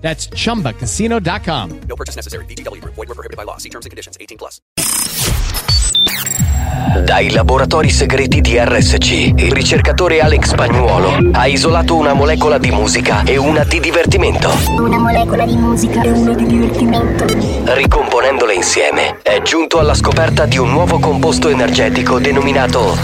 [0.00, 1.80] That's chumbacasino.com.
[1.86, 2.44] No purchase necessary.
[2.46, 2.94] VGW Group.
[2.96, 3.58] Void were prohibited by law.
[3.58, 4.16] See terms and conditions.
[4.18, 4.60] 18 plus.
[7.04, 13.22] Dai laboratori segreti di RSC, il ricercatore Alex Spagnuolo ha isolato una molecola di musica
[13.24, 14.50] e una di divertimento.
[14.78, 17.24] Una molecola di musica e una di divertimento.
[17.74, 22.96] Ricomponendole insieme, è giunto alla scoperta di un nuovo composto energetico denominato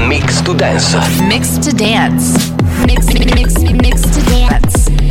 [0.00, 0.98] Mix to Dance.
[1.22, 2.54] Mix to dance.
[2.84, 3.65] Mix, mix, mix to dance.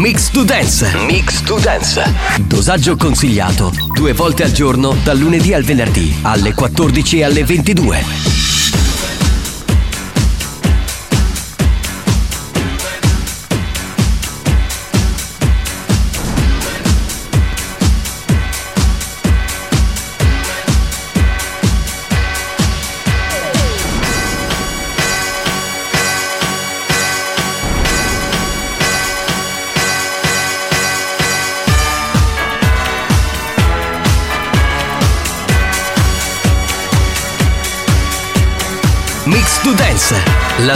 [0.00, 0.96] Mix to Dance.
[1.06, 2.02] Mix to Dance.
[2.46, 8.39] Dosaggio consigliato due volte al giorno dal lunedì al venerdì alle 14 e alle 22.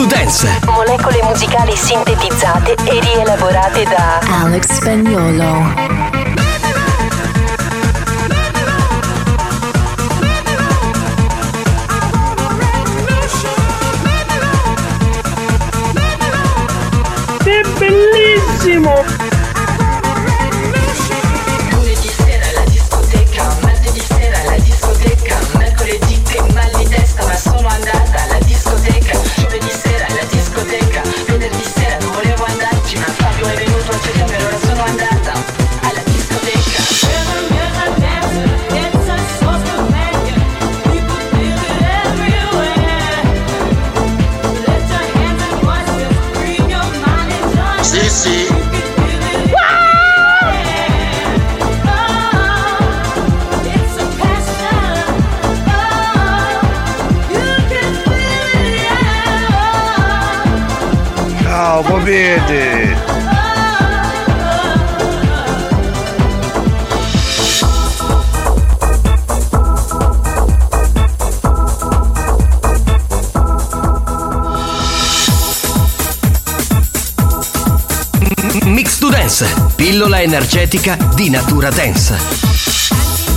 [0.00, 5.74] To Dance, molecole musicali sintetizzate e rielaborate da Alex Spagnolo.
[17.44, 19.19] È bellissimo!
[80.40, 83.28] Energetica di natura dance.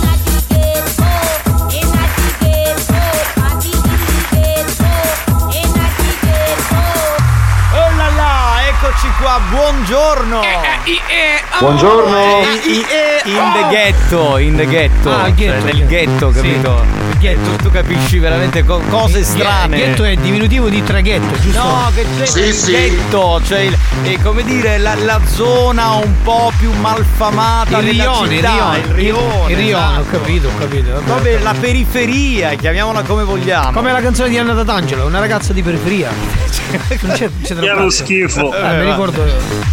[7.76, 10.40] Oh là, Eccoci qua, buongiorno.
[11.58, 12.16] Buongiorno.
[13.24, 15.10] In the ghetto, in the ghetto.
[15.10, 15.60] Ah, il ghetto.
[15.62, 16.84] Cioè, nel ghetto, Sì, capito?
[17.10, 17.50] il ghetto.
[17.50, 19.76] Tu, tu capisci veramente co- cose strane.
[19.78, 21.62] Il ghetto è diminutivo di traghetto, giusto?
[21.62, 22.70] No, che c'è Sì, il sì.
[22.72, 28.28] ghetto, cioè il, eh, come dire, la, la zona un po' più malfamata il rione,
[28.28, 30.18] il città, rione, il rione, il rione, ho esatto.
[30.18, 30.92] capito, ho capito.
[30.92, 31.06] vabbè.
[31.06, 33.72] Vabbè, la periferia, chiamiamola come vogliamo.
[33.72, 36.33] Come la canzone di Anna D'Angelo, una ragazza di periferia.
[36.78, 38.52] C'è, c'è è lo schifo.
[38.54, 39.24] Eh, mi ricordo.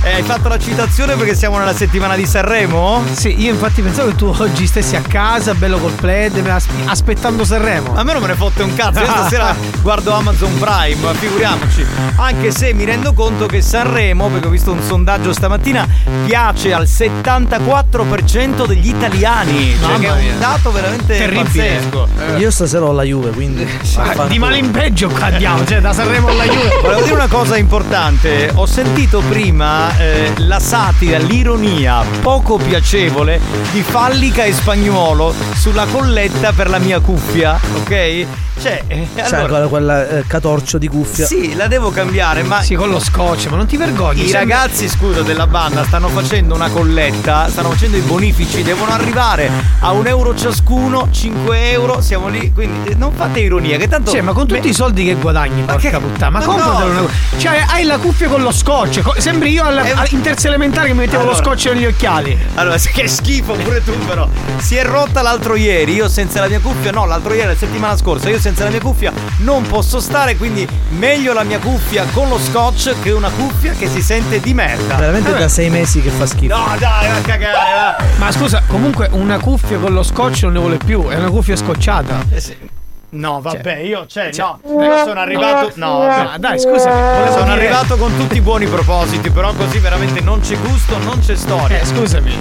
[0.03, 3.03] Eh, hai fatto la citazione perché siamo nella settimana di Sanremo?
[3.11, 7.43] Sì, io infatti pensavo che tu oggi stessi a casa, bello col plaid, as- aspettando
[7.43, 7.93] Sanremo.
[7.95, 11.85] A me non me ne fotte un cazzo, io stasera guardo Amazon Prime, figuriamoci.
[12.15, 15.87] Anche se mi rendo conto che Sanremo, perché ho visto un sondaggio stamattina,
[16.25, 19.75] piace al 74% degli italiani.
[19.79, 20.33] Cioè Mamma che è mia.
[20.33, 21.43] un dato veramente Terribile.
[21.79, 22.07] pazzesco.
[22.37, 23.67] Io stasera ho la Juve, quindi.
[23.97, 26.90] Ah, di male in peggio qua andiamo, cioè da Sanremo alla Juve.
[26.91, 33.39] Volevo dire una cosa importante, ho sentito prima eh, la satira, l'ironia poco piacevole
[33.71, 38.25] di Fallica e Spagnuolo sulla colletta per la mia cuffia, ok?
[38.61, 41.25] Cioè, eh, Sai, allora, quella, quella, eh, catorcio di cuffia.
[41.25, 44.23] sì, la devo cambiare, ma Sì, con lo scotch, ma non ti vergogni?
[44.23, 48.91] i sembra- ragazzi, scusa, della banda stanno facendo una colletta, stanno facendo i bonifici, devono
[48.91, 49.49] arrivare
[49.79, 54.11] a un euro ciascuno, 5 euro, siamo lì, quindi eh, non fate ironia, che tanto...
[54.11, 57.09] Cioè, ma con tutti i soldi che guadagni, porca che- puttana, ma, ma compratelo no.
[57.37, 59.01] Cioè, hai la cuffia con lo scotch.
[59.01, 61.35] co- Sembri io alla, Eh, alla- in terza elementare che mi mettevo allora.
[61.37, 62.37] lo scotch negli occhiali.
[62.55, 64.27] Allora, che schifo pure tu però.
[64.57, 67.97] Si è rotta l'altro ieri, io senza la mia cuffia, no, l'altro ieri, la settimana
[67.97, 72.29] scorsa, io senza la mia cuffia non posso stare, quindi meglio la mia cuffia con
[72.29, 74.95] lo scotch che una cuffia che si sente di merda.
[74.95, 76.55] Veramente da sei mesi che fa schifo.
[76.55, 78.03] No, dai, va a cagare, va.
[78.17, 81.55] Ma scusa, comunque una cuffia con lo scotch non ne vuole più, è una cuffia
[81.55, 82.25] scocciata.
[82.31, 82.70] Eh sì.
[83.13, 85.71] No, vabbè, io, cioè, no, io sono arrivato.
[85.75, 86.37] No, vabbè.
[86.37, 90.39] Dai, scusa, volevo Sono dire- arrivato con tutti i buoni propositi, però così veramente non
[90.39, 91.81] c'è gusto, non c'è storia.
[91.81, 92.33] Eh, scusami,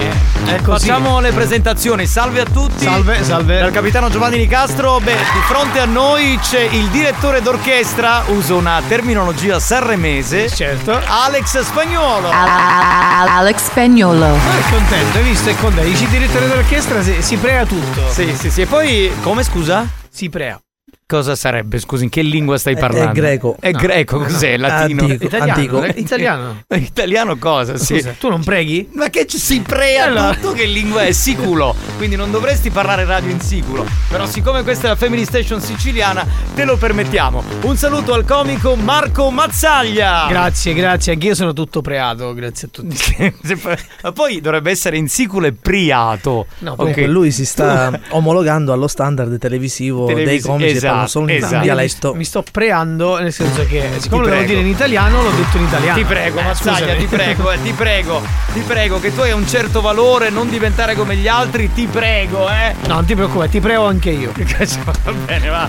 [0.46, 0.86] eh, così.
[0.86, 2.06] Facciamo le presentazioni.
[2.06, 2.84] Salve a tutti.
[2.84, 3.58] Salve, salve.
[3.58, 5.00] Dal capitano Giovanni Nicastro.
[5.00, 10.48] Beh, di fronte a noi c'è il direttore d'orchestra, uso una terminologia sanremese.
[10.48, 11.00] Certo.
[11.04, 12.30] Alex Spagnuolo.
[12.32, 14.26] Alex Spagnolo.
[14.36, 15.50] È contento, hai visto?
[15.50, 15.88] È contento.
[15.90, 18.08] Dici direttore d'orchestra, si, si prea tutto.
[18.10, 18.60] Sì, sì, sì.
[18.60, 19.98] E poi, come scusa?
[20.20, 20.69] Si prea.
[21.10, 21.80] Cosa sarebbe?
[21.80, 23.10] Scusi, in che lingua stai È- parlando?
[23.10, 23.56] è greco.
[23.58, 23.78] È No.
[23.80, 24.56] greco, cos'è?
[24.56, 25.02] Latino?
[25.02, 25.24] Antico.
[25.24, 25.52] Italiano.
[25.52, 25.82] Antico.
[25.82, 26.62] eh, Italiano.
[26.76, 27.76] Italiano cosa?
[27.76, 27.94] Sì.
[27.96, 28.88] Scusa, tu non preghi?
[28.92, 30.34] Ma che ci si prea Allora.
[30.34, 34.86] tutto che lingua è siculo Quindi non dovresti parlare radio in siculo Però siccome questa
[34.86, 36.24] è la Family Station siciliana
[36.54, 41.12] Te lo permettiamo Un saluto al comico Marco Mazzaglia Grazie, grazie.
[41.14, 43.32] Anch'io sono tutto preato, grazie a tutti.
[44.02, 47.08] Ma poi dovrebbe essere in siculo e priato No, Comunque Ok.
[47.10, 51.62] lui si sta omologando allo standard televisivo dei Televisi- comici esatto, parlano solo in esatto.
[51.62, 52.14] dialetto.
[52.14, 55.64] Mi sto preando, nel senso che siccome lo devo dire in italiano, l'ho detto in
[55.64, 55.98] italiano.
[55.98, 56.98] Ti prego, Eh, Mazzaglia, scusami.
[56.98, 60.94] ti prego, eh, ti prego, ti prego, che tu hai un certo valore, non diventare
[60.94, 62.74] come gli altri, ti prego, eh.
[62.86, 64.32] No, non ti preoccupare, ti prego anche io.
[65.04, 65.68] Va bene, va.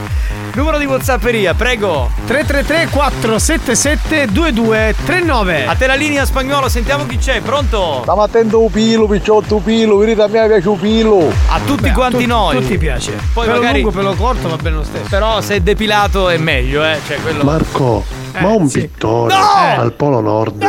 [0.54, 2.10] Numero di Whatsapperia, prego.
[2.26, 8.00] 333 477 2239 A te la linea spagnolo, sentiamo chi c'è, pronto?
[8.02, 11.32] Stiamo attento un pilo, picciotto pilo, venite a me piace un pilo.
[11.50, 12.56] A tutti Beh, quanti tu- noi.
[12.58, 13.12] Tutti piace.
[13.34, 15.08] Poi pelo magari- lungo, pelo corto, va bene lo stesso.
[15.22, 16.98] Però se è depilato è meglio, eh.
[17.06, 17.44] Cioè, quello.
[17.44, 18.04] Marco,
[18.40, 18.82] ma un sì.
[18.82, 19.82] pittore No!
[19.82, 20.66] al Polo Nord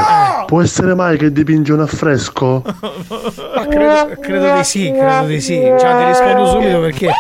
[0.47, 2.62] può essere mai che dipinge un affresco?
[3.55, 5.55] Ma credo, credo di sì, credo di sì.
[5.79, 7.11] Cioè, ti rispondo subito perché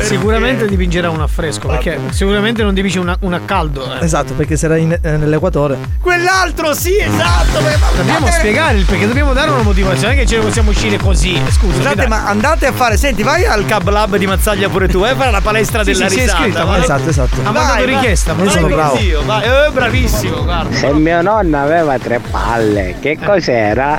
[0.00, 1.68] sicuramente dipingerà un affresco.
[1.68, 3.84] Perché sicuramente non dipinge una- un a caldo.
[4.00, 4.04] eh.
[4.04, 5.76] Esatto, perché sarà in- eh, nell'equatore.
[6.00, 7.58] Quell'altro, sì, esatto.
[7.96, 10.96] Dobbiamo spiegare il perché dobbiamo dare una motivazione, non è che ce ne possiamo uscire
[10.98, 11.40] così.
[11.50, 12.96] Scusa, Scusate, ma andate a fare.
[12.96, 15.14] Senti, vai al Cab Lab di Mazzaglia pure tu, eh.
[15.14, 16.38] Fare la palestra Sì, della sì, si è risata.
[16.40, 16.80] iscritta, vai.
[16.82, 17.34] Esatto, esatto.
[17.40, 17.86] ha Vai, mandato vai.
[17.94, 18.32] richiesta.
[18.34, 18.96] ma sono bravo.
[18.96, 19.42] Zio, vai.
[19.44, 20.74] Eh, bravissimo, guarda.
[20.74, 23.98] Se mio nonno aveva tre palle, che cos'era?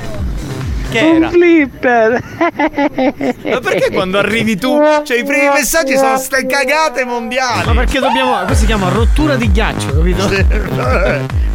[0.90, 1.28] Che Un era?
[1.30, 2.22] flipper!
[3.50, 4.78] Ma perché quando arrivi tu?
[5.04, 7.66] Cioè, i primi messaggi sono ste cagate mondiali.
[7.66, 8.34] Ma perché dobbiamo.
[8.38, 10.28] Questo si chiama rottura di ghiaccio, capito?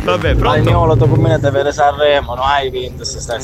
[0.03, 0.59] Vabbè, pronto?
[0.61, 3.39] Spagnolo, dopo me ne per Sanremo, non hai vinto se stai...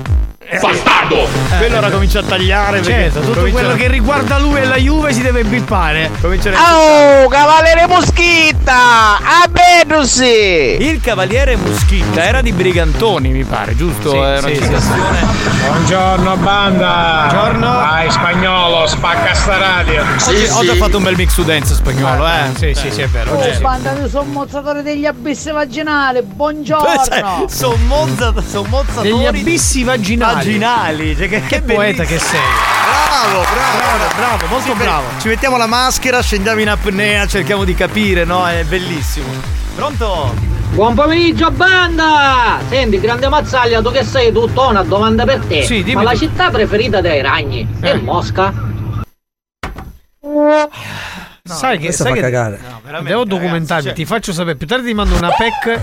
[0.49, 1.27] Bastardo!
[1.57, 5.11] Quello ora comincia a tagliare Certo, tutto comincia- quello che riguarda lui e la Juve
[5.11, 6.09] si deve bippare.
[6.21, 9.17] comincia Oh, cavaliere Moschitta!
[9.17, 10.77] A Benusi!
[10.79, 14.11] Il cavaliere Muschitta era di Brigantoni, mi pare, giusto?
[14.11, 15.19] Sì, Era una sì, sì, citazione.
[15.77, 17.27] Buongiorno banda!
[17.29, 17.71] Buongiorno.
[17.71, 20.03] Vai spagnolo, spacca sta radio!
[20.25, 22.49] Oggi, oggi ho fatto un bel mix dance spagnolo, eh.
[22.55, 23.37] Sì, sì, sì, è vero.
[23.37, 23.61] oggi sì.
[23.61, 27.45] banda di sommozzatore degli abissi vaginali, buongiorno!
[27.47, 30.33] Sommozza, sommozzatori Degli abissi vaginali.
[30.33, 31.15] vaginali.
[31.15, 32.39] Cioè, che, Che poeta che sei.
[33.21, 35.05] Bravo, bravo, bravo, molto Sì, beh, bravo.
[35.21, 38.47] Ci mettiamo la maschera, scendiamo in apnea, cerchiamo di capire, no?
[38.47, 39.27] È bellissimo.
[39.75, 40.56] Pronto?
[40.73, 42.59] Buon pomeriggio banda!
[42.69, 45.63] Senti, grande Mazzaglia, tu che sei tutto, ho una domanda per te.
[45.63, 47.95] Sì, dimmi Ma la città preferita dei ragni è
[50.21, 50.69] Eh.
[51.47, 51.67] Mosca?
[51.67, 52.59] sai che, sai fa che cagare.
[53.03, 54.55] devo documentarmi, cioè- ti faccio sapere.
[54.55, 55.79] Più tardi ti mando una PEC,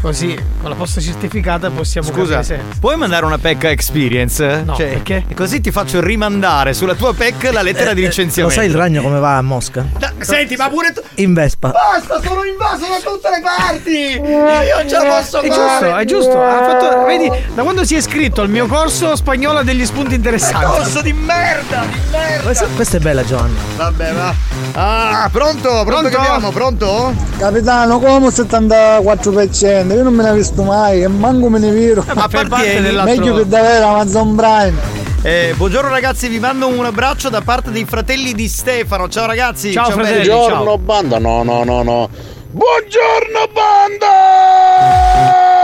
[0.00, 4.62] così con la posta certificata possiamo Scusa, se- puoi mandare una PEC Experience?
[4.64, 5.24] No, perché?
[5.28, 8.58] E così ti faccio rimandare sulla tua PEC la lettera di Lo licenziamento.
[8.58, 9.84] sai il ragno come va a Mosca?
[9.98, 11.00] Da- Senti, ma pure tu.
[11.16, 11.70] In Vespa.
[11.70, 14.20] Basta, sono invaso da tutte le parti!
[14.20, 15.50] Io non ce la posso È fare!
[15.50, 16.42] giusto, è giusto.
[16.42, 20.14] Ha fatto, vedi, da quando si è iscritto al mio corso spagnolo ha degli spunti
[20.14, 20.64] interessanti.
[20.66, 22.42] Corso di merda, di merda!
[22.42, 23.54] Questa, questa è bella Giovanni.
[23.76, 24.34] Vabbè, va.
[24.72, 25.82] Ah, pronto?
[25.84, 26.50] Pronto, che abbiamo?
[26.50, 27.14] Pronto?
[27.38, 29.94] Capitano, come 74%?
[29.94, 32.04] Io non me ne ho visto mai e manco me ne viro.
[32.14, 33.02] Ma appartieni?
[33.02, 35.04] Meglio che davvero Amazon Prime.
[35.22, 39.08] Eh, buongiorno ragazzi, vi mando un abbraccio da parte dei fratelli di Stefano.
[39.08, 39.72] Ciao ragazzi.
[39.72, 40.28] Ciao, fratelli, belli.
[40.28, 42.08] Buongiorno banda, no no no no.
[42.56, 44.08] Buongiorno banda!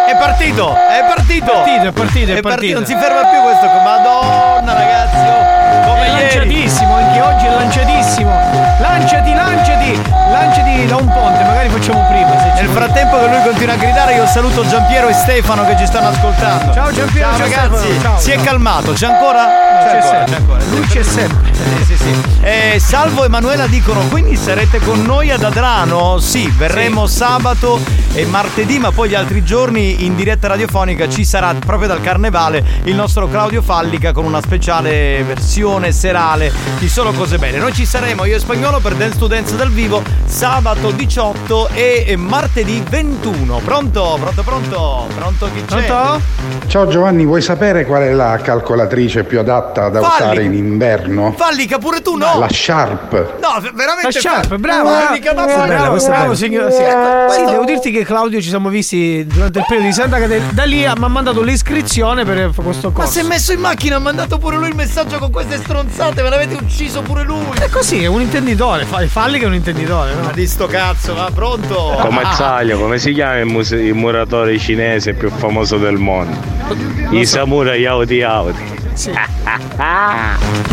[0.04, 1.44] È partito, è partito.
[1.46, 2.74] È partito, è partito, è partito.
[2.80, 3.66] Non si ferma più questo.
[3.82, 6.36] Madonna ragazzi, oh, come È ieri.
[6.36, 8.30] lanciatissimo, anche oggi è lanciatissimo.
[8.78, 12.30] Lanciati, lanciati, lanciati da un ponte, magari facciamo prima.
[12.54, 16.08] Nel frattempo che lui continua a gridare, io saluto Giampiero e Stefano che ci stanno
[16.08, 16.72] ascoltando.
[16.72, 19.72] Ciao, Giampiero, Ciao ciao, ragazzi, Stefano, ciao, si è calmato, c'è ancora?
[19.82, 20.24] c'è ancora, sempre.
[20.24, 20.64] c'è ancora.
[20.70, 21.52] Lui c'è sempre.
[21.54, 22.22] Sì, sì, sì.
[22.42, 26.18] Eh, Salvo e Emanuela dicono: Quindi sarete con noi ad Adrano?
[26.18, 27.80] Sì, verremo sabato
[28.14, 32.64] e martedì, ma poi gli altri giorni in diretta radiofonica ci sarà proprio dal carnevale
[32.84, 37.58] il nostro Claudio Fallica con una speciale versione serale di solo cose belle.
[37.58, 42.14] Noi ci saremo io e spagnolo per Dance to Dance dal vivo sabato 18 e
[42.16, 43.60] martedì 21.
[43.64, 44.16] Pronto?
[44.20, 45.06] Pronto, pronto?
[45.14, 45.84] Pronto chi c'è?
[45.84, 46.20] Pronto?
[46.68, 50.14] Ciao Giovanni, vuoi sapere qual è la calcolatrice più adatta da Falli.
[50.22, 51.32] usare in inverno?
[51.36, 52.38] Fallica pure tu no!
[52.38, 53.12] La Sharp.
[53.40, 56.36] No, veramente La Sharp, fa- bravo, Fallica, ma bravo, bravo, questa è bravo, bella.
[56.36, 56.70] signor.
[56.72, 60.46] Sì, Sì, devo dirti che Claudio ci siamo visti durante il periodo di Santa Catena.
[60.52, 63.10] Da lì mi ha mandato l'iscrizione per questo Ma corso.
[63.12, 66.30] si è messo in macchina, ha mandato pure lui il messaggio con queste stronzate, me
[66.30, 67.44] l'avete ucciso pure lui.
[67.60, 68.84] È così, è un intenditore.
[68.86, 70.11] Fa- Falli che è un intenditore.
[70.14, 70.22] No?
[70.22, 71.96] Ma di sto cazzo, va pronto?
[72.00, 76.36] Come Zaglio, come si chiama il, muse- il muratore cinese più famoso del mondo?
[77.10, 78.80] I samurai Audi Audi.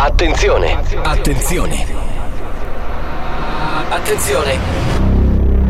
[0.00, 1.86] Attenzione, attenzione.
[3.88, 4.58] Attenzione.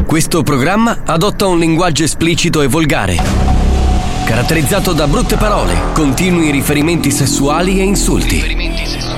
[0.07, 3.17] Questo programma adotta un linguaggio esplicito e volgare,
[4.25, 9.18] caratterizzato da brutte parole, continui riferimenti sessuali e insulti.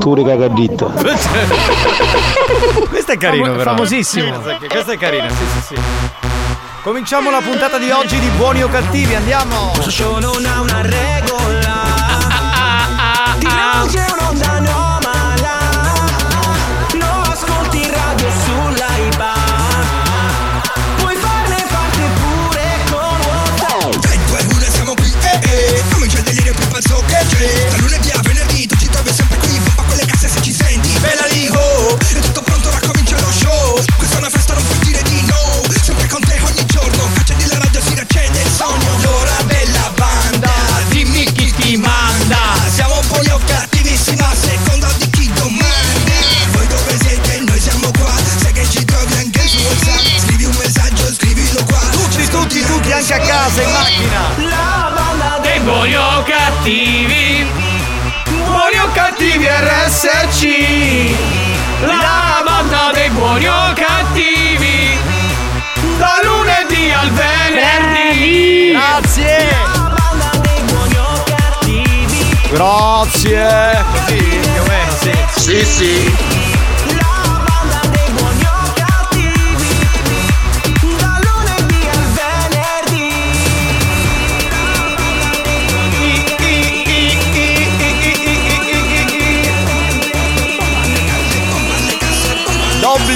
[0.00, 0.92] Turi cagaditto.
[2.90, 3.70] Questo è carino Famo- però.
[3.70, 4.38] famosissimo.
[4.68, 5.80] Questo è carino, sì sì sì.
[6.82, 9.72] Cominciamo la puntata di oggi di Buoni o Cattivi, andiamo!
[10.20, 11.13] Non ha una regola
[53.44, 54.20] casa, in macchina!
[54.36, 57.46] La banda Dei buoni o cattivi
[58.46, 61.14] Buoni o cattivi RSC
[61.80, 64.98] La banda dei buoni o cattivi
[65.98, 69.54] Da lunedì al venerdì Grazie!
[69.94, 73.84] banda dei buoni o cattivi Grazie!
[74.06, 75.12] Sì, più o meno, sì.
[75.36, 76.43] Sì, sì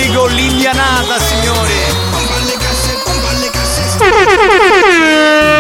[0.09, 1.77] D'obbligo l'indianata, signori!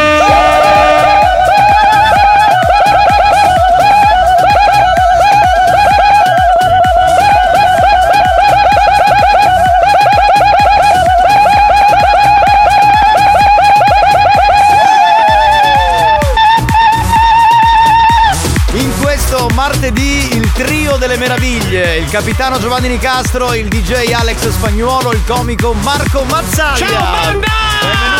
[21.08, 26.86] delle meraviglie, il capitano Giovanni Nicastro, il DJ Alex Spagnuolo, il comico Marco Mazzaglia.
[26.86, 27.46] Ciao, banda!
[27.80, 28.17] Benvenuti.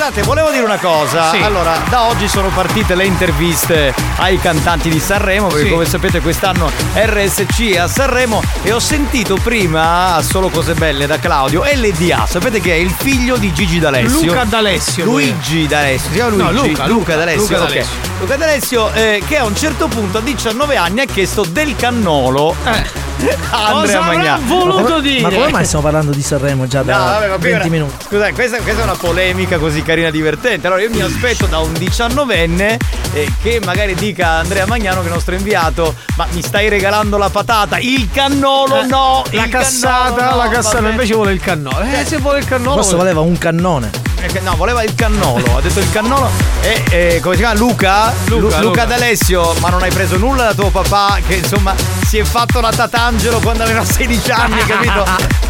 [0.00, 1.28] Scusate, volevo dire una cosa.
[1.28, 1.42] Sì.
[1.42, 5.70] Allora, da oggi sono partite le interviste ai cantanti di Sanremo, perché Sì.
[5.70, 11.18] come sapete quest'anno RSC è a Sanremo e ho sentito prima solo cose belle da
[11.18, 12.24] Claudio LDA.
[12.26, 14.22] Sapete che è il figlio di Gigi D'Alessio.
[14.28, 15.24] Luca D'Alessio, lui.
[15.26, 16.08] Luigi D'Alessio.
[16.08, 16.68] Si chiama No, Luigi?
[16.70, 17.42] Luca, Luca Luca, D'Alessio.
[17.42, 17.58] Luca.
[17.58, 17.94] D'Alessio.
[18.20, 22.56] Luca D'Alessio eh, che a un certo punto a 19 anni ha chiesto del cannolo
[22.64, 23.08] Eh.
[23.20, 24.46] Andrea Cosa avrà Magnani.
[24.46, 25.20] voluto dire?
[25.22, 28.04] Ma come mai stiamo parlando di Sanremo già da No, vabbè, ma 20 figura- minuti?
[28.08, 30.66] Scusa, questa, questa è una polemica così carina e divertente.
[30.66, 32.78] Allora io mi aspetto da un diciannovenne
[33.12, 36.68] eh, che magari dica a Andrea Magnano, che è il nostro inviato, ma mi stai
[36.68, 37.78] regalando la patata?
[37.78, 39.22] Il cannolo Eh, no!
[39.30, 41.80] La il cassata, cannolo no, la cassata invece vuole il cannolo.
[41.80, 42.74] Eh, se vuole il cannolo.
[42.74, 43.90] Questo valeva un cannone.
[44.22, 46.30] Eh, No, voleva il cannolo, ha detto il cannolo.
[46.62, 47.58] E eh, come si chiama?
[47.58, 48.12] Luca?
[48.26, 48.84] Luca, Lu- Luca.
[48.84, 51.74] D'Alessio, ma non hai preso nulla da tuo papà che insomma
[52.06, 55.04] si è fatto la tatangelo quando aveva 16 anni, capito?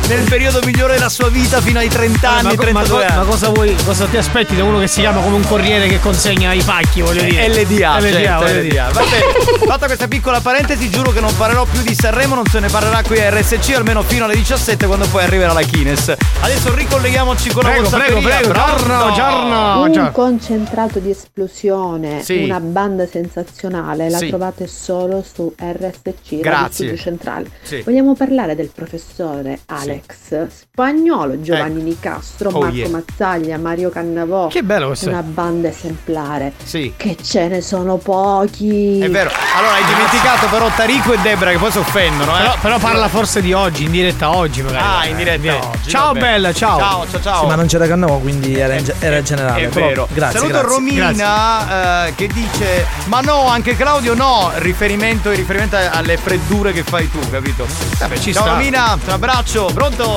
[0.08, 3.22] Nel periodo migliore della sua vita fino ai 30 anni, ma, co- 32 ma ma
[3.22, 3.76] cosa vuoi?
[3.84, 7.00] Cosa ti aspetti da uno che si chiama come un corriere che consegna i pacchi,
[7.00, 7.48] voglio dire?
[7.48, 8.62] LDA, LDA, certo, dire.
[8.68, 8.88] LDA.
[8.92, 9.24] Va bene,
[9.66, 13.02] fatta questa piccola parentesi, giuro che non parlerò più di Sanremo, non se ne parlerà
[13.02, 16.12] qui a RSC almeno fino alle 17 quando poi arriverà la Kines.
[16.40, 18.36] Adesso ricolleghiamoci con Prego, la prego, Whatsapperia.
[18.38, 18.84] prego, Pronto?
[18.84, 19.82] giorno, giorno.
[19.82, 20.10] Un già.
[20.10, 22.44] concentrato di esplosione, Sì.
[22.44, 24.28] una banda sensazionale, la Sì.
[24.28, 26.70] trovate solo su RSC, Radio Grazie.
[26.72, 27.50] Studio Centrale.
[27.62, 27.80] Sì.
[27.82, 31.84] Vogliamo parlare del professore Alex Spagnolo, Giovanni Ecco.
[31.84, 32.88] Nicastro, Oh, Marco yeah.
[32.88, 34.48] Mazzaglia, Mario Cannavò.
[34.48, 35.08] Che bello questo.
[35.08, 36.52] Una banda esemplare.
[36.62, 36.92] Sì.
[36.96, 39.00] Che ce ne sono pochi.
[39.00, 39.30] È vero.
[39.56, 42.40] Allora hai dimenticato però Tarico e Debra che poi si offendono, eh.
[42.40, 44.84] Però, però parla forse di oggi, in diretta oggi magari.
[44.84, 45.88] Ah, in diretta oggi.
[45.90, 46.20] Ciao vabbè.
[46.20, 46.78] bella, ciao.
[46.78, 47.40] Ciao, ciao, ciao.
[47.40, 49.62] Sì, ma non c'era cannone, quindi era, in era generale.
[49.62, 50.08] È però- vero.
[50.12, 50.38] Grazie.
[50.38, 50.76] Saluto grazie.
[50.76, 54.50] Romina eh, che dice: Ma no, anche Claudio no.
[54.56, 57.66] Riferimento, riferimento alle freddure che fai tu, capito?
[57.98, 58.52] Vabbè, ci Ciao sta.
[58.52, 60.08] Romina, un abbraccio, pronto?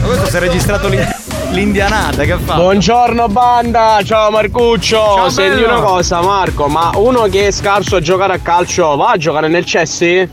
[0.00, 1.16] Ma questo si è registrato l'in-
[1.50, 2.60] l'indianata che ha fatto.
[2.62, 4.96] Buongiorno banda, ciao Marcuccio.
[4.96, 5.72] Ciao, Senti bello.
[5.78, 9.48] una cosa Marco, ma uno che è scarso a giocare a calcio va a giocare
[9.48, 10.26] nel Chelsea?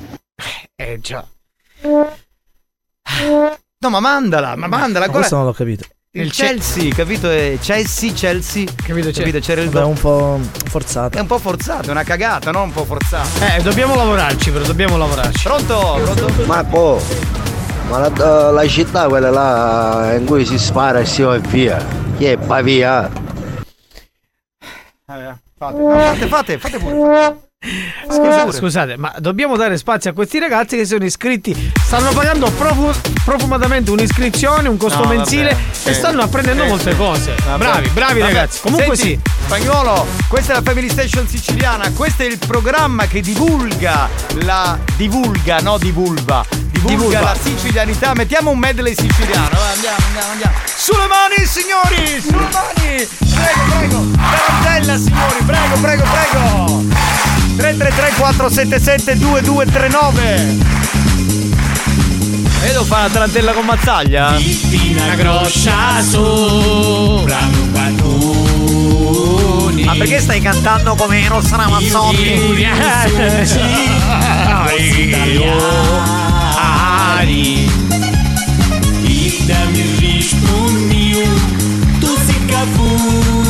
[0.76, 1.26] Eh già.
[3.86, 5.06] No, ma mandala, ma mandala.
[5.06, 5.86] Ma Guarda, questo non l'ho capito.
[6.12, 7.30] il Chelsea, capito?
[7.30, 8.64] È Chelsea, Chelsea.
[8.84, 9.12] Capito.
[9.12, 9.40] Capito?
[9.40, 11.20] C'era il Vabbè, do- un po' È forzato.
[11.20, 12.64] un po' forzato, è una cagata, no?
[12.64, 13.28] Un po' forzato.
[13.46, 15.44] Eh, dobbiamo lavorarci, però dobbiamo lavorarci.
[15.44, 16.00] Pronto?
[16.04, 16.44] Pronto?
[16.46, 17.00] Marco,
[17.90, 21.86] ma la, la città quella là in cui si spara e si va via,
[22.18, 23.08] che è Pavia.
[25.08, 27.45] Eh, Fate, no, fate, fate, fate pure.
[28.08, 31.72] Scusa- scusate, ma dobbiamo dare spazio a questi ragazzi che sono iscritti.
[31.84, 35.90] Stanno pagando profu- profumatamente un'iscrizione, un costo No, vabbè, mensile sì.
[35.90, 36.98] e stanno apprendendo Sì, molte sì.
[36.98, 37.36] cose.
[37.46, 37.58] Vabbè.
[37.58, 38.60] Bravi, bravi Vabbè, ragazzi.
[38.62, 39.32] Comunque senti, sì.
[39.46, 44.08] Spagnolo, questa è la Family Station siciliana, questo è il programma che divulga
[44.42, 46.46] la divulga, no divulva.
[46.50, 47.22] Divulga, Divulga.
[47.22, 48.14] la sicilianità.
[48.14, 49.50] Mettiamo un medley siciliano.
[49.58, 50.54] va, Andiamo, andiamo, andiamo.
[50.66, 52.22] Sulle mani, signori!
[52.22, 53.08] Sulle mani!
[53.34, 54.06] Prego, prego!
[54.16, 55.44] Tarantella, signori!
[55.46, 57.15] Prego, prego, prego!
[57.56, 60.58] 333 477 2239
[62.64, 64.36] E devo fare una tarantella con mazzaglia?
[64.90, 69.84] Una groscia sopra un patone.
[69.86, 72.66] Ma perché stai cantando come Rossa Ramazzotti?
[79.08, 81.22] E da-me rispondiu
[82.00, 83.45] Tu se capuni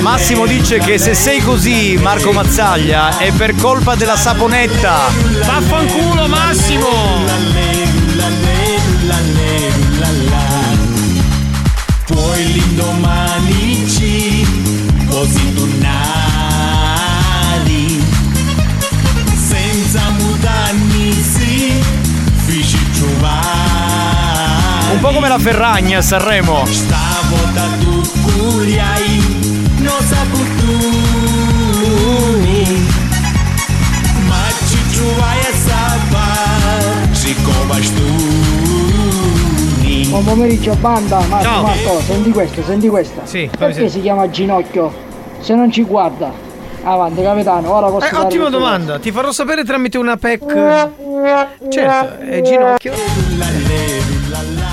[0.00, 5.08] Massimo dice che se sei così, Marco Mazzaglia, è per colpa della saponetta.
[5.44, 6.88] Vaffanculo Massimo!
[12.06, 14.46] Poi l'indomani ci
[15.08, 15.98] così tornari
[19.48, 21.82] senza mutarmi si
[22.46, 26.64] feci trovare Un po' come la Ferragna a Sanremo.
[26.66, 29.57] stavo da tu culiai
[29.88, 31.66] non saputuni
[34.28, 38.36] ma ci trovai a sapere siccome stuni
[40.08, 41.62] Buon pomeriggio banda, Marco, Ciao.
[41.62, 43.20] Marco, senti questa, senti questa.
[43.24, 44.90] Sì, Perché si- si chiama ginocchio?
[45.40, 46.32] Se non ci guarda.
[46.82, 50.88] Avanti capitano, ora posso Eh, dare ottima questo domanda, ti farò sapere tramite una PEC.
[51.68, 52.92] Certo, è ginocchio.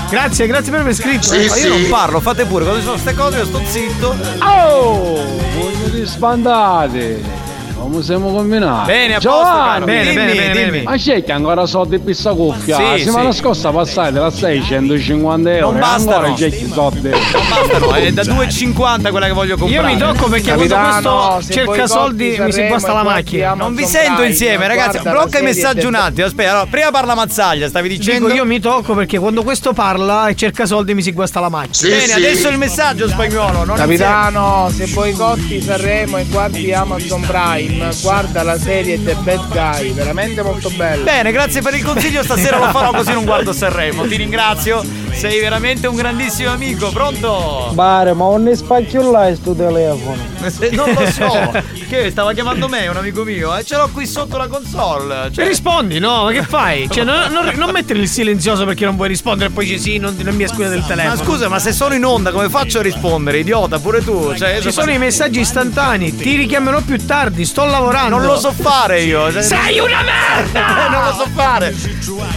[0.08, 1.28] Grazie, grazie per aver scritto.
[1.30, 4.16] Ma io non parlo, fate pure, quando ci sono queste cose io sto zitto.
[4.40, 5.14] Oh!
[5.58, 7.45] Voi siete sbandati!
[7.88, 8.86] Come siamo combinati?
[8.86, 9.84] Bene, a posto, Giovanni, caro.
[9.84, 10.82] Bene, bene, bene, bene.
[10.82, 12.76] Ma c'è che ancora soldi per sta cuffia?
[12.76, 13.38] Sì, la settimana sì.
[13.38, 15.70] scorsa passate la 650 euro.
[15.70, 16.26] Non bastano.
[16.26, 17.08] Ancora c'è chi soldi.
[17.08, 19.92] Non bastano, è da 2,50 quella che voglio Io comprare.
[19.92, 23.54] mi tocco perché Capitano, questo cerca soldi mi si e la macchina.
[23.54, 24.98] Amazon Non vi sento Prime, insieme, ragazzi.
[25.02, 26.26] Blocca i messaggi un attimo.
[26.26, 28.26] Aspetta, allora, prima parla Mazzaglia, stavi dicendo.
[28.26, 31.48] Dico io mi tocco perché quando questo parla e cerca soldi mi si guasta la
[31.48, 31.96] macchina.
[31.96, 33.64] Bene, adesso il messaggio spagnolo.
[33.64, 39.92] Non Capitano, se boicotti Sanremo e guardi Amazon Prime, guarda la serie The Bad Guy,
[39.92, 41.02] veramente molto bella.
[41.04, 42.22] Bene, grazie per il consiglio.
[42.22, 44.06] Stasera lo farò così non guardo Sanremo.
[44.06, 44.82] Ti ringrazio.
[45.12, 46.90] Sei veramente un grandissimo amico.
[46.90, 47.70] Pronto?
[47.72, 50.16] Bare, ma non ne spacchio là sto telefono.
[50.46, 51.52] Se- Non lo so.
[51.88, 53.56] Che stava chiamando me, un amico mio.
[53.56, 55.26] E ce l'ho qui sotto la console.
[55.26, 56.24] E Cioè, rispondi, no?
[56.24, 56.88] Ma che fai?
[56.90, 59.98] Cioè, non, non, non mettere il silenzioso perché non vuoi rispondere e poi dici sì,
[59.98, 61.14] non, non mi esclude del telefono.
[61.16, 63.38] ma scusa, ma se sono in onda, come faccio a rispondere?
[63.38, 64.34] Idiota, pure tu.
[64.36, 68.18] Cioè, Ci sono i messaggi istantanei, ti richiamerò più tardi, sto lavorando.
[68.18, 69.30] Non lo so fare io.
[69.40, 70.88] Sei una merda!
[70.92, 71.74] non lo so fare.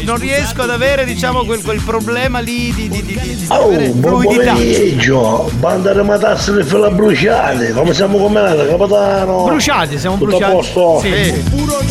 [0.03, 3.65] Non riesco ad avere, diciamo, quel, quel problema lì di, di, di, di, di Oh,
[3.65, 4.53] avere buon fluidità.
[4.53, 9.43] pomeriggio, banda di matassi le fila bruciate, come siamo combinati, capitano?
[9.43, 10.51] Bruciati, siamo Tutto bruciati.
[10.51, 10.99] a posto?
[11.01, 11.11] Sì.
[11.11, 11.43] Eh,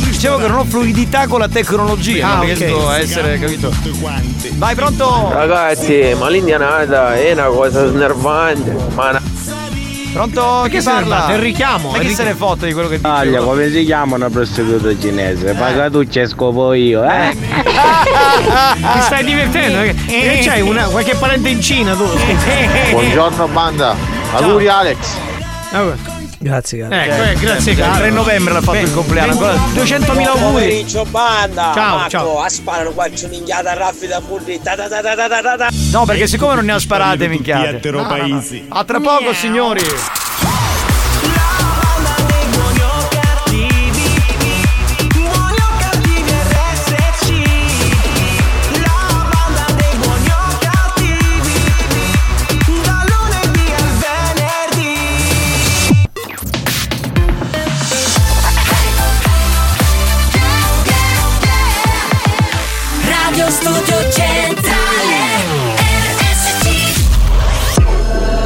[0.08, 2.56] Dicevo che non ho fluidità con la tecnologia, Ah, non ok.
[2.56, 3.72] riesco a essere, capito?
[4.54, 5.28] Vai, pronto?
[5.30, 8.74] Ragazzi, ma l'indianata è una cosa snervante.
[8.94, 9.20] Ma
[10.12, 10.60] Pronto?
[10.62, 11.26] Perché Chi parla?
[11.32, 13.08] il richiamo, Ma chi se ne fotte di quello che dice?
[13.08, 15.52] Taglia, come si chiama una prostituta cinese?
[15.52, 17.36] Paga tu c'è scopo io, eh?
[17.36, 19.80] Ti stai divertendo?
[19.82, 22.06] Che che c'hai una, qualche parente in Cina tu?
[22.90, 23.94] Buongiorno banda,
[24.32, 24.98] auguri Alex.
[26.40, 26.94] Grazie, caro.
[26.94, 28.00] Ecco, eh, grazie, grazie.
[28.00, 29.34] 3 novembre l'ha fatto Beh, il compleanno.
[29.34, 30.86] 200.000 auguri.
[31.74, 32.40] Ciao, ciao.
[32.40, 34.20] A sparano qua c'è minchiata rapida
[35.90, 37.90] No, perché siccome non ne ha sparate minchiate.
[37.90, 38.42] No, no, no.
[38.68, 39.82] A tra poco, signori.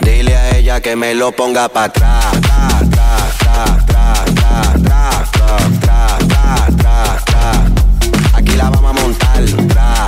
[0.00, 2.24] Dile a ella que me lo ponga para atrás.
[8.34, 10.03] Aquí la vamos a montar.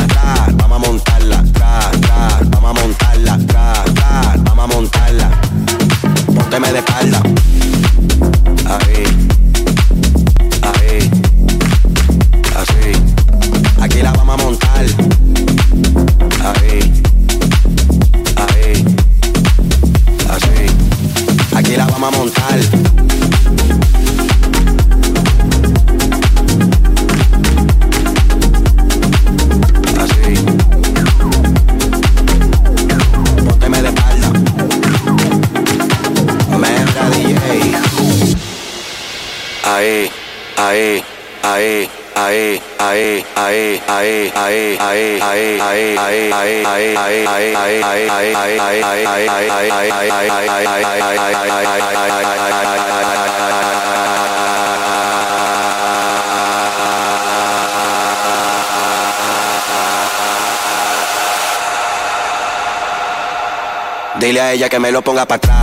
[64.19, 65.56] Dile a ella que me lo ponga para atrás.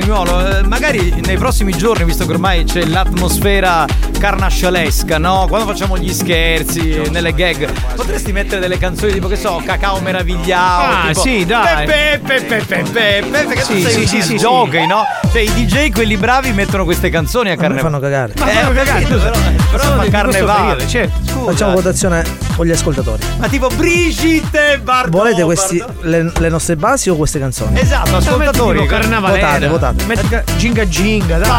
[0.00, 3.86] Spagnolo, eh, magari nei prossimi giorni, visto che ormai c'è l'atmosfera
[4.18, 5.46] carnascialesca, no?
[5.48, 10.80] Quando facciamo gli scherzi, nelle gag, potresti mettere delle canzoni tipo che so, Cacao meravigliao.
[10.80, 11.86] Ah, tipo, sì, dai.
[11.86, 15.04] Pepe, pepe, pepe, pepe, Sì, sì, sì, sì, jockey, no?
[15.30, 17.80] Cioè i DJ quelli bravi mettono queste canzoni a carnevale.
[17.80, 18.32] fanno cagare.
[18.36, 19.30] Ma fanno cagare, però,
[19.70, 20.88] però questo carnevale.
[20.88, 21.20] certo.
[21.24, 21.50] Scusa.
[21.52, 23.22] Facciamo votazione con gli ascoltatori.
[23.38, 25.10] Ma tipo Brigitte Bardot.
[25.12, 27.78] Volete questi, le, le nostre basi o queste canzoni?
[27.78, 28.78] Esatto, ascoltatori.
[28.80, 29.68] Tipo carnavalera.
[29.68, 30.04] Votate, votate.
[30.04, 31.50] Metti ginga ginga, dai.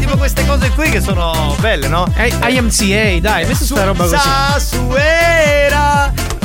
[0.00, 2.06] Tipo queste cose qui che sono belle, no?
[2.16, 4.16] IMCA, dai, metti sta roba così.
[4.16, 5.17] Sasuera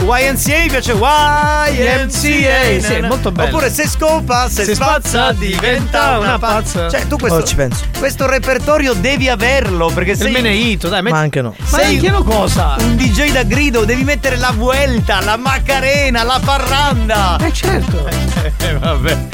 [0.04, 3.48] YNCA mi piace YMCA sì, molto bello.
[3.50, 7.56] Oppure se scopa, se, Se spazza, spazza, diventa una pazza Cioè tu questo, Oh, ci
[7.56, 7.84] penso.
[7.98, 11.14] questo repertorio devi averlo Perché sei Il Meneito, dai, metti.
[11.16, 11.56] Ma anche no.
[11.70, 12.76] Ma sei chiedo cosa?
[12.80, 18.08] un DJ da grido Devi mettere la vuelta, la macarena, la parranda Eh certo.
[18.58, 19.33] Eh, vabbè.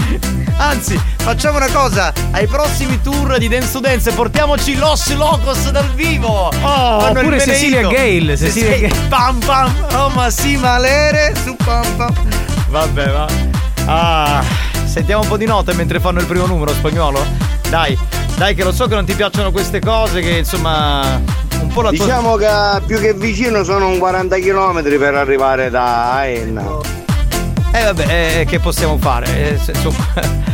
[0.60, 5.90] Anzi, facciamo una cosa: ai prossimi tour di Dance to Dance portiamoci Los Locos dal
[5.94, 6.48] vivo.
[6.48, 7.40] Oh, Fanno oppure.
[7.40, 8.90] Cecilia Gale, Cecilia.
[8.90, 9.08] Gale.
[9.08, 9.74] Pam pam.
[9.94, 12.14] Oh, ma sì, malere su pam pam.
[12.70, 13.28] Vabbè, va.
[13.86, 14.44] Ah,
[14.86, 17.26] sentiamo un po' di note mentre fanno il primo numero spagnolo.
[17.70, 17.98] Dai,
[18.36, 21.22] dai, che lo so che non ti piacciono queste cose, che insomma.
[21.62, 22.04] Un po' la tua.
[22.04, 22.48] Diciamo che
[22.86, 26.98] più che vicino sono un 40 km per arrivare da Aenna.
[27.72, 29.28] Eh vabbè, eh, che possiamo fare?
[29.28, 30.06] Eh, insomma,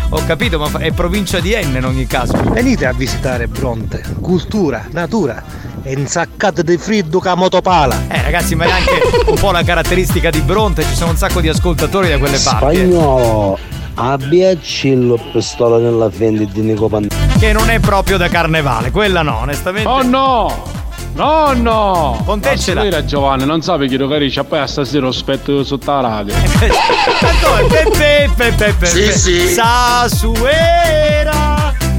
[0.09, 2.33] ho capito, ma è provincia di Enne in ogni caso.
[2.51, 5.43] Venite a visitare Bronte, cultura, natura
[5.83, 8.03] e insaccate di freddo ca motopala.
[8.07, 11.41] Eh ragazzi, ma è anche un po' la caratteristica di Bronte, ci sono un sacco
[11.41, 12.65] di ascoltatori da quelle parti.
[12.77, 12.85] eh.
[12.85, 13.57] Spagnolo,
[13.95, 17.37] abbiacci il pistola nella fende di Nico Pantani.
[17.37, 19.87] Che non è proprio da carnevale, quella no, onestamente.
[19.89, 20.74] Oh no!
[21.15, 22.21] No, no!
[22.25, 22.81] Con te ce l'ha.
[22.81, 26.33] Stasera Giovanni, non sape che lo carisce, poi a stasera lo aspetto sotto la radio.
[27.19, 28.85] Tanto è Pepe, Pepe, Pepe.
[28.85, 29.47] Sì, sì.
[29.53, 31.33] Sasuera.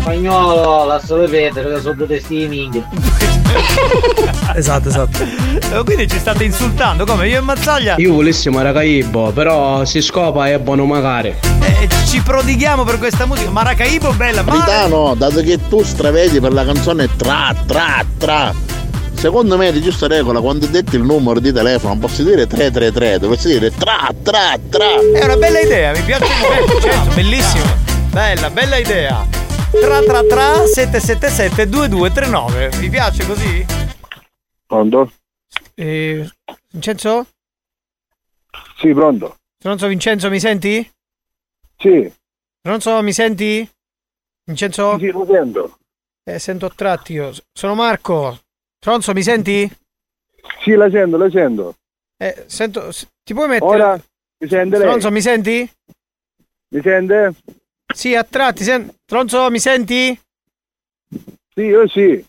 [0.01, 2.87] Spagnolo, lascialo perdere che sono due testi di minchia.
[4.55, 5.23] Esatto, esatto.
[5.23, 10.49] Eh, Quindi ci state insultando, come io e Mazzaglia Io volessi Maracaibo, però si scopa
[10.49, 11.35] e buono magari.
[11.61, 13.51] eh, ci prodighiamo per questa musica.
[13.51, 18.55] Maracaibo bella, ma Capitano, dato che tu stravedi per la canzone tra tra tra
[19.17, 23.19] Secondo me di giusta regola quando detti il numero di telefono non posso dire 333,
[23.19, 27.65] dovresti dire tra tra tra è una bella idea, mi piace molto, certo, bellissimo.
[28.11, 29.27] Bella, bella idea.
[29.71, 32.69] Tra tra tra 777 2239.
[32.79, 33.67] Vi piace così?
[34.67, 35.13] Pronto?
[35.75, 36.31] Eh,
[36.71, 37.27] Vincenzo?
[38.79, 39.37] Sì, pronto.
[39.59, 40.91] Stronzo Vincenzo, mi senti?
[41.79, 42.13] Sì.
[42.61, 43.69] Stronzo, mi senti?
[44.45, 44.99] Vincenzo?
[44.99, 45.79] Sì, lo sento.
[46.25, 47.33] Eh, sento a tratti io.
[47.53, 48.39] Sono Marco.
[48.81, 49.71] Stronzo, mi senti?
[50.63, 51.75] Sì, la sento, la sento.
[52.19, 52.91] Eh, sento.
[53.25, 53.69] Ti puoi mettere.
[53.69, 53.93] Ora
[54.39, 54.87] mi sente lei?
[54.87, 55.71] Stronzo, mi senti?
[56.69, 57.35] Mi sente?
[57.95, 58.63] Sì, a tratti.
[58.63, 58.91] Sen...
[59.05, 60.19] Stronzo, mi senti?
[61.55, 62.25] Sì, io sì.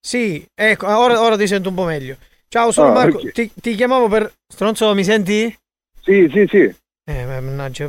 [0.00, 2.18] Sì, ecco, ora, ora ti sento un po' meglio.
[2.48, 3.20] Ciao, sono Ah, Marco.
[3.30, 4.32] Ti, ti chiamavo per.
[4.46, 5.56] Stronzo, mi senti?
[6.02, 6.74] Sì, sì, sì.
[7.06, 7.88] Eh, ma mannaggia,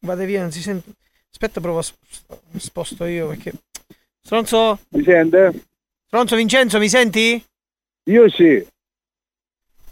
[0.00, 0.90] vade via, non si sente.
[1.30, 1.98] Aspetta, provo a sp-
[2.58, 3.52] sposto io perché.
[4.22, 4.80] Stronzo?
[4.90, 5.52] Mi sente?
[6.14, 7.44] Stronzo Vincenzo, mi senti?
[8.04, 8.64] Io sì.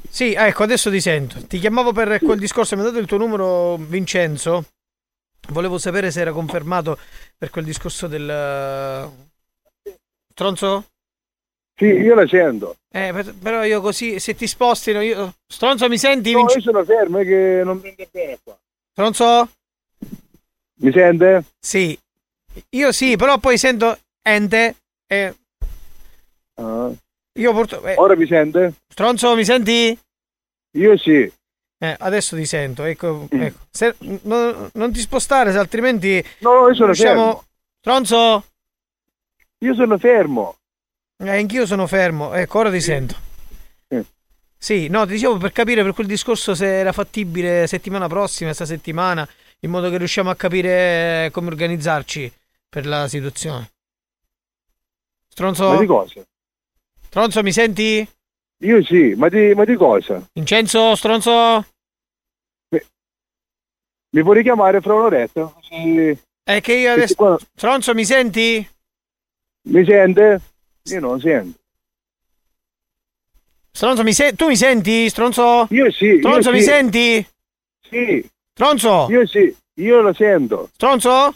[0.09, 1.45] Sì, ecco, adesso ti sento.
[1.45, 4.67] Ti chiamavo per quel discorso, mi hai dato il tuo numero Vincenzo.
[5.49, 6.97] Volevo sapere se era confermato
[7.37, 9.11] per quel discorso del...
[10.31, 10.87] Stronzo?
[11.75, 12.77] Sì, io la sento.
[12.89, 15.35] Eh, per- però io così, se ti spostino, io...
[15.45, 16.31] Stronzo, mi senti?
[16.31, 18.57] No, Vince- io sono fermo, è che non prende bene qua.
[18.93, 19.51] Stronzo?
[20.83, 21.47] Mi sente?
[21.59, 21.99] Sì.
[22.77, 24.77] Io sì, però poi sento ente
[25.09, 25.35] e...
[26.55, 26.91] Ah.
[27.39, 27.87] Io purtroppo...
[27.87, 28.75] eh, Ora mi sente?
[28.89, 29.99] Stronzo, mi senti?
[30.77, 31.31] Io sì.
[31.79, 33.27] Eh, adesso ti sento, ecco.
[33.31, 33.59] ecco.
[33.71, 36.23] Se- no- non ti spostare, se altrimenti...
[36.41, 37.45] No, io sono riusciamo- fermo.
[37.81, 38.45] Stronzo?
[39.59, 40.57] Io sono fermo.
[41.23, 43.31] Eh, anch'io sono fermo, ecco, ora ti sento.
[44.63, 48.65] Sì, no, ti dicevo per capire per quel discorso se era fattibile settimana prossima, questa
[48.65, 49.29] settimana,
[49.61, 52.33] in modo che riusciamo a capire come organizzarci
[52.69, 53.73] per la situazione.
[55.27, 55.69] Stronzo?
[55.73, 56.23] Ma di cosa?
[57.13, 58.09] Stronzo, mi senti?
[58.63, 60.27] Io sì, ma di, ma di cosa?
[60.33, 61.63] Vincenzo, stronzo?
[64.15, 65.43] Mi puoi richiamare fra un'oretta?
[65.45, 67.39] Così- È che io adesso...
[67.55, 68.67] Stronzo, mi senti?
[69.69, 70.41] Mi sente?
[70.85, 71.59] Io non sento.
[73.73, 75.11] Stronzo, mi se- tu mi senti?
[75.11, 75.67] Stronzo?
[75.69, 76.17] Io sì.
[76.17, 76.67] Stronzo, io mi sì.
[76.67, 77.29] senti?
[77.91, 78.31] Sì.
[78.55, 79.07] Stronzo?
[79.11, 80.71] Io sì, io lo sento.
[80.73, 81.35] Stronzo?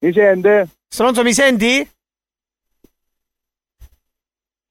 [0.00, 0.68] Mi sente?
[0.88, 1.88] Stronzo, mi senti?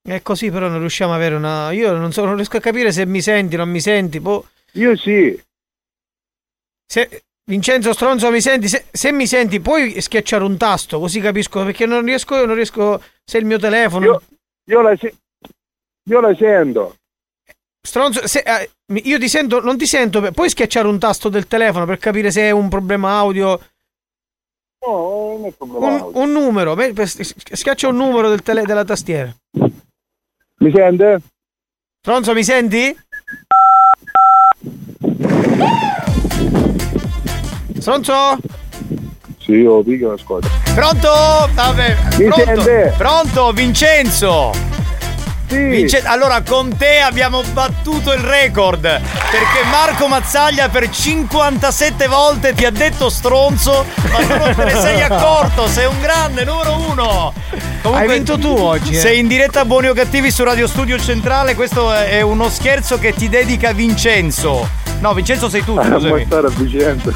[0.04, 1.72] È così, però non riusciamo ad avere una.
[1.72, 4.20] Io non, so, non riesco a capire se mi senti, non mi senti.
[4.20, 4.48] Boh.
[4.74, 5.40] Io sì.
[6.86, 7.24] Se...
[7.44, 8.68] Vincenzo Stronzo, mi senti?
[8.68, 12.56] Se, se mi senti, puoi schiacciare un tasto così capisco perché non riesco, io non
[12.56, 13.02] riesco.
[13.24, 14.06] Se il mio telefono.
[14.06, 14.22] Io,
[14.70, 15.16] io la, se-
[16.10, 16.96] io la sento.
[17.82, 18.70] Stronzo, se- eh,
[19.04, 20.32] io ti sento, non ti sento.
[20.32, 23.60] Puoi schiacciare un tasto del telefono per capire se è un problema audio?
[24.86, 26.06] No, non è problema.
[26.06, 29.36] Un, un numero, schiaccia un numero del tele- della tastiera.
[30.62, 31.20] Mi sente?
[32.02, 32.96] Stronzo, mi senti?
[37.80, 38.38] Stronzo?
[39.40, 40.48] Sì, io pico ascolta.
[40.76, 41.10] Pronto?
[41.54, 42.62] Vabbè, Mi pronto?
[42.62, 42.94] sente?
[42.96, 44.52] Pronto, Vincenzo?
[45.58, 52.66] Vince- allora, con te abbiamo battuto il record perché Marco Mazzaglia per 57 volte ti
[52.66, 57.34] ha detto stronzo, ma tu non te ne sei accorto, sei un grande numero uno.
[57.84, 59.00] Hai vinto tu oggi, eh.
[59.00, 62.98] Sei in diretta a Buoni o Cattivi su Radio Studio Centrale, questo è uno scherzo
[63.00, 64.80] che ti dedica Vincenzo.
[65.00, 66.08] No, Vincenzo sei tu, Ah, scusami.
[66.10, 67.12] puoi stare a Vincenzo.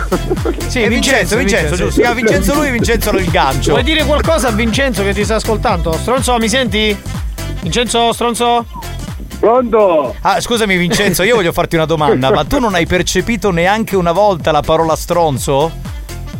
[0.67, 1.91] Sì, Vincenzo, Vincenzo, giusto.
[1.91, 3.71] Si chiama Vincenzo lui, Vincenzo il gancio.
[3.71, 5.93] Vuoi dire qualcosa a Vincenzo che ti sta ascoltando?
[5.93, 6.99] Stronzo, mi senti?
[7.65, 8.63] Vincenzo, stronzo?
[9.39, 10.15] Pronto?
[10.21, 14.11] Ah, scusami Vincenzo, io voglio farti una domanda, ma tu non hai percepito neanche una
[14.11, 15.71] volta la parola stronzo?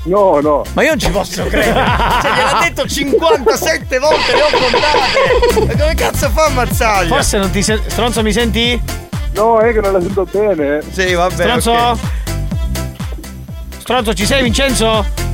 [0.03, 0.63] No, no.
[0.73, 1.83] Ma io non ci posso credere.
[2.21, 5.71] Cioè, gliel'ha detto 57 volte, le ho contate.
[5.71, 7.07] E dove cazzo fa Mazzaglia?
[7.07, 7.89] Forse non ti senti.
[7.89, 8.79] Stronzo, mi senti?
[9.33, 10.83] No, è che non la sento bene.
[10.91, 11.33] Sì, vabbè.
[11.33, 11.71] Stronzo?
[11.71, 11.99] ok.
[13.79, 15.24] Stronzo, ci sei, Vincenzo?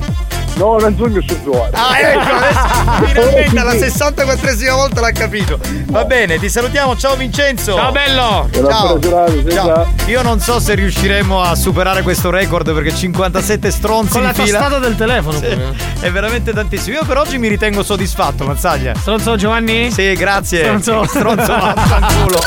[0.55, 1.69] No, non sogno su giocare.
[1.73, 2.59] Ah, ecco, adesso
[3.07, 5.59] finalmente alla 64esima volta l'ha capito.
[5.87, 7.73] Va bene, ti salutiamo, ciao Vincenzo.
[7.75, 8.47] Ciao, bello.
[8.53, 8.99] Ciao.
[8.99, 9.49] Ciao.
[9.49, 9.93] ciao.
[10.05, 14.33] Io non so se riusciremo a superare questo record perché 57 stronzi Con in la
[14.33, 14.59] fila.
[14.59, 15.39] tastata del telefono.
[15.39, 15.73] Sì, pure.
[15.99, 16.95] è veramente tantissimo.
[16.97, 18.93] Io per oggi mi ritengo soddisfatto, Mazzaglia.
[18.95, 19.91] Stronzo Giovanni?
[19.91, 20.59] Sì, grazie.
[20.79, 21.05] Stronzo.
[21.07, 22.39] Stronzo, vaffanculo.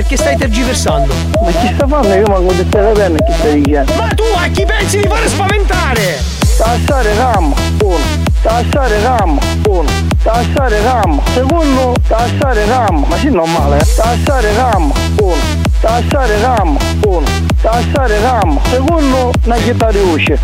[0.00, 1.12] Perché stai tergiversando?
[1.44, 2.14] Ma chi sta fanno?
[2.14, 3.92] Io manco di stare bene chi stai dicendo.
[3.96, 6.22] Ma tu a chi pensi di fare spaventare?
[6.56, 7.98] Tassare RAM, uno.
[8.40, 9.90] Tassare RAM, uno.
[10.22, 11.92] Tassare RAM, secondo.
[12.08, 13.94] Tassare RAM, ma sì normale, eh.
[13.94, 15.36] Tassare RAM, uno.
[15.80, 17.26] Tassare RAM, uno.
[17.60, 19.32] Tassare RAM, secondo.
[19.44, 20.38] Una chitarra di voce.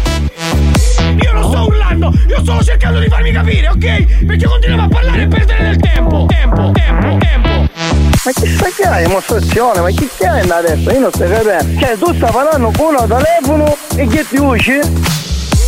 [1.18, 4.26] Io non sto urlando, io sto cercando di farmi capire, ok?
[4.26, 6.26] Perché continuiamo a parlare e perdere del tempo.
[6.26, 8.05] Tempo, tempo, tempo.
[8.26, 9.80] Ma che sta che hai dimostrazione?
[9.80, 10.90] Ma chi hai adesso?
[10.90, 11.78] Io non sto capendo.
[11.78, 14.80] Cioè tu stai parlando con uno telefono e che ti usci?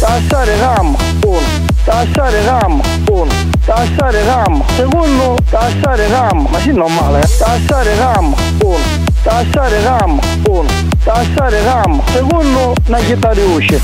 [0.01, 1.41] Tassare RAM, uno.
[1.85, 2.81] Tassare RAM,
[3.13, 3.33] uno.
[3.65, 5.37] Tassare RAM, secondo.
[5.49, 7.29] Tassare RAM, ma sì normale, eh.
[7.39, 8.79] Tassare RAM, uno.
[9.23, 10.69] Tassare RAM, uno.
[11.05, 12.75] Tassare RAM, secondo.
[12.89, 13.81] Una chitarra di voce.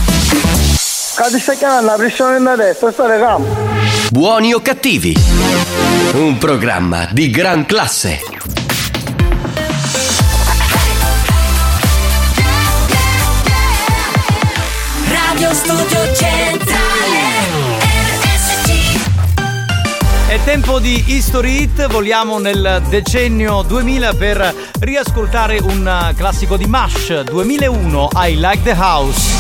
[1.15, 3.45] Cade stai chiamando la pressione da destra, stare RAM.
[4.11, 5.17] Buoni o cattivi?
[6.15, 8.34] Un programma di gran classe.
[15.55, 17.21] Studio Centrale
[18.19, 18.99] RSC
[20.27, 26.67] È tempo di History Hit, vogliamo nel decennio 2000 per riascoltare un uh, classico di
[26.67, 29.31] MASH 2001, I Like the House.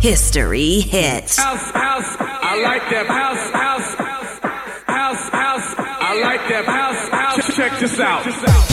[0.00, 4.40] History Hits House, house, I like that house, house, house,
[4.86, 5.74] house, house.
[5.78, 7.54] I like that house, house.
[7.54, 8.26] Check this out.
[8.26, 8.71] A chi è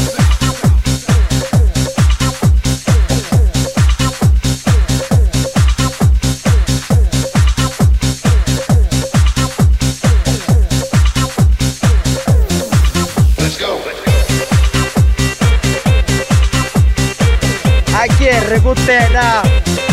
[18.61, 19.88] con te,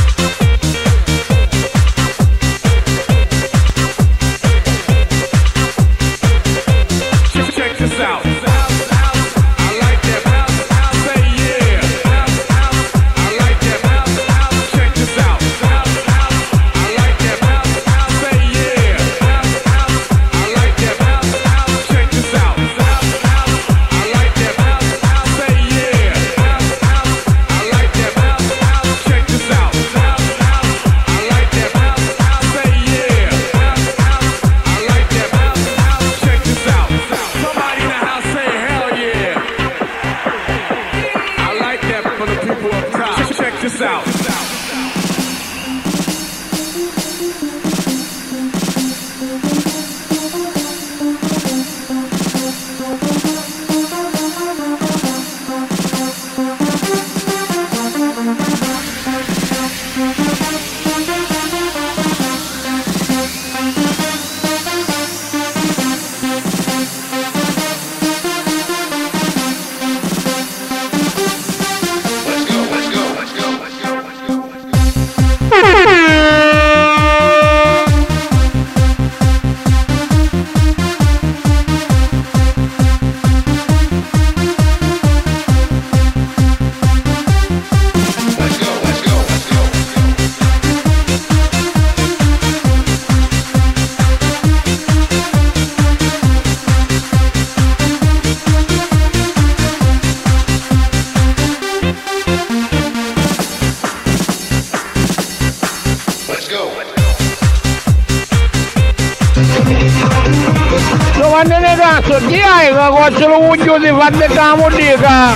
[114.36, 115.34] di fare la modica?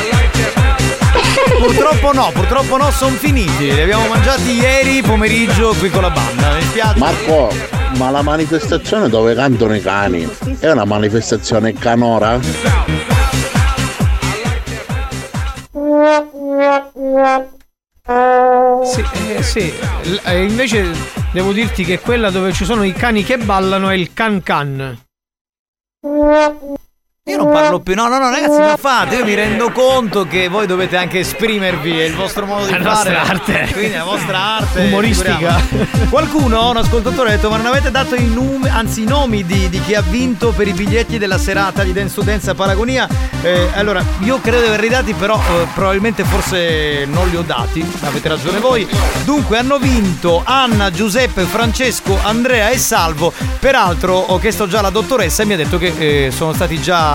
[1.58, 3.72] Purtroppo no, purtroppo no, sono finiti.
[3.72, 6.54] Li abbiamo mangiati ieri pomeriggio qui con la banda.
[6.54, 6.98] Mi spiace.
[6.98, 7.52] Marco,
[7.96, 10.28] ma la manifestazione dove cantano i cani
[10.58, 12.38] è una manifestazione canora?
[18.82, 19.72] Sì, eh, sì.
[20.02, 20.92] L- eh, invece
[21.32, 24.98] devo dirti che quella dove ci sono i cani che ballano è il can can.
[27.24, 27.94] Io non parlo più.
[27.94, 29.16] No, no, no, ragazzi, non fate.
[29.16, 32.00] Io mi rendo conto che voi dovete anche esprimervi.
[32.00, 33.12] È il vostro modo di La fare.
[33.12, 33.68] nostra arte.
[33.72, 34.80] Quindi è la vostra arte.
[34.88, 35.58] Umoristica.
[35.58, 36.08] figuriamoci.
[36.08, 39.68] Qualcuno, un ascoltatore, ha detto: Ma non avete dato i nomi, anzi i nomi di,
[39.68, 43.06] di chi ha vinto per i biglietti della serata di Dance to Dance a Paragonia?
[43.42, 47.84] Eh, allora, io credo di averli dati, però eh, probabilmente forse non li ho dati.
[48.00, 48.88] Avete ragione voi.
[49.24, 53.30] Dunque, hanno vinto Anna, Giuseppe, Francesco, Andrea e Salvo.
[53.58, 57.08] Peraltro, ho chiesto già alla dottoressa e mi ha detto che eh, sono stati già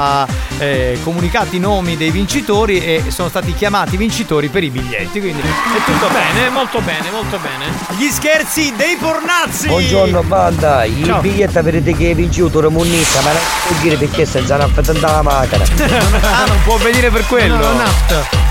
[0.57, 5.19] eh, comunicati i nomi dei vincitori e sono stati chiamati vincitori per i biglietti.
[5.19, 7.71] Quindi è tutto bene, molto bene, molto bene.
[7.97, 9.67] Gli scherzi dei pornazzi!
[9.67, 11.21] Buongiorno banda, il Ciao.
[11.21, 15.05] biglietto avete che hai vinto la munnizza, ma non può dire perché senza una patente
[15.05, 15.63] alla macchina.
[16.21, 17.57] ah, non può venire per quello.
[17.57, 18.43] No, nafta.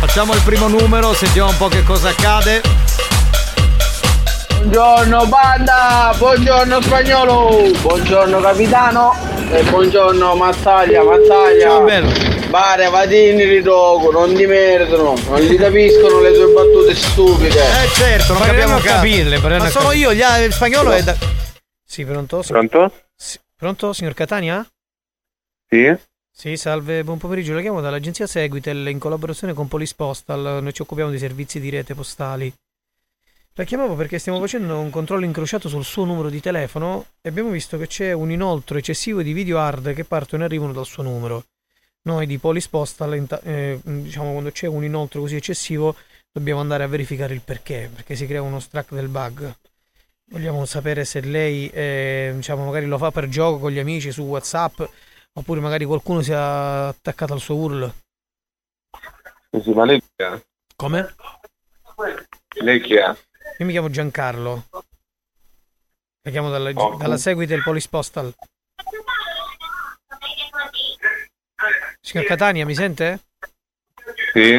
[0.00, 2.62] Facciamo il primo numero, sentiamo un po' che cosa accade.
[4.64, 9.12] Buongiorno banda, buongiorno spagnolo, buongiorno capitano
[9.50, 11.60] e buongiorno Mazzaglia, Mazzaglia.
[11.62, 12.10] Ciao, bello.
[12.50, 17.58] Bare, vadini ridogo, non ti meritano, non gli capiscono le tue battute stupide.
[17.58, 19.96] Eh certo, non Proviamo capiamo a ca- capirle, Ma sono capirle.
[19.96, 21.16] io, gli il spagnolo è da...
[21.82, 22.44] Sì, pronto?
[22.46, 22.92] Pronto?
[23.16, 23.38] Sì.
[23.56, 24.64] Pronto, signor Catania?
[25.70, 25.96] Sì?
[26.30, 27.54] Sì, salve, buon pomeriggio.
[27.54, 30.58] La chiamo dall'agenzia Seguitel in collaborazione con Police Postal.
[30.62, 32.52] Noi ci occupiamo di servizi di rete postali.
[33.54, 37.50] La chiamavo perché stiamo facendo un controllo incrociato sul suo numero di telefono e abbiamo
[37.50, 41.02] visto che c'è un inoltro eccessivo di video hard che partono e arrivano dal suo
[41.02, 41.44] numero.
[42.02, 45.96] Noi di Postal, inta- eh, diciamo quando c'è un inoltro così eccessivo,
[46.32, 49.52] dobbiamo andare a verificare il perché, perché si crea uno struck del bug.
[50.30, 54.22] Vogliamo sapere se lei, eh, diciamo, magari lo fa per gioco con gli amici su
[54.22, 54.80] WhatsApp,
[55.32, 57.92] oppure magari qualcuno si è attaccato al suo URL.
[59.60, 60.40] Sì, ma lei chi è?
[60.76, 61.14] Come?
[62.60, 63.14] Lei chi è?
[63.60, 64.64] Io mi chiamo Giancarlo.
[66.22, 66.96] La chiamo dalla, Oh.
[66.96, 68.32] dalla seguita del Police Postal.
[72.00, 73.20] Signor Catania, mi sente?
[74.32, 74.54] Sì?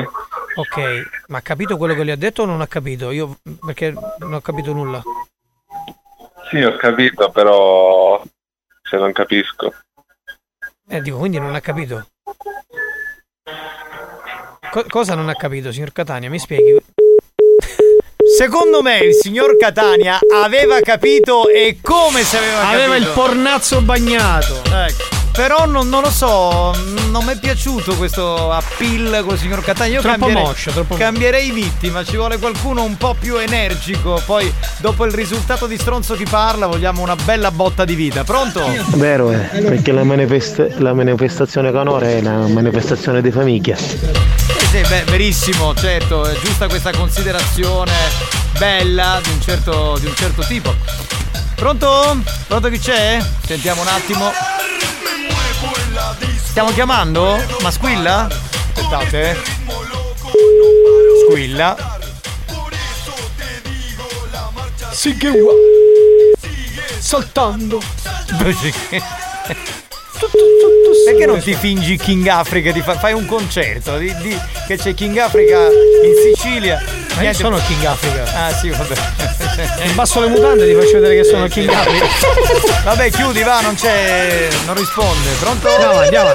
[0.56, 3.10] Ok, ma ha capito quello che le ha detto o non ha capito?
[3.10, 5.02] Io perché non ho capito nulla.
[6.52, 8.24] Sì, ho capito, però
[8.84, 9.74] se non capisco.
[10.88, 12.08] Eh, dico, quindi non ha capito.
[14.70, 16.30] Co- cosa non ha capito, signor Catania?
[16.30, 16.80] Mi spieghi?
[18.42, 22.76] Secondo me il signor Catania aveva capito e come se aveva capito.
[22.76, 24.64] Aveva il pornazzo bagnato.
[24.66, 25.04] Ecco.
[25.32, 26.76] Però non, non lo so,
[27.12, 29.94] non mi è piaciuto questo appeal con il signor Catania.
[29.94, 31.04] Io Troppo cambierei, moscio, troppo moscio.
[31.04, 34.20] cambierei vittima, ci vuole qualcuno un po' più energico.
[34.26, 38.24] Poi, dopo il risultato di stronzo chi parla, vogliamo una bella botta di vita.
[38.24, 38.66] Pronto?
[38.96, 43.78] Vero è, perché la, manifest- la manifestazione canora è una manifestazione di famiglia.
[44.74, 47.91] Eh sì, beh, verissimo, certo, è giusta questa considerazione
[48.57, 50.74] bella di un certo, di un certo tipo.
[51.55, 52.17] Pronto?
[52.47, 53.22] Pronto chi c'è?
[53.45, 54.32] Sentiamo un attimo.
[56.41, 57.38] Stiamo chiamando?
[57.61, 58.30] Ma squilla?
[58.30, 59.43] Aspettate.
[61.28, 61.97] Squilla.
[64.91, 65.34] Sì che.
[66.97, 67.82] Saltando.
[71.05, 72.72] Perché non ti fingi King Africa?
[72.72, 76.82] Ti fa- fai un concerto di, di- che c'è King Africa in Sicilia.
[77.15, 78.24] Ma io sono King Africa.
[78.34, 78.95] Ah sì, vabbè.
[79.91, 82.05] Abbasso le mutande e ti faccio vedere che sono King Africa.
[82.84, 84.47] Vabbè, chiudi, va, non c'è.
[84.65, 85.30] non risponde.
[85.39, 85.67] Pronto?
[85.69, 86.30] Andiamo, andiamo.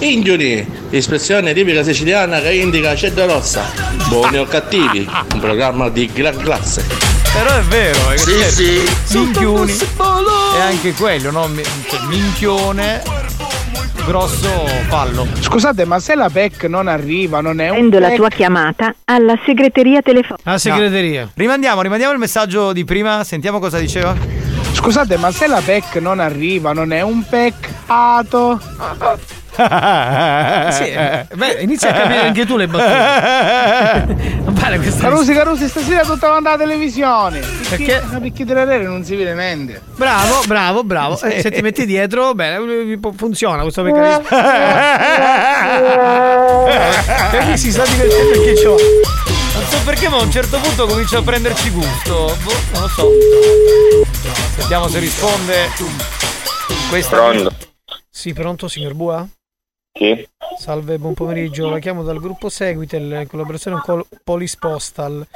[0.00, 3.70] Ingiuri, espressione tipica siciliana che indica ceddo rossa.
[4.08, 6.84] Buoni o cattivi, un programma di gran classe.
[7.32, 8.50] Però è vero, è Sì, certo.
[9.04, 9.18] sì.
[9.18, 9.72] Minchioni.
[9.72, 11.48] È anche quello, no?
[11.88, 13.02] Cioè, minchione,
[14.04, 14.48] grosso
[14.88, 15.26] fallo.
[15.38, 19.38] Scusate, ma se la PEC non arriva, non è un Prendo la tua chiamata alla
[19.44, 20.50] segreteria telefonica.
[20.50, 21.30] La segreteria.
[21.34, 24.37] Rimandiamo, rimandiamo il messaggio di prima, sentiamo cosa diceva.
[24.72, 28.60] Scusate, ma se la PEC non arriva, non è un peccato?
[29.58, 34.36] Sì, eh, beh, inizia a capire anche tu le battute.
[34.68, 37.40] Non questa Carusi, Carusi, stasera tutta quanta la televisione.
[37.68, 38.02] Perché?
[38.10, 39.80] Ma perché della rete non si vede niente.
[39.96, 41.18] Bravo, bravo, bravo.
[41.22, 44.26] Eh, se ti metti dietro, bene, funziona questo meccanismo.
[47.30, 48.74] Perché si sta divertendo anche ciò.
[49.54, 52.36] Non so perché, ma a un certo punto comincia a prenderci gusto.
[52.42, 53.08] Boh, non lo so.
[54.56, 55.68] Vediamo se risponde.
[56.88, 57.54] Questa Pronto?
[58.08, 59.26] Sì, pronto, signor Bua?
[59.92, 60.26] Sì.
[60.58, 61.68] Salve, buon pomeriggio.
[61.68, 65.26] La chiamo dal gruppo Seguitel in collaborazione con Polis Postal.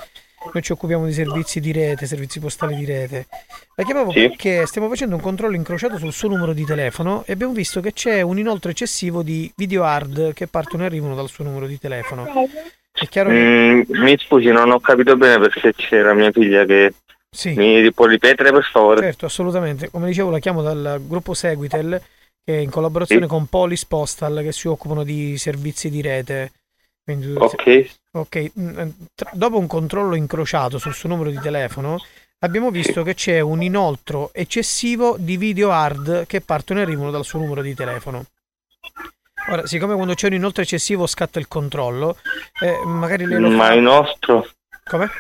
[0.53, 3.27] Noi ci occupiamo di servizi di rete, servizi postali di rete.
[3.77, 4.29] La chiamavo Sì.
[4.29, 7.93] perché stiamo facendo un controllo incrociato sul suo numero di telefono e abbiamo visto che
[7.93, 11.79] c'è un inoltre eccessivo di video hard che partono e arrivano dal suo numero di
[11.79, 12.27] telefono.
[12.93, 13.25] Che...
[13.25, 16.95] Mm, mi scusi, non ho capito bene perché c'era mia figlia che...
[17.35, 17.55] Sì.
[17.55, 19.01] Mi può ripetere per favore?
[19.01, 19.91] Certo, assolutamente.
[19.91, 22.01] Come dicevo, la chiamo dal gruppo Seguitel,
[22.45, 23.29] che è in collaborazione Sì.
[23.29, 26.53] con Polis Postal, che si occupano di servizi di rete.
[27.03, 27.91] Quindi- Ok.
[28.13, 31.97] Ok, mm, eh, tra- dopo un controllo incrociato sul suo numero di telefono,
[32.41, 37.25] abbiamo visto che c'è un inoltro eccessivo di video hard che partono e arrivano dal
[37.25, 38.27] suo numero di telefono.
[39.49, 42.17] Ora, siccome quando c'è un inoltre eccessivo scatta il controllo,
[42.61, 43.73] eh, magari lei lo Ma fa...
[43.75, 44.49] il nostro...
[44.85, 45.11] Come?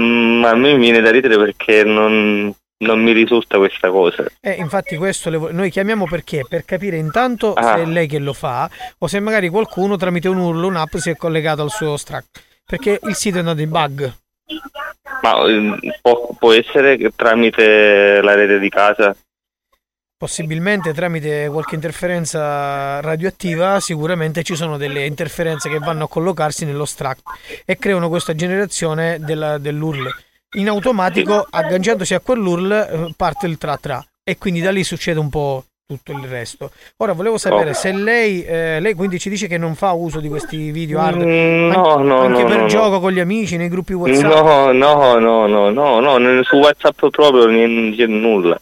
[0.00, 4.24] Mm, a me mi viene da ridere perché non, non mi risulta questa cosa.
[4.40, 6.44] Eh, infatti questo vo- noi chiamiamo perché?
[6.48, 7.76] Per capire intanto Ah.
[7.76, 11.10] se è lei che lo fa o se magari qualcuno tramite un URL, un'app si
[11.10, 12.26] è collegato al suo Strack.
[12.64, 14.12] Perché il sito è andato in bug.
[15.22, 19.14] Ma eh, può, può essere che tramite la rete di casa?
[20.26, 26.84] Possibilmente tramite qualche interferenza radioattiva, sicuramente ci sono delle interferenze che vanno a collocarsi nello
[26.84, 27.22] Strack
[27.64, 30.08] e creano questa generazione della- dell'URL.
[30.58, 35.18] In automatico, agganciandosi a quell'URL, eh, parte il tra tra e quindi da lì succede
[35.18, 36.70] un po' tutto il resto.
[36.98, 37.76] Ora volevo sapere Ok.
[37.76, 41.20] se lei, eh, lei quindi ci dice che non fa uso di questi video hard
[41.20, 42.68] Mm, no, an- no, anche no, per no, no.
[42.68, 44.22] gioco con gli amici, nei gruppi WhatsApp.
[44.32, 48.56] No, no, no, no, no, no, su WhatsApp proprio non c'è nulla.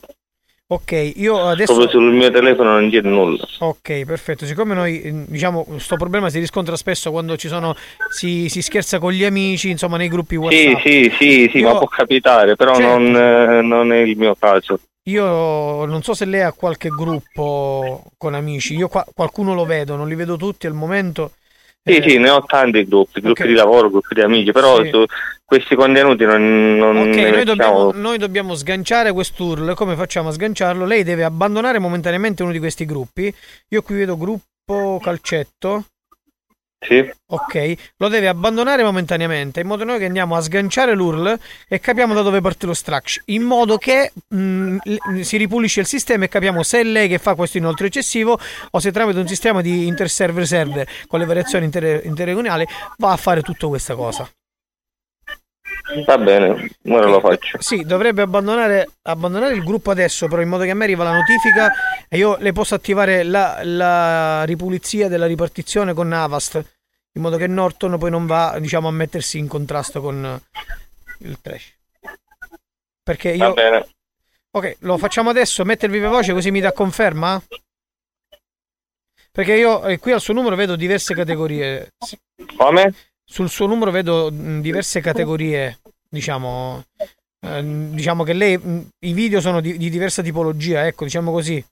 [0.73, 3.45] Ok, io adesso Proprio sul mio telefono non c'è nulla.
[3.59, 4.47] Ok, perfetto.
[4.47, 7.75] Siccome noi, diciamo, questo problema si riscontra spesso quando ci sono,
[8.09, 10.79] si, si scherza con gli amici, insomma, nei gruppi Sì, WhatsApp.
[10.87, 12.99] sì, sì, sì, Io- ma può capitare, però Certo.
[12.99, 14.79] non, eh, non è il mio caso.
[15.09, 19.97] Io non so se lei ha qualche gruppo con amici, io qua- qualcuno lo vedo,
[19.97, 21.33] non li vedo tutti al momento.
[21.83, 23.49] Sì, Eh, sì, ne ho tanti gruppi, gruppi Ok.
[23.49, 24.91] di lavoro, gruppi di amici, però Sì.
[25.45, 29.75] questi contenuti non, non Ok, noi dobbiamo, noi dobbiamo sganciare quest'URL.
[29.75, 30.85] Come facciamo a sganciarlo?
[30.85, 33.35] Lei deve abbandonare momentaneamente uno di questi gruppi.
[33.69, 35.87] Io qui vedo gruppo calcetto.
[36.83, 37.11] Sì.
[37.27, 42.15] Ok, lo deve abbandonare momentaneamente in modo noi che andiamo a sganciare l'URL e capiamo
[42.15, 46.29] da dove parte lo struct in modo che mm, l- si ripulisce il sistema e
[46.29, 49.87] capiamo se è lei che fa questo inoltre eccessivo o se tramite un sistema di
[49.87, 52.67] interserver server con le variazioni inter- interregionali
[52.97, 54.27] va a fare tutta questa cosa.
[56.05, 57.61] Va bene, ora lo faccio.
[57.61, 61.15] Sì, dovrebbe abbandonare, abbandonare il gruppo adesso, però in modo che a me arriva la
[61.15, 61.73] notifica
[62.09, 66.63] e io le posso attivare la, la ripulizia della ripartizione con Avast,
[67.13, 70.41] in modo che Norton poi non va, diciamo, a mettersi in contrasto con
[71.19, 71.75] il trash.
[73.03, 73.55] Perché Va io...
[73.55, 73.89] bene.
[74.53, 77.41] Ok, lo facciamo adesso, mette il viva voce così mi dà conferma?
[79.33, 81.93] Perché io eh, qui al suo numero vedo diverse categorie.
[82.57, 82.95] Come?
[83.31, 85.79] Sul suo numero vedo mh, diverse categorie,
[86.09, 86.83] diciamo.
[87.47, 91.65] eh, diciamo che lei mh, i video sono di, di diversa tipologia, ecco, diciamo così.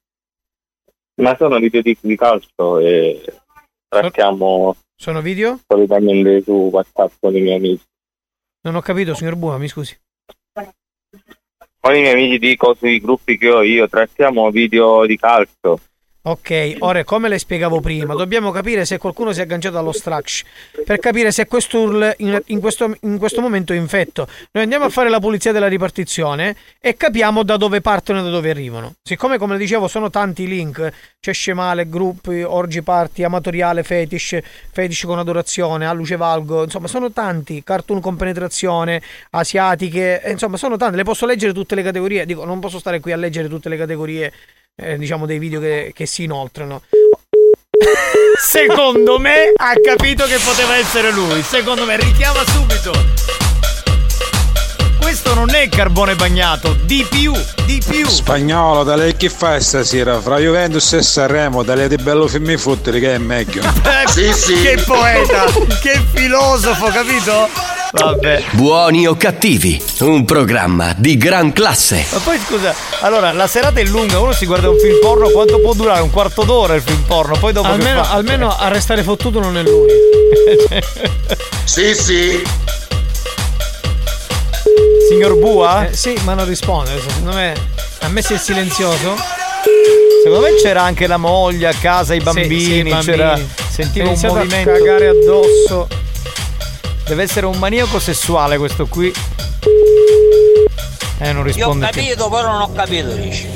[1.21, 3.25] Ma sono video di, di calcio e
[3.89, 5.59] trattiamo Sono video?
[5.67, 7.85] solitamente su WhatsApp con i miei amici.
[8.63, 9.99] Non ho capito, signor Bua, mi scusi.
[11.81, 15.81] Con i miei amici dico sui gruppi che ho io, trattiamo video di calcio.
[16.21, 20.51] Ok, ora come le spiegavo prima, dobbiamo capire se qualcuno si è agganciato allo Structure
[20.85, 24.27] per capire se questo URL in, in questo, in questo momento è infetto.
[24.51, 28.31] Noi andiamo a fare la pulizia della ripartizione e capiamo da dove partono e da
[28.31, 28.95] dove arrivano.
[29.01, 34.39] Siccome, come dicevo, sono tanti i link, c'è scemale, gruppi, orgi party, amatoriale, fetish,
[34.73, 39.01] fetish con adorazione, a luce valgo, insomma sono tanti, cartoon con penetrazione,
[39.31, 43.12] asiatiche, insomma sono tante, le posso leggere tutte le categorie, dico non posso stare qui
[43.12, 44.33] a leggere tutte le categorie
[44.81, 46.83] eh, diciamo dei video che, che si inoltrano.
[48.41, 51.43] Secondo me ha capito che poteva essere lui.
[51.43, 52.93] Secondo me richiama subito.
[55.01, 57.33] Questo non è carbone bagnato, di più,
[57.64, 58.07] di più.
[58.07, 60.20] Spagnolo, da lei che fai stasera?
[60.20, 63.62] Fra Juventus e Sanremo, da lei di bello film fottere che è meglio.
[63.89, 65.45] Eh, Che poeta,
[65.81, 67.78] che filosofo, capito?
[67.91, 68.45] Vabbè.
[68.53, 72.05] Buoni o cattivi, un programma di gran classe.
[72.12, 75.59] Ma poi scusa, allora la serata è lunga, uno si guarda un film porno, quanto
[75.61, 76.03] può durare?
[76.03, 78.12] Un quarto d'ora il film porno, poi dopo Almeno, fa?
[78.12, 79.89] almeno a restare fottuto non è lui.
[81.64, 82.43] sì, sì.
[85.09, 85.89] Signor Bua?
[85.89, 87.01] Eh, sì, ma non risponde.
[87.01, 87.55] Secondo me
[88.01, 89.16] ha messo il silenzioso.
[90.22, 93.03] Secondo me c'era anche la moglie a casa, i Sì, bambini, sì, i bambini.
[93.16, 93.39] c'era
[93.70, 94.70] sentivo un iniziato a movimento.
[94.72, 95.89] cagare addosso.
[97.09, 99.11] Deve essere un maniaco sessuale questo qui.
[101.21, 102.03] Eh, non Io ho risponde più.
[102.03, 103.49] capito, però non ho capito, dici.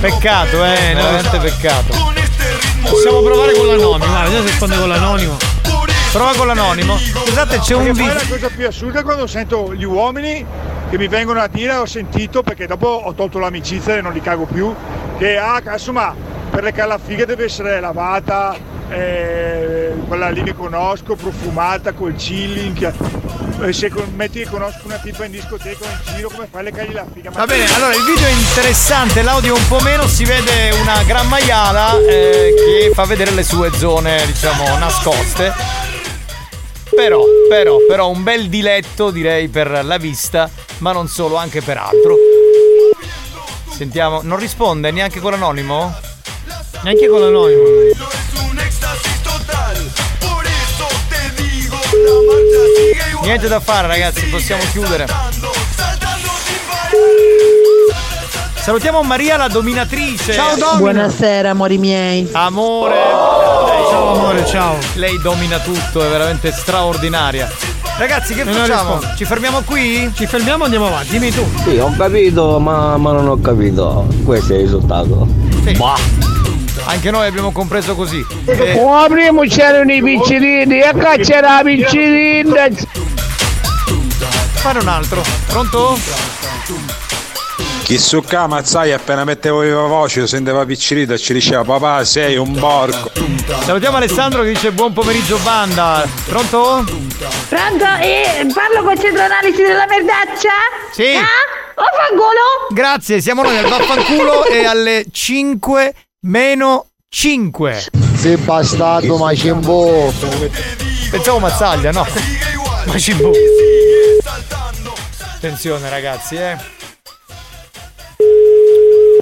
[0.00, 2.12] Peccato, eh, veramente peccato.
[2.82, 5.36] Possiamo provare con l'anonimo, guarda, vediamo se risponde con l'anonimo.
[6.10, 6.98] Prova con l'anonimo.
[6.98, 8.14] Scusate, c'è un video.
[8.14, 10.44] la cosa più assurda è quando sento gli uomini
[10.90, 14.20] che mi vengono a dire, ho sentito, perché dopo ho tolto l'amicizia e non li
[14.20, 14.74] cago più,
[15.16, 15.92] che ah, cazzo,
[16.54, 18.56] ma per le calafighe deve essere lavata,
[18.88, 22.78] eh, quella lì mi conosco, profumata, col chilling.
[22.78, 23.22] che-
[23.66, 26.72] e se metti che conosco una tipa in discoteca o in giro, come fai le
[26.72, 27.30] cagli la figa?
[27.30, 31.26] Va bene, allora il video è interessante, l'audio un po' meno, si vede una gran
[31.28, 35.52] maiala eh, che fa vedere le sue zone, diciamo, nascoste.
[36.94, 40.48] Però, però, però un bel diletto direi per la vista,
[40.78, 42.16] ma non solo, anche per altro.
[43.70, 46.12] Sentiamo, non risponde neanche con l'anonimo?
[46.84, 47.62] Neanche con l'anonimo.
[53.22, 55.06] Niente da fare ragazzi, possiamo chiudere.
[58.56, 60.32] Salutiamo Maria la dominatrice.
[60.34, 60.76] Ciao, Domina.
[60.78, 62.28] Buonasera, amori miei.
[62.32, 62.94] Amore.
[63.90, 64.76] Ciao amore, ciao.
[64.94, 67.50] Lei domina tutto, è veramente straordinaria.
[67.96, 68.94] Ragazzi, che Non facciamo?
[68.96, 69.16] rispondo.
[69.16, 70.10] Ci fermiamo qui?
[70.14, 71.46] Ci fermiamo e andiamo avanti, dimmi tu.
[71.62, 74.06] Sì, ho capito, ma, ma non ho capito.
[74.24, 75.26] Questo è il risultato.
[75.76, 76.33] Bah.
[76.86, 78.24] Anche noi abbiamo compreso così.
[78.46, 82.68] Eh, prima c'erano i piccirini e qua c'era la piccinina.
[84.54, 85.22] fare un altro.
[85.48, 85.98] Pronto?
[87.84, 92.52] Chi su mazzai appena mettevo viva voce sentiva piccirita e ci diceva papà sei un
[92.52, 93.10] porco.
[93.62, 96.02] Salutiamo Alessandro che dice buon pomeriggio banda.
[96.24, 96.84] Pronto?
[97.48, 97.84] Pronto?
[98.00, 100.52] Eh, parlo con il centro analisi della merdaccia?
[100.92, 101.14] Sì.
[101.14, 101.82] Ah?
[101.82, 102.68] Oh, fangolo?
[102.70, 107.86] Grazie, siamo noi al vaffanculo e alle 5 meno 5.
[108.16, 110.12] Sei bastardo Macimbo.
[111.10, 112.06] Pensavo Mazzaglia, no?
[112.86, 113.32] Macimbo.
[115.34, 116.56] Attenzione ragazzi, eh.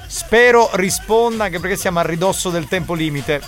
[0.07, 3.41] Spero risponda anche perché siamo a ridosso del tempo limite.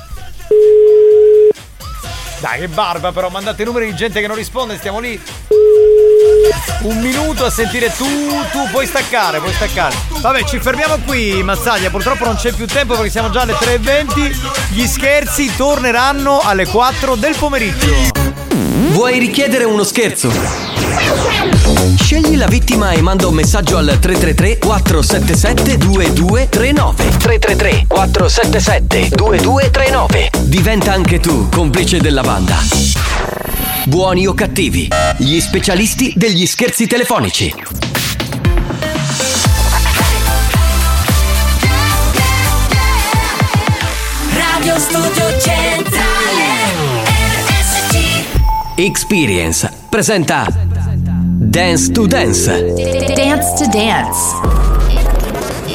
[2.39, 5.19] Dai, che barba però, mandate i numeri di gente che non risponde, stiamo lì.
[6.81, 8.05] Un minuto a sentire tu,
[8.51, 9.95] tu puoi staccare, puoi staccare.
[10.21, 11.89] Vabbè, ci fermiamo qui, Mazzaglia.
[11.89, 14.35] Purtroppo non c'è più tempo perché siamo già alle 3.20.
[14.69, 18.33] Gli scherzi torneranno alle 4 del pomeriggio.
[18.91, 20.31] Vuoi richiedere uno scherzo?
[21.99, 30.93] Scegli la vittima e manda un messaggio al 333 477 2239 333 477 2239 Diventa
[30.93, 33.54] anche tu complice della banda.
[33.88, 37.53] Buoni o cattivi, gli specialisti degli scherzi telefonici.
[44.33, 46.73] Radio Studio Centrale
[47.45, 52.73] RSC Experience presenta Dance to Dance.
[53.13, 54.63] Dance to Dance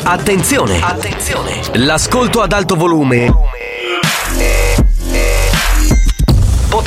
[0.02, 0.80] Attenzione!
[0.80, 1.61] Attenzione!
[1.74, 3.32] L'ascolto ad alto volume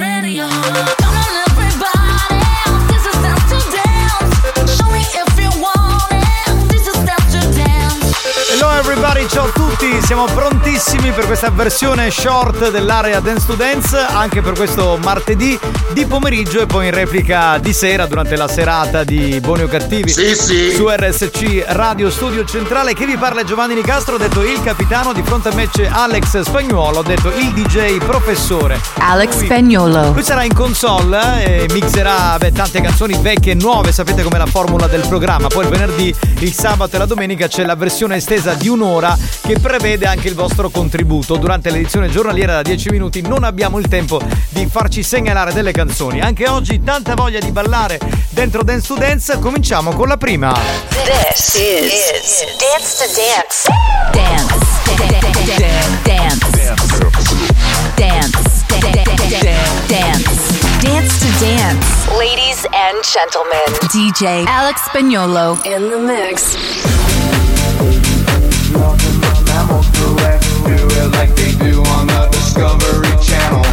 [0.00, 0.97] radio
[9.18, 14.42] Everybody, ciao a tutti, siamo prontissimi per questa versione short dell'area Dance to Dance, anche
[14.42, 15.58] per questo martedì
[15.92, 20.10] di pomeriggio e poi in replica di sera durante la serata di Buoni o Cattivi
[20.10, 20.70] Sì, sì.
[20.72, 22.94] su RSC Radio Studio Centrale.
[22.94, 25.88] Che vi parla è Giovanni Nicastro, ho detto il capitano, di fronte a me c'è
[25.90, 28.80] Alex Spagnuolo, ho detto il DJ professore.
[28.98, 33.56] Alex Lui- Spagnolo Lui sarà in console eh, e mixerà beh, tante canzoni vecchie e
[33.56, 35.48] nuove, sapete com'è la formula del programma.
[35.48, 39.06] Poi il venerdì, il sabato e la domenica c'è la versione estesa di un'ora
[39.42, 41.36] che prevede anche il vostro contributo.
[41.36, 46.20] Durante l'edizione giornaliera da 10 minuti non abbiamo il tempo di farci segnalare delle canzoni.
[46.20, 48.00] Anche oggi tanta voglia di ballare
[48.30, 49.38] dentro Dance to Dance.
[49.38, 50.54] Cominciamo con la prima.
[51.04, 53.68] This is, Dance to Dance.
[54.12, 54.54] Dance.
[54.96, 55.28] Dance.
[56.02, 56.46] Dance.
[59.86, 60.58] Dance.
[60.82, 61.86] Dance to Dance.
[62.16, 66.56] Ladies and gentlemen, DJ Alex Spagnolo in the mix.
[71.98, 73.64] All the Discovery Channel.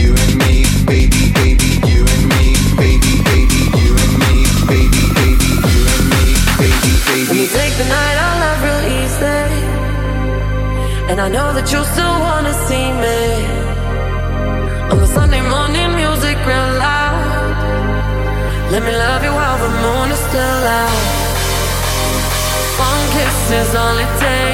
[0.00, 1.70] You and me, baby, baby.
[1.90, 2.44] You and me,
[2.80, 3.60] baby, baby.
[3.80, 4.34] You and me,
[4.70, 5.50] baby, baby.
[5.72, 6.24] You and me,
[6.60, 7.28] baby, baby.
[7.28, 9.42] Let me take the night I love real easy,
[11.10, 13.20] and I know that you still wanna see me
[14.92, 17.20] on the Sunday morning music real loud.
[18.72, 21.22] Let me love you while the moon is still out.
[22.88, 24.53] One kiss is all it takes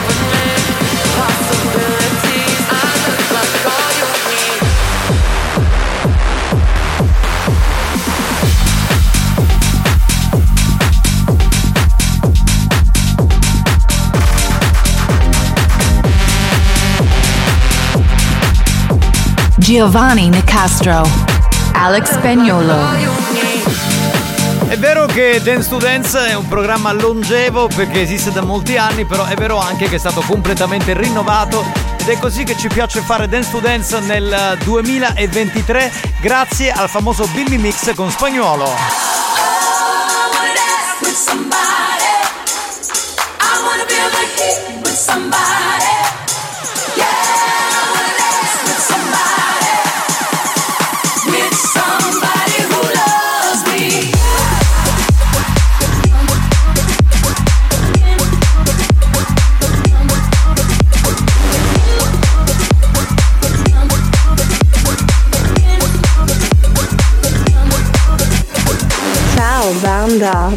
[19.71, 21.09] Giovanni Nicastro,
[21.71, 22.75] Alex Spagnolo.
[24.67, 29.05] È vero che Dance to Dance è un programma longevo perché esiste da molti anni,
[29.05, 31.63] però è vero anche che è stato completamente rinnovato
[31.95, 37.25] ed è così che ci piace fare Dance to Dance nel 2023 grazie al famoso
[37.27, 38.65] Bimbi Mix con Spagnuolo.
[41.01, 41.55] with somebody.
[43.39, 43.85] I wanna
[44.35, 46.00] heat with somebody.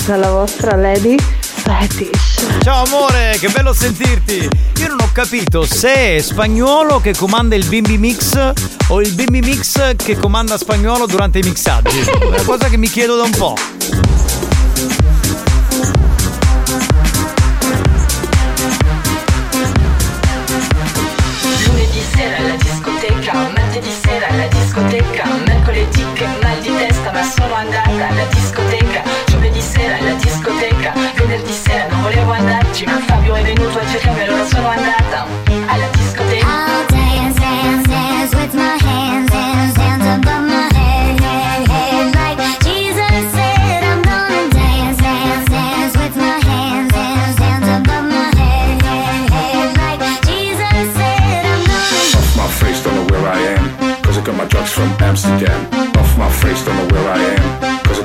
[0.04, 2.46] Dalla vostra Lady Fetish.
[2.62, 4.48] Ciao amore, che bello sentirti!
[4.78, 8.52] Io non ho capito se è spagnolo che comanda il Bimbi Mix
[8.88, 12.00] o il Bimbi Mix che comanda spagnolo durante i mixaggi.
[12.00, 13.73] È una cosa che mi chiedo da un po'.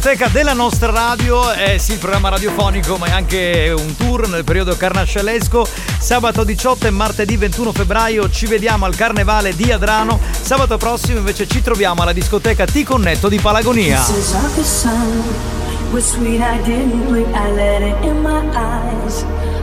[0.00, 4.44] discoteca della nostra radio, è sì il programma radiofonico ma è anche un tour nel
[4.44, 5.66] periodo carnascialesco.
[5.98, 10.18] Sabato 18 e martedì 21 febbraio ci vediamo al Carnevale di Adrano.
[10.40, 14.02] Sabato prossimo invece ci troviamo alla discoteca Ti Connetto di Palagonia.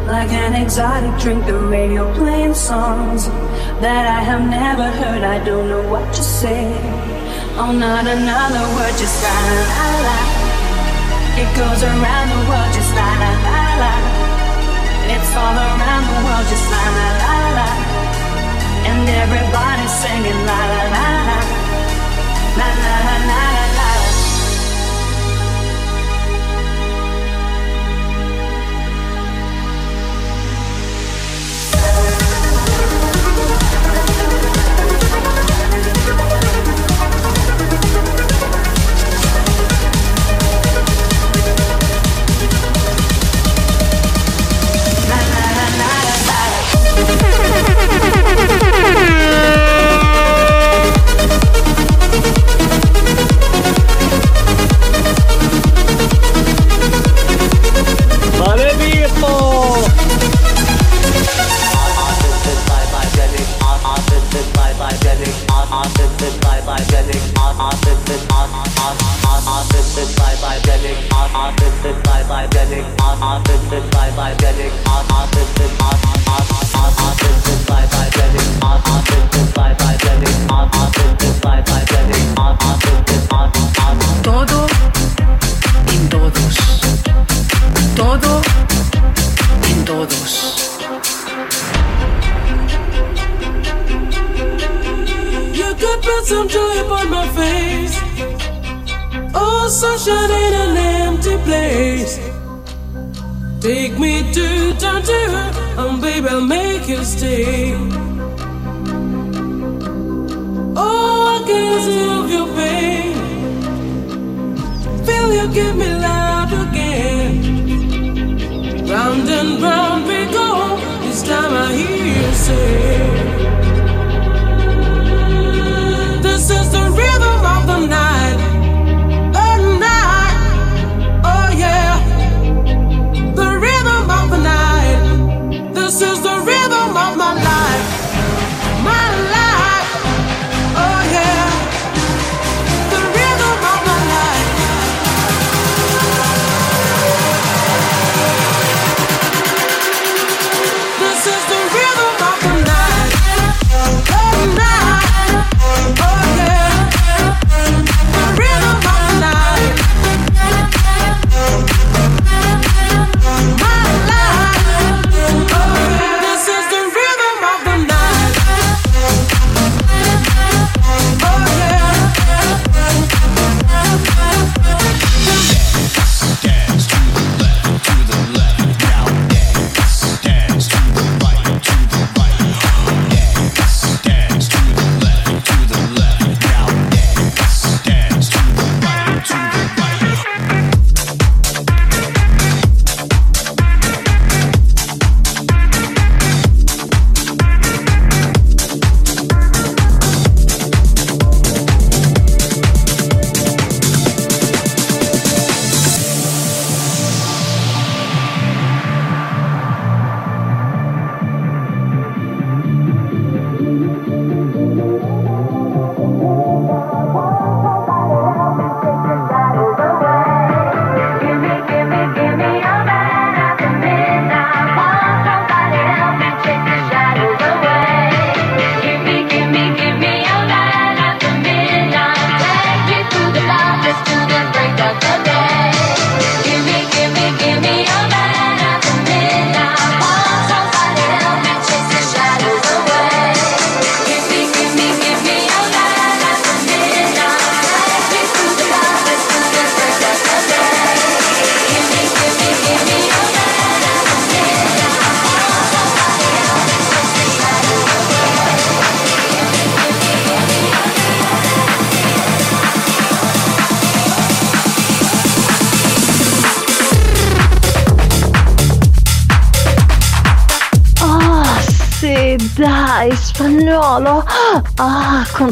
[0.08, 3.30] Like an exotic drink, the radio playing songs
[3.82, 5.22] that I have never heard.
[5.22, 6.97] I don't know what to say.
[7.60, 9.34] Oh, not another word, just la
[9.74, 10.18] la la.
[11.41, 13.93] It goes around the world, just la la la la.
[15.10, 17.70] It's all around the world, just la la la la.
[18.86, 21.39] And everybody's singing la la la la.
[22.62, 23.47] La la la la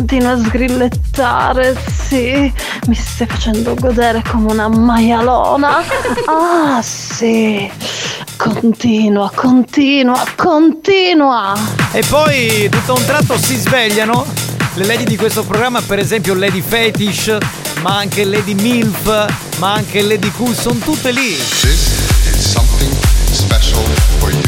[0.06, 1.76] continua a sgrillettare.
[2.08, 2.54] sì,
[2.86, 5.82] mi stai facendo godere come una maialona.
[6.28, 7.70] Ah, sì.
[8.36, 11.54] Continua, continua, continua.
[11.92, 14.26] E poi tutto a un tratto si svegliano
[14.76, 17.38] le lady di questo programma, per esempio Lady Fetish,
[17.82, 21.36] ma anche Lady Milf, ma anche Lady Cool, sono tutte lì.
[21.36, 21.64] This
[22.26, 22.94] is something
[23.32, 23.84] special
[24.20, 24.45] for you.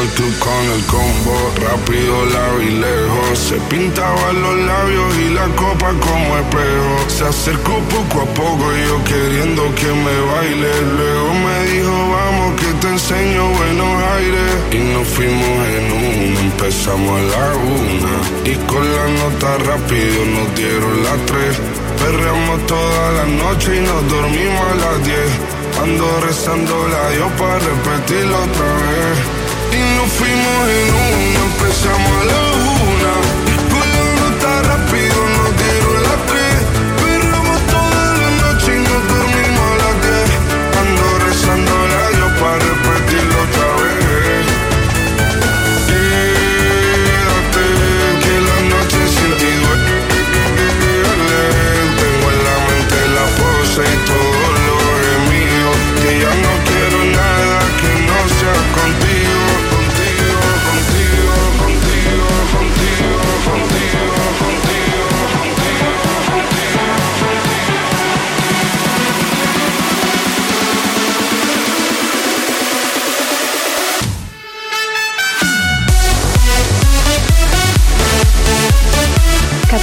[0.00, 2.46] Al club con el combo, rápido la
[2.86, 3.38] lejos.
[3.38, 6.94] Se pintaban los labios y la copa como espejo.
[7.08, 10.72] Se acercó poco a poco, yo queriendo que me baile.
[10.96, 14.50] Luego me dijo, vamos que te enseño buenos aires.
[14.72, 17.46] Y nos fuimos en una, empezamos a la
[17.82, 18.14] una.
[18.50, 21.54] Y con la nota rápido nos dieron las tres.
[22.00, 25.30] Perreamos toda la noche y nos dormimos a las diez.
[25.82, 29.49] Ando rezando la Dios para repetirlo otra vez.
[30.00, 32.79] Nos fuimos en una, empezamos a la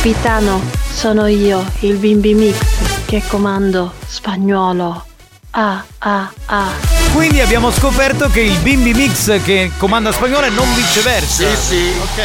[0.08, 0.62] Capitano,
[0.94, 2.56] sono io, il Bimbi Mix,
[3.04, 5.04] che comando spagnolo.
[5.52, 6.70] Ah, ah, ah.
[7.14, 11.50] Quindi abbiamo scoperto che il Bimbi Mix che comanda spagnolo e non viceversa.
[11.50, 11.92] Sì, sì.
[12.00, 12.24] Ok.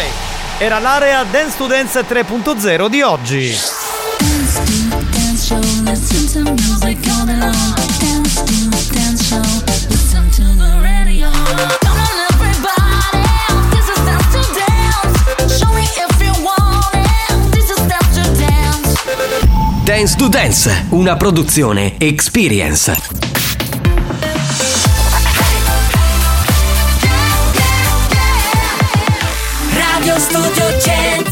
[0.59, 3.59] Era l'area Dance to Dance 3.0 di oggi.
[4.21, 7.53] Dance show, listen to music all day long.
[7.99, 8.42] Dance
[19.93, 20.17] dance.
[20.17, 22.97] To Dance, una produzione Experience.
[29.75, 31.32] Radio Studio Centrale.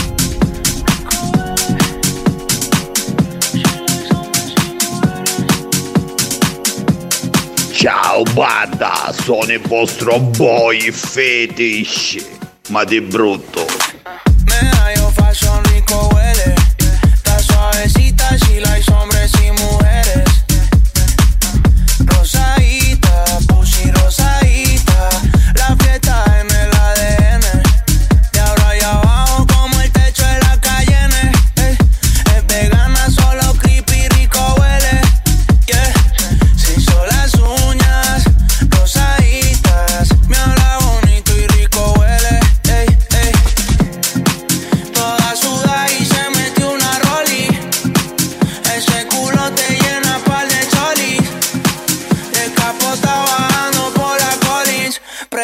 [8.33, 12.25] Banda, sono il vostro boy fetish,
[12.69, 13.65] ma di brutto.
[14.45, 15.11] Medallo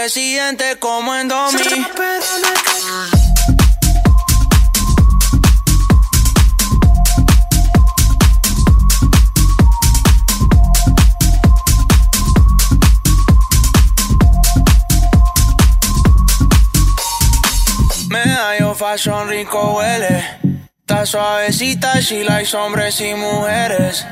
[0.09, 1.59] se siente como en Domi.
[18.09, 20.23] Me hallo fashion rico huele.
[20.81, 24.05] Está suavecita, she likes hombres y mujeres.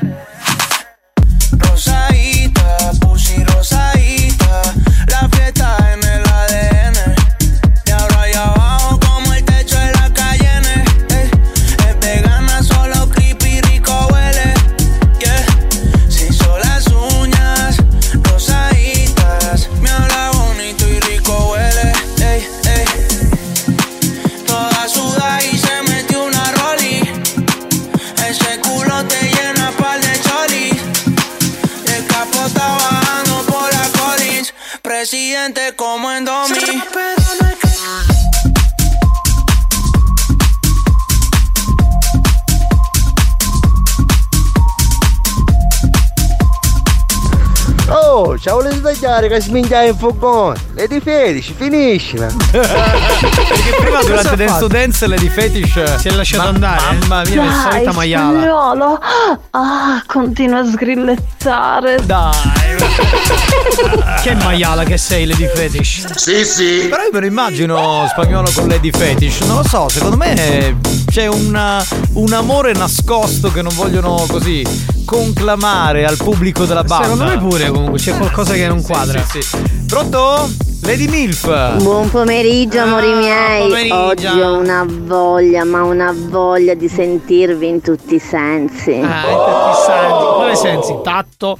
[35.36, 36.56] Residente como en Domi.
[47.88, 50.58] Oh, ciao volete tagliare che si minchia in fogone.
[50.74, 52.28] Le di felici, finiscila.
[52.50, 56.96] Perché prima durante Dance to Dance Lady Fetish Si è lasciato Ma- andare.
[56.98, 58.38] Mamma mia, Dai, la solita maiala.
[58.38, 59.00] spagnolo.
[59.50, 61.98] Ah, continua a sgrillettare.
[62.06, 62.65] Dai.
[64.22, 66.12] Che maiala che sei, Lady Fetish.
[66.14, 66.86] Sì, sì.
[66.88, 69.40] Però io me lo immagino spagnolo con Lady Fetish.
[69.40, 70.78] Non lo so, secondo me
[71.10, 71.84] c'è una-
[72.14, 74.64] un amore nascosto che non vogliono così
[75.04, 77.04] conclamare al pubblico della banda.
[77.08, 79.24] Secondo me pure comunque c'è qualcosa che non Sì, quadra.
[79.24, 79.56] sì, sì.
[79.86, 80.48] Pronto?
[80.82, 81.76] Lady Milf.
[81.82, 83.94] Buon pomeriggio amori miei, pomeriggio.
[83.96, 88.92] oggi ho una voglia, ma una voglia di sentirvi in tutti i sensi.
[88.92, 90.24] Ah, in tutti i sensi.
[90.36, 90.94] Come sensi?
[91.02, 91.58] Tatto,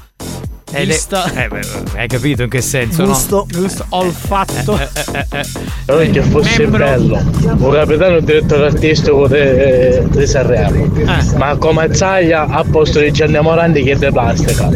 [0.72, 1.60] vista, eh, beh,
[1.96, 3.60] hai capito in che senso, gusto, no?
[3.60, 4.78] gusto, olfatto.
[4.78, 5.44] Eh, eh, eh, eh.
[5.86, 6.78] Non è che fosse Membro.
[6.84, 7.16] bello,
[7.58, 10.90] un capitano direttore artistico di, Sanremo,
[11.36, 14.68] ma come Zaglia a posto di Gianni Morandi che è di plastica,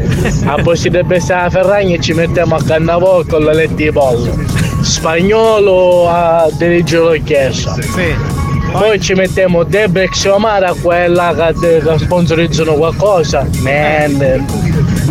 [0.45, 4.32] a posto di Bestia Ferragni ci mettiamo a cannavò con la letti di pollo,
[4.82, 7.74] spagnolo a dirigere l'orchestra.
[8.70, 13.45] Poi ci mettiamo Debra Xiomara, quella che, che sponsorizzano qualcosa.
[13.62, 14.47] Man,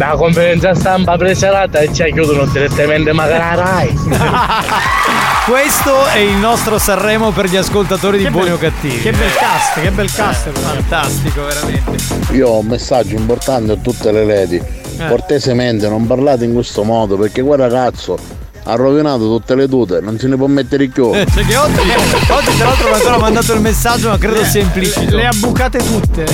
[0.07, 3.99] la conferenza stampa preserata e ci chiudono direttamente magari a Rai.
[5.45, 9.01] Questo è il nostro Sanremo per gli ascoltatori di Buoni o Cattivi.
[9.01, 10.49] Che bel cast, che bel cast.
[10.51, 11.97] Fantastico, veramente.
[12.33, 14.61] Io ho un messaggio importante a tutte le lady.
[15.07, 18.17] Cortesemente non parlate in questo modo perché quel ragazzo
[18.63, 21.13] ha rovinato tutte le tute, non se ne può mettere più.
[21.13, 21.79] Eh, Cioè che oggi,
[22.29, 25.15] oggi tra l'altro mi ha ancora mandato il messaggio, ma credo sia implicito.
[25.15, 26.25] Le ha bucate tutte.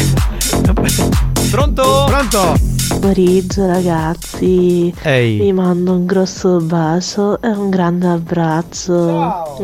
[1.49, 2.03] Pronto?
[2.07, 2.74] Pronto?
[2.87, 4.93] Pomeriggio ragazzi.
[5.01, 5.39] Ehi.
[5.39, 9.55] Vi mando un grosso bacio e un grande abbraccio.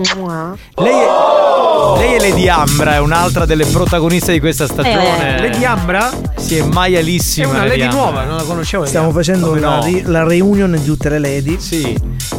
[0.76, 5.38] Lei è, lei è Lady Ambra, è un'altra delle protagoniste di questa stagione.
[5.38, 6.10] Eh, Lady Ambra?
[6.38, 7.48] Sì, è maialissima.
[7.48, 7.98] È una Lady Ambra.
[8.00, 8.86] nuova, non la conoscevo.
[8.86, 9.84] Stiamo facendo Come una no?
[9.84, 11.60] ri- la reunion di tutte le lady.
[11.60, 11.96] Sì,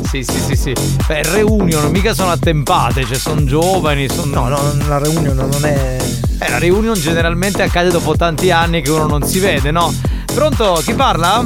[0.09, 0.73] sì, sì, sì, sì.
[1.07, 4.31] Beh, reunion, mica sono attempate, cioè sono giovani, sono.
[4.33, 5.97] No, no, la reunion non è.
[6.43, 9.95] Eh, la reunion generalmente accade dopo tanti anni che uno non si vede, no?
[10.35, 10.81] Pronto?
[10.85, 11.45] Chi parla?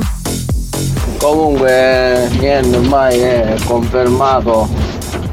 [1.19, 4.67] Comunque, niente, ormai è confermato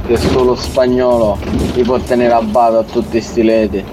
[0.06, 1.38] che solo spagnolo
[1.76, 3.86] li può tenere a bada a tutti sti leti.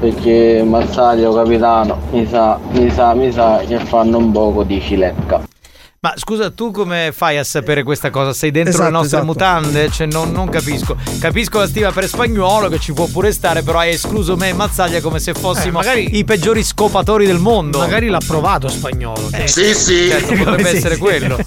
[0.00, 5.51] Perché Mazzaglio, capitano, mi sa, mi sa, mi sa che fanno un poco di cilecca.
[6.04, 8.32] Ma scusa, tu come fai a sapere questa cosa?
[8.32, 9.24] Sei dentro Esatto, le nostre esatto.
[9.24, 9.88] mutande?
[9.88, 10.96] Cioè, non, non capisco.
[11.20, 14.52] Capisco la stima per spagnolo che ci può pure stare, però hai escluso me e
[14.52, 17.78] Mazzaglia come se fossimo Eh, magari- i peggiori scopatori del mondo.
[17.78, 19.28] Magari l'ha provato spagnolo.
[19.30, 20.08] Eh, Sì, sì.
[20.08, 21.00] Certo, potrebbe Sì, essere sì.
[21.00, 21.36] quello.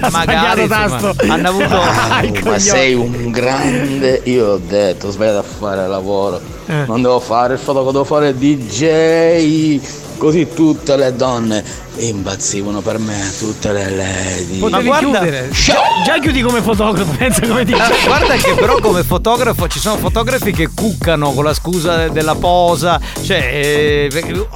[0.00, 1.14] Ha Magari insomma, tasto.
[1.26, 2.44] hanno avuto.
[2.44, 4.20] ma sei un grande.
[4.24, 6.42] Io ho detto, ho sbagliato a fare lavoro.
[6.66, 6.84] Eh.
[6.86, 9.80] Non devo fare il fotografo, devo fare DJ.
[10.16, 11.62] Così tutte le donne
[11.96, 14.58] impazzivano per me, tutte le lady.
[14.58, 15.48] Potevi chiudere.
[15.50, 17.82] Già, già chiudi come fotografo, pensa come dice.
[17.82, 22.34] Eh, Guarda che però come fotografo ci sono fotografi che cuccano con la scusa della
[22.34, 24.46] posa, cioè eh,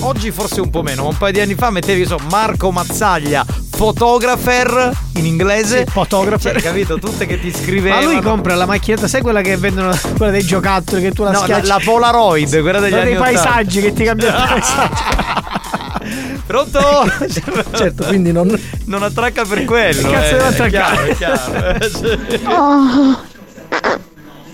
[0.00, 3.44] oggi forse un po' meno, ma un paio di anni fa mettevi so, Marco Mazzaglia,
[3.80, 6.98] photographer in inglese, photographer, Cioè, capito?
[6.98, 8.04] Tutte che ti scrivevano.
[8.04, 11.30] Ma lui compra la macchinetta, sai quella che vendono, quella dei giocattoli che tu la
[11.30, 11.66] No, la, schiacci?
[11.66, 13.40] la Polaroid, quella degli Quella anni dei 80.
[13.42, 15.18] paesaggi che ti cambia il paesaggio.
[16.46, 16.78] Pronto?
[17.74, 18.54] certo, quindi non.
[18.84, 20.02] Non attracca per quello.
[20.02, 21.14] Che cazzo eh, deve è attraccare?
[21.16, 22.40] chiaro, è chiaro, eh, sì.
[22.44, 23.18] Oh.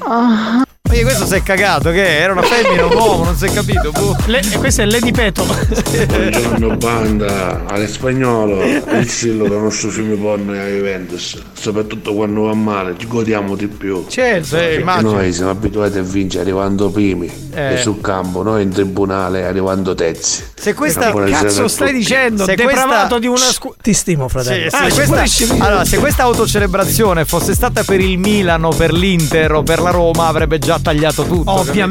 [0.08, 0.65] Oh.
[0.86, 3.50] Ma che questo si è cagato, che era una femmina, un uomo, non si è
[3.52, 3.90] capito.
[3.90, 4.16] boh.
[4.26, 5.44] Le- e questo è Lady Peto.
[5.44, 12.42] Buongiorno banda, alle spagnolo, il sillo del nostro film porno è a Juventus, soprattutto quando
[12.42, 14.04] va male, ci godiamo di più.
[14.08, 17.74] Certo, eh, noi siamo abituati a vincere arrivando primi Eh.
[17.74, 20.44] e sul campo, noi in tribunale arrivando terzi.
[20.54, 22.44] Se questa Cazzo stai dicendo?
[22.44, 23.76] Se Depravato questa- di una scuola.
[23.82, 24.68] Ti stimo, fratello.
[24.70, 29.52] Sì, Ah, puoi questa, allora, se questa autocelebrazione fosse stata per il Milano, per l'Inter
[29.52, 31.64] o per la Roma, avrebbe già tagliato tutto.
[31.64, 31.84] Sì,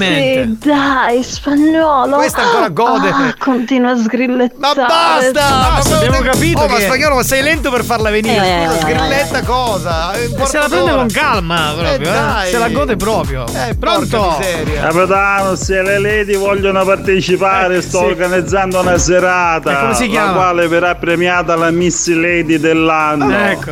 [0.64, 2.18] dai, spagnolo.
[2.18, 3.10] Questa ancora gode.
[3.10, 4.54] Ah, continua a sgrillettare.
[4.58, 5.70] Ma basta!
[5.76, 8.36] Basta, abbiamo capito Oh, ma che- spagnolo, ma sei lento per farla venire.
[8.36, 10.12] Eh, Scusa, eh, sgrilletta cosa?
[10.14, 12.08] È un Se la prende con calma, proprio.
[12.08, 12.14] Eh, eh.
[12.14, 12.50] dai.
[12.52, 13.46] Se la gode proprio.
[13.48, 14.38] Eh, Pronto?
[14.82, 18.06] Capitano, se le lady vogliono partecipare, sto sì.
[18.06, 19.72] organizzando una serata.
[19.72, 20.28] E come si chiama?
[20.32, 23.36] La quale verrà premiata la Miss Lady dell'anno.
[23.38, 23.72] Ecco.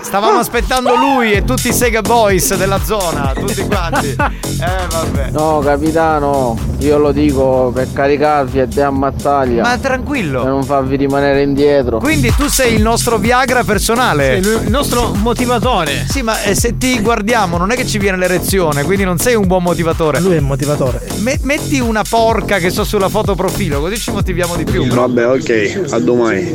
[0.00, 4.16] Stavamo aspettando lui e tutti i Sega Boys della zona, tutti quanti.
[4.56, 5.30] Eh vabbè.
[5.32, 9.60] No, capitano, io lo dico per caricarvi e te ammazzaglia.
[9.60, 10.40] Ma tranquillo.
[10.40, 11.98] Per non farvi rimanere indietro.
[11.98, 14.42] Quindi tu sei il nostro Viagra personale.
[14.42, 16.06] Sì, il nostro motivatore.
[16.08, 19.34] Sì, ma eh, se ti guardiamo non è che ci viene l'erezione, quindi non sei
[19.34, 20.20] un buon motivatore.
[20.20, 21.02] Lui è il motivatore.
[21.18, 24.86] Me- metti una porca che so sulla foto profilo, così ci motiviamo di più.
[24.86, 26.54] Vabbè, ok, a domani.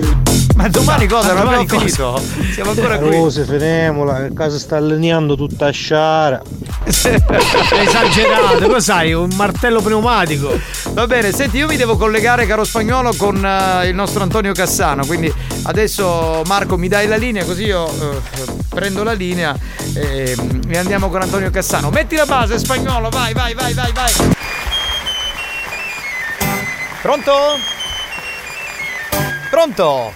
[0.55, 1.33] Ma domani cosa?
[1.33, 2.21] Ma Non abbiamo domani finito?
[2.51, 3.09] Siamo ancora qui.
[3.15, 6.41] Rose, fermola, che casa sta allineando tutta a sciara.
[7.81, 9.13] Esagerato, cosa sai?
[9.13, 10.59] Un martello pneumatico.
[10.89, 15.05] Va bene, senti, io mi devo collegare, caro spagnolo, con eh, il nostro Antonio Cassano.
[15.05, 15.33] Quindi
[15.63, 18.21] adesso Marco mi dai la linea, così io eh,
[18.69, 19.57] prendo la linea
[19.95, 20.35] e,
[20.67, 21.89] e andiamo con Antonio Cassano.
[21.89, 24.11] Metti la base, spagnolo, vai, vai, vai, vai, vai.
[27.01, 27.33] Pronto?
[29.49, 30.13] Pronto?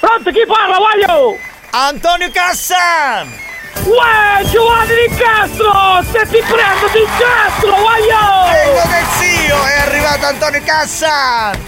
[0.00, 1.36] Pronto, chi parla, voglio?
[1.70, 3.47] Antonio Cassan!
[3.84, 6.02] Uè, Giovanni Di Castro!
[6.10, 8.50] Se ti prendo Di Castro, voglio!
[8.50, 11.66] Vengo del zio, è arrivato Antonio Cassan!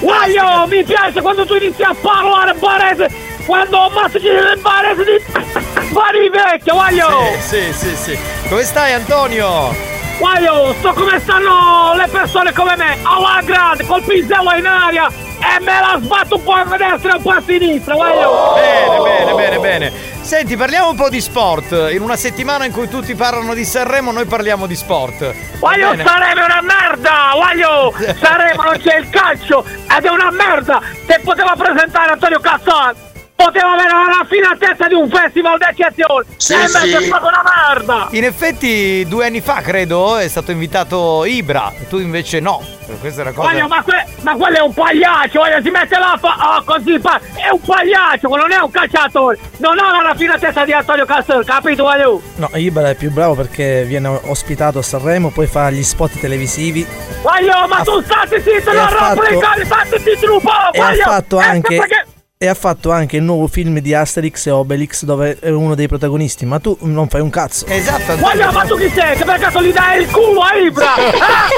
[0.00, 3.08] Voglio, mi piace quando tu inizi a parlare barese,
[3.46, 5.22] quando ammazzi il barese di
[5.92, 7.08] Bari vecchio, voglio!
[7.40, 8.18] Sì, sì, sì, sì.
[8.48, 9.72] Come stai Antonio?
[10.18, 15.60] Voglio, sto come stanno le persone come me, alla grande, col pisello in aria e
[15.60, 18.54] me la sbatto un po' a destra e un po' a sinistra, voglio!
[18.54, 19.92] Bene, bene, bene, bene.
[20.20, 21.70] Senti, parliamo un po' di sport.
[21.92, 25.32] In una settimana in cui tutti parlano di Sanremo, noi parliamo di sport.
[25.60, 26.04] Bene?
[26.04, 27.30] Sanremo è una merda!
[27.34, 27.94] Voglio!
[28.20, 30.82] Sanremo non c'è il calcio ed è una merda!
[31.06, 33.07] Se poteva presentare Antonio Cassan!
[33.40, 36.24] Poteva avere la raffinatezza di un festival d'eccezione!
[36.38, 36.94] Sì, e invece sì.
[36.94, 38.08] è stata una merda!
[38.10, 41.72] In effetti, due anni fa, credo, è stato invitato Ibra.
[41.88, 42.60] Tu invece no.
[42.98, 43.48] Questa è la cosa.
[43.48, 46.98] Voglio, ma, que- ma quello è un pagliaccio, voglio, si mette là fa- oh, così,
[46.98, 51.04] fa- è un pagliaccio, quello non è un calciatore, non ha la raffinatezza di Antonio
[51.04, 52.20] Cassan, capito voglio?
[52.36, 56.84] No, Ibra è più bravo perché viene ospitato a Sanremo, poi fa gli spot televisivi
[57.22, 60.40] Voglio, ma tu stai zitto, e non ha rompere fatto- i calli, stai zitto un
[60.40, 62.06] po', e ha fatto Ecco anche perché-
[62.40, 65.88] e ha fatto anche il nuovo film di Asterix e Obelix dove è uno dei
[65.88, 67.66] protagonisti, ma tu non fai un cazzo.
[67.66, 68.16] Esatto.
[68.16, 69.16] Voglio, ma tu chi sei?
[69.16, 70.94] Che per caso gli dai il culo a Ibra?
[70.94, 71.48] Ah!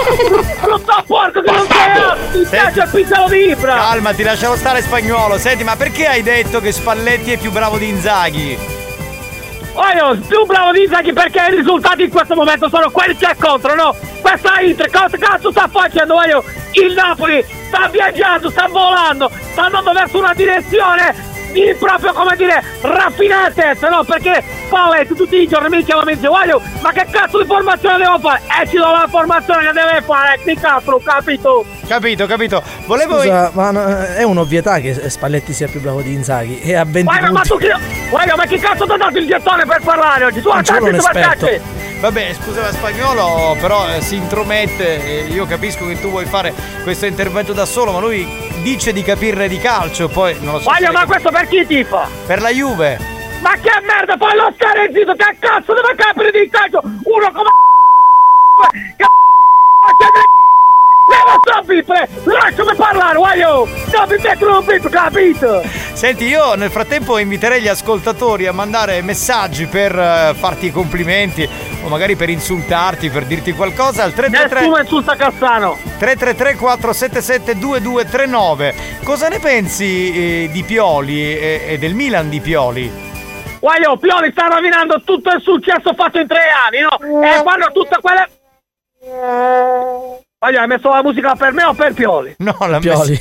[0.63, 2.43] Brutto porco che non sei!
[2.45, 3.75] Ti piace il pizzolo di Ibra?
[3.75, 5.37] Calmati, lascialo stare spagnolo.
[5.37, 8.57] Senti, ma perché hai detto che Spalletti è più bravo di Inzaghi?
[9.75, 13.37] Voglio, più bravo di Inzaghi perché i risultati in questo momento sono quelli che è
[13.37, 13.95] contro, no?
[14.23, 16.15] Questa Inter, cosa cazzo sta facendo?
[16.15, 16.43] Voglio,
[16.73, 22.63] il Napoli sta viaggiando, sta volando, sta andando verso una direzione di proprio come dire
[22.81, 24.05] raffinatezza, no?
[24.05, 26.29] Perché Spalletti tutti i giorni mi chiama e mi dice
[26.81, 28.41] ma che cazzo di formazione devo fare?
[28.63, 31.65] E ci do la formazione che deve fare, di cazzo, capito?
[31.87, 32.63] Capito, capito.
[32.87, 33.19] Volevo.
[33.19, 37.13] Scusa, ma no, è un'ovvietà che Spalletti sia più bravo di Inzaghi e ha 20
[37.13, 37.69] Voglio, ma tu chi...
[38.11, 40.41] Voglio, ma chi cazzo ti ha dato il gettone per parlare oggi?
[40.41, 41.61] Tu attacchi, tu attacchi!
[42.01, 45.05] Vabbè, scusa ma spagnolo, però eh, si intromette.
[45.05, 46.53] e Io capisco che tu vuoi fare
[46.83, 48.27] questo intervento da solo, ma lui
[48.63, 50.71] dice di capirne di calcio, poi non lo so.
[50.71, 52.09] Voglio, ma questo per chi tifa?
[52.27, 52.99] Per la Juve.
[53.41, 56.81] Ma che merda, fallo stare zitto, che cazzo deve capire di calcio?
[56.83, 57.49] Uno come
[58.97, 59.05] che
[61.21, 61.89] Leva sto bip,
[62.25, 63.69] lasciami parlare, voglio!
[63.93, 65.63] Non mi mettono un bip, capito?
[65.93, 71.47] Senti, io nel frattempo inviterei gli ascoltatori a mandare messaggi per eh, farti i complimenti
[71.83, 75.77] o magari per insultarti, per dirti qualcosa al 333 Nessuno insulta Cassano!
[75.99, 78.75] 333 477 2239.
[79.05, 83.09] Cosa ne pensi eh, di Pioli e, e del Milan di Pioli?
[83.61, 87.23] Voglio, Pioli sta rovinando tutto il successo fatto in tre anni, no?
[87.23, 87.99] E fanno tutte
[90.41, 90.57] quelle...
[90.57, 92.35] Voglio, hai messo la musica per me o per Pioli?
[92.39, 93.21] No, la Pioli.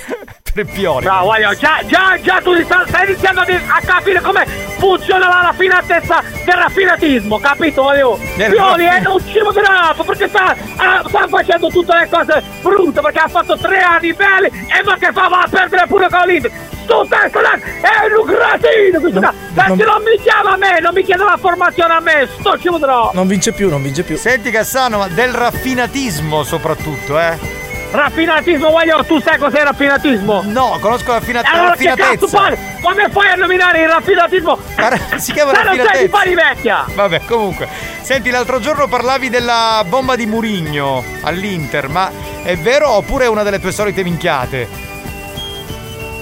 [0.51, 1.05] Per Pioli.
[1.05, 4.45] No, già, già, già tu sta- stai iniziando a, capire come
[4.77, 7.84] funziona la raffinatezza del raffinatismo, capito?
[7.84, 8.19] Voglio?
[8.35, 13.27] Pioli è un cinematografico perché sta, ah, sta facendo tutte le cose brutte perché ha
[13.27, 16.51] fatto tre anni belli e ma che fa va a perdere pure con l'Inter.
[16.84, 18.99] Sto testo là è un gratino!
[18.99, 19.34] questo qua.
[19.53, 23.11] Perché non mi chiama a me, non mi chiede la formazione a me, sto cinematografico!
[23.13, 24.17] Non vince più, non vince più.
[24.17, 27.59] Senti Cassano, ma del raffinatismo soprattutto, eh?
[27.91, 30.44] Raffinatismo, voglio, tu sai cos'è raffinatismo?
[30.45, 31.98] No, conosco la fina- E allora che cazzo
[32.28, 32.38] raffinatezza.
[32.38, 32.57] parli?
[32.82, 34.57] Come fai a nominare il raffinatismo?
[35.18, 36.10] Si chiama Se non sei di raffinatezza.
[36.18, 36.86] pari vecchia!
[36.94, 37.68] Vabbè, comunque.
[38.02, 42.11] Senti, l'altro giorno parlavi della bomba di Murigno all'Inter, ma
[42.44, 44.68] è vero oppure è una delle tue solite minchiate?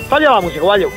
[0.07, 0.89] Togli la musica, voglio.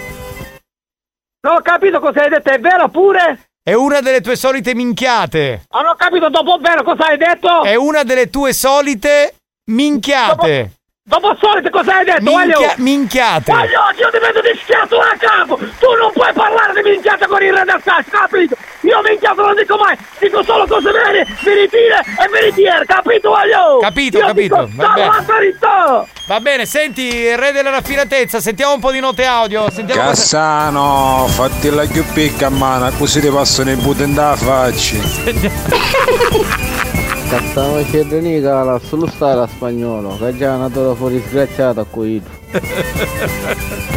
[1.42, 3.48] Non ho capito cosa hai detto, è vero pure?
[3.62, 5.64] È una delle tue solite minchiate.
[5.72, 7.64] Non ho capito dopo vero cosa hai detto?
[7.64, 9.34] È una delle tue solite
[9.74, 10.72] minchiate.
[11.02, 13.50] Dopo solito cosa hai detto, Minchia- minchiate.
[13.50, 15.56] Voglio, io ti vedo di schiato a capo!
[15.56, 18.54] Tu non puoi parlare di minchiate con il re del calcio, capito?
[18.82, 23.78] Io minchiato non dico mai, dico solo cose vere, veritiere e veritiere, capito, voglio?
[23.80, 25.24] Capito, io capito, Dico va bene.
[25.26, 26.06] verità!
[26.26, 29.68] Va bene, senti, il re della raffinatezza, sentiamo un po' di note audio.
[29.70, 34.36] Sentiamo cosa- Cassano, fatti la più picca a mano, così ti passano i buten da
[34.36, 34.98] faccia.
[37.30, 41.84] Cazzava Cerrenica la solo stare a spagnolo, che già è una tora fuori sgraziata a
[41.88, 42.20] qui.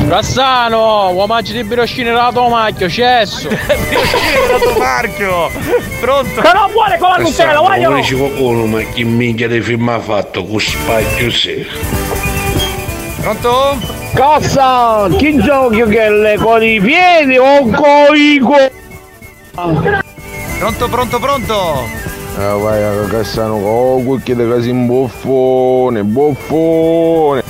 [0.08, 3.50] Cassano, vuoi mangiare di biroscine della tua macchia, cesso!
[3.50, 5.50] la tua marchio!
[6.00, 6.42] Pronto?
[6.42, 7.90] Che non vuole con la Nutella, voglio!
[7.90, 11.66] Non dice qualcuno, ma che minchia di film ha fatto con spacchio sì.
[13.20, 13.78] Pronto?
[14.14, 18.40] Cazzo, chi giochi che le con i piedi o con i
[20.60, 22.13] Pronto, pronto, pronto?
[22.36, 27.44] Ah, vai a Cassano, oh, quel che casi in buffone, buffone.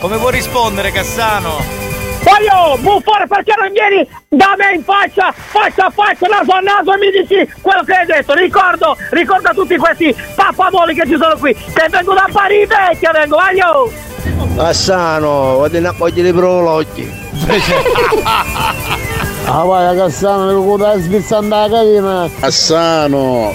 [0.00, 1.82] Come vuoi rispondere, Cassano?
[2.22, 6.94] Voglio, buffone perché non vieni da me in faccia, faccia a faccia, naso a naso
[6.94, 8.32] e mi dici quello che hai detto.
[8.32, 11.54] Ricordo, ricorda tutti questi pappamoli che ci sono qui.
[11.54, 13.92] Che vengo da Pari vecchia, vengo, voglio!
[14.56, 17.22] Cassano, vado in appoggi di prologgi.
[19.46, 22.30] Ah vai Cassano, mi ricordo sbizzando la carina.
[22.40, 23.52] Cassano,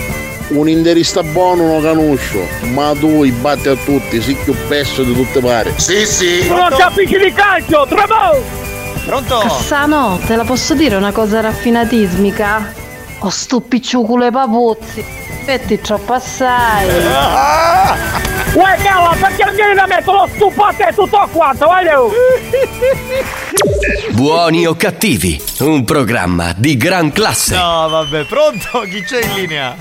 [0.49, 2.39] un interista buono non canuscio,
[2.73, 5.73] ma tu i batti a tutti, sei più pesso di tutte pare.
[5.77, 6.47] Sì, sì.
[6.47, 8.67] Non capisci di calcio, tremo!
[9.05, 9.39] Pronto?
[9.39, 12.73] Cassano, te la posso dire una cosa raffinatismica?
[13.19, 15.18] Ho sto picciuculo ai papuzzi.
[15.49, 16.85] Metti troppo assai.
[18.53, 19.99] Uè calla, perché non vieni da me
[20.35, 22.11] stupo a te tutto quanto, voglio!
[24.13, 27.55] Buoni o cattivi, un programma di gran classe.
[27.55, 28.81] No, vabbè, pronto?
[28.93, 29.75] Chi c'è in linea?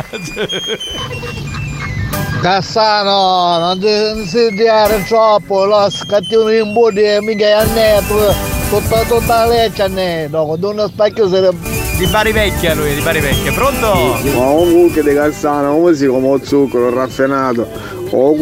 [2.41, 8.35] Cassano, non ti diare troppo, lo scattino in budi e mica è a netto,
[8.71, 13.01] tutta, tutta la leccia a netto, con uno specchio se Di Bari Vecchia lui, di
[13.01, 14.17] Bari Vecchia, pronto?
[14.33, 17.69] Ma un cucchi di Cassano, come si come il zucchero raffinato?
[18.11, 18.37] Oh.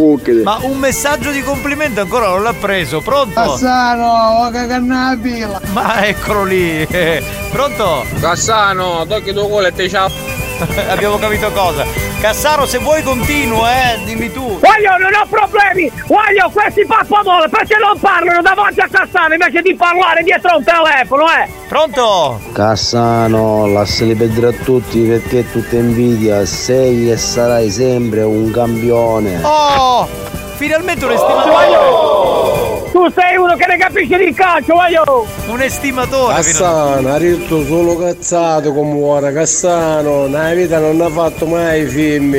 [0.44, 3.32] Ma un messaggio di complimento ancora non l'ha preso, pronto?
[3.32, 5.60] Cassano, ho cagato la pila.
[5.72, 6.86] Ma eccolo lì!
[7.50, 8.04] Pronto?
[8.20, 10.10] Cassano, tocchi tuo culo e te ciao.
[10.88, 11.84] Abbiamo capito cosa.
[12.20, 14.58] Cassaro, se vuoi continuo, eh, dimmi tu.
[14.58, 15.90] Voglio, non ho problemi!
[16.06, 20.64] Voglio questi pappamole perché non parlano davanti a Cassano invece di parlare dietro a un
[20.64, 21.48] telefono, eh!
[21.68, 22.40] Pronto?
[22.52, 29.40] Cassano, lasciali perdere a tutti perché è tutta invidia, sei e sarai sempre un campione.
[29.42, 30.06] Oh!
[30.54, 31.50] Finalmente un estimatore!
[31.50, 32.88] Voglio!
[32.92, 35.26] Tu sei uno che ne capisce di calcio, voglio!
[35.48, 36.34] Un estimatore!
[36.34, 42.34] Cassano, ha detto solo cazzato come ora, Cassano, nella vita non ha fatto mai film.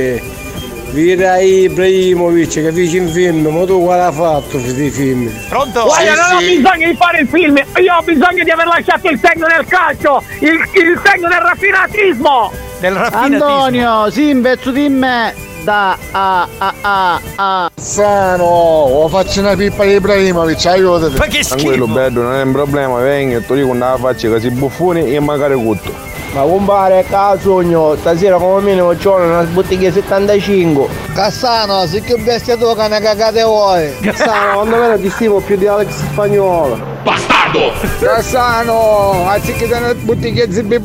[0.91, 5.31] Vira Ibrahimovic che fece un film, ma tu quale ha fatto di film?
[5.49, 5.83] Pronto?
[5.83, 9.19] Guarda, non ho bisogno di fare il film, io ho bisogno di aver lasciato il
[9.21, 12.51] segno nel calcio, il, il segno del raffinatismo!
[12.79, 15.45] Del Antonio, sì, un pezzo di me.
[15.63, 17.71] Da a a a a.
[17.75, 21.17] Cassano, o faccio una pippa di Ibrahimovic, aiutate.
[21.17, 21.55] Ma che schifo.
[21.55, 25.19] Tranquillo, bello, non è un problema, vengo, ti dico una faccia che si buffoni e
[25.19, 25.91] magari tutto.
[26.33, 27.05] Ma compare
[27.41, 30.87] sogno, stasera come minimo c'ho una bottiglia 75.
[31.13, 33.91] Cassano, se che bestia tu che ne cagate voi.
[34.01, 36.79] Cassano, quando me ti stimo più di Alex Spagnolo.
[37.03, 37.71] Bastardo!
[37.99, 40.79] Cassano, anziché te ne bottiglia zibbi.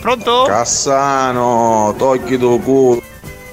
[0.00, 0.44] Pronto?
[0.46, 3.02] Cassano, tocchi tuo culo.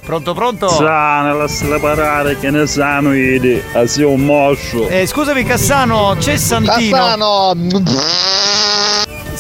[0.03, 0.67] Pronto, pronto?
[0.67, 4.87] Sana, lasciala parare che ne sanno idi, a sia un moscio.
[4.89, 6.97] Eh, scusami Cassano, c'è Santino.
[6.97, 7.53] Cassano,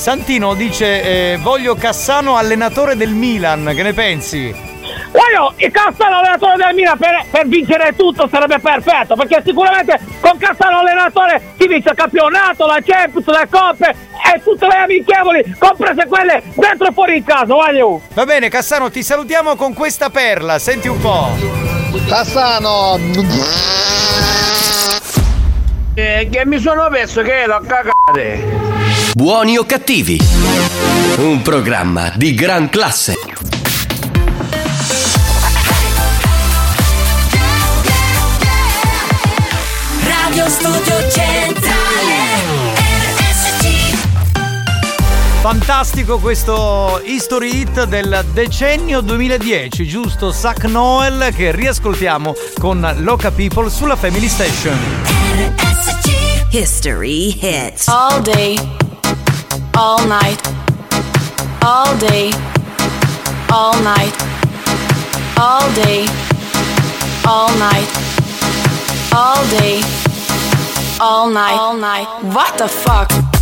[0.01, 4.51] Santino dice eh, voglio Cassano allenatore del Milan, che ne pensi?
[5.11, 10.39] Voglio il Cassano allenatore del Milan per, per vincere tutto sarebbe perfetto, perché sicuramente con
[10.39, 13.95] Cassano allenatore si vince il campionato, la Champions, le coppe
[14.33, 18.01] e tutte le amichevoli, comprese quelle dentro e fuori in casa, voglio!
[18.15, 21.29] Va bene Cassano, ti salutiamo con questa perla, senti un po'.
[22.07, 22.97] Cassano.
[25.93, 28.60] Eh, che mi sono perso che l'ho cagate.
[29.13, 30.17] Buoni o cattivi,
[31.17, 33.15] un programma di gran classe.
[40.05, 41.81] Radio Studio Centrale
[45.41, 50.31] Fantastico questo history hit del decennio 2010, giusto?
[50.31, 54.77] Zach Noel che riascoltiamo con Loca People sulla Family Station.
[56.51, 57.87] History hits.
[57.87, 58.55] All day,
[59.75, 60.41] all night,
[61.63, 62.31] all day,
[63.51, 64.15] all night,
[65.37, 66.07] all day,
[67.25, 67.89] all night,
[69.13, 69.81] all day,
[70.99, 72.07] all night, all night.
[72.23, 73.40] What the fuck?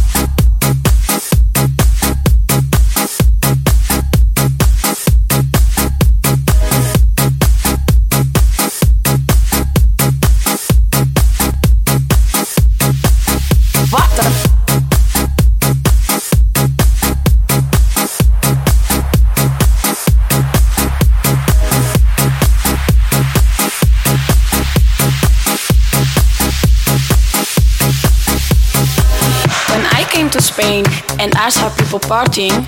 [30.49, 30.83] Spain
[31.19, 32.65] and I saw people partying,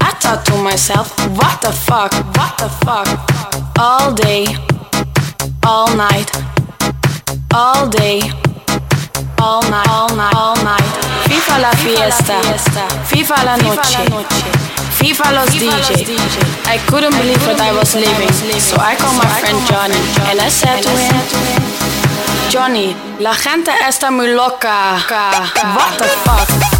[0.00, 3.06] I thought to myself, what the fuck, what the fuck?
[3.78, 4.46] All day,
[5.64, 6.28] all night,
[7.54, 8.18] all day,
[9.38, 10.90] all night, all night, all night.
[11.28, 12.40] FIFA la fiesta,
[13.10, 14.02] FIFA la noche,
[14.98, 15.90] FIFA los DJ.
[16.66, 20.00] I couldn't believe what I was living, so I called my friend Johnny
[20.30, 21.14] and I said to him,
[22.50, 24.98] Johnny, la gente está muy loca.
[25.76, 26.79] What the fuck?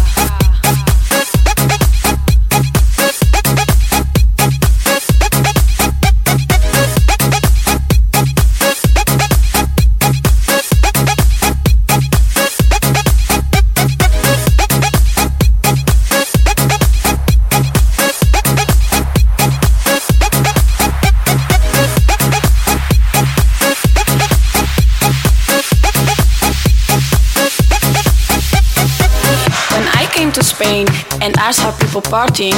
[31.21, 32.57] And I saw people partying,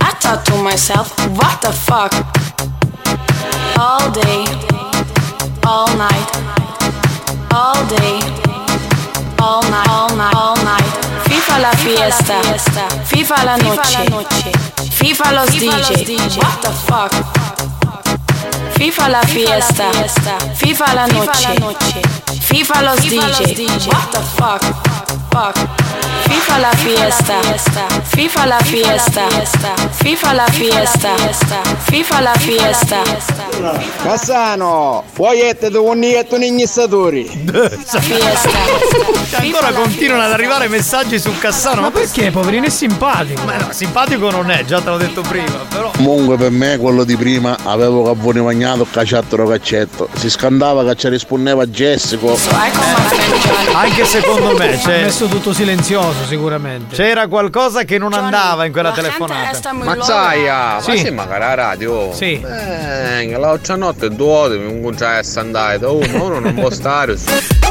[0.00, 2.12] I thought to myself, what the fuck?
[3.76, 4.44] All day,
[5.66, 6.28] all night,
[7.52, 8.16] all day,
[9.38, 10.88] all night, all night, all night.
[11.28, 12.40] FIFA la fiesta,
[13.04, 14.04] FIFA la noche,
[14.98, 16.38] FIFA los DJ.
[16.40, 17.12] What the fuck?
[18.78, 19.90] FIFA la fiesta,
[20.54, 22.00] FIFA la noche,
[22.48, 23.88] FIFA los DJ.
[23.88, 24.62] What the fuck?
[25.30, 25.89] Fuck.
[26.28, 27.40] FIFA la fiesta,
[28.04, 29.26] FIFA la fiesta,
[29.90, 31.14] FIFA la fiesta,
[31.78, 33.02] FIFA la fiesta.
[34.02, 37.28] Cassano, fogliette di unietto n'ignissatori.
[37.90, 41.82] Cioè, ancora continuano ad arrivare messaggi su Cassano.
[41.82, 43.42] Ma perché, poverino, è simpatico?
[43.44, 45.90] Ma no, simpatico non è, già te l'ho detto prima, però.
[45.96, 50.08] Comunque per me quello di prima avevo cavone bagnato cacciattolo caccetto.
[50.16, 52.36] Si scandava che ci rispondeva Jessico.
[53.74, 56.94] Anche secondo me Ha c'è- messo tutto silenzioso, sicuramente.
[56.94, 59.72] c'era qualcosa che non andava in quella telefonata.
[59.72, 60.96] Mazzaia, ma Sì.
[60.98, 62.12] sì, magari la radio.
[62.12, 62.40] Sì.
[62.40, 67.16] Eh, la notte due, mi cominciai a andare da uno, uno non può stare.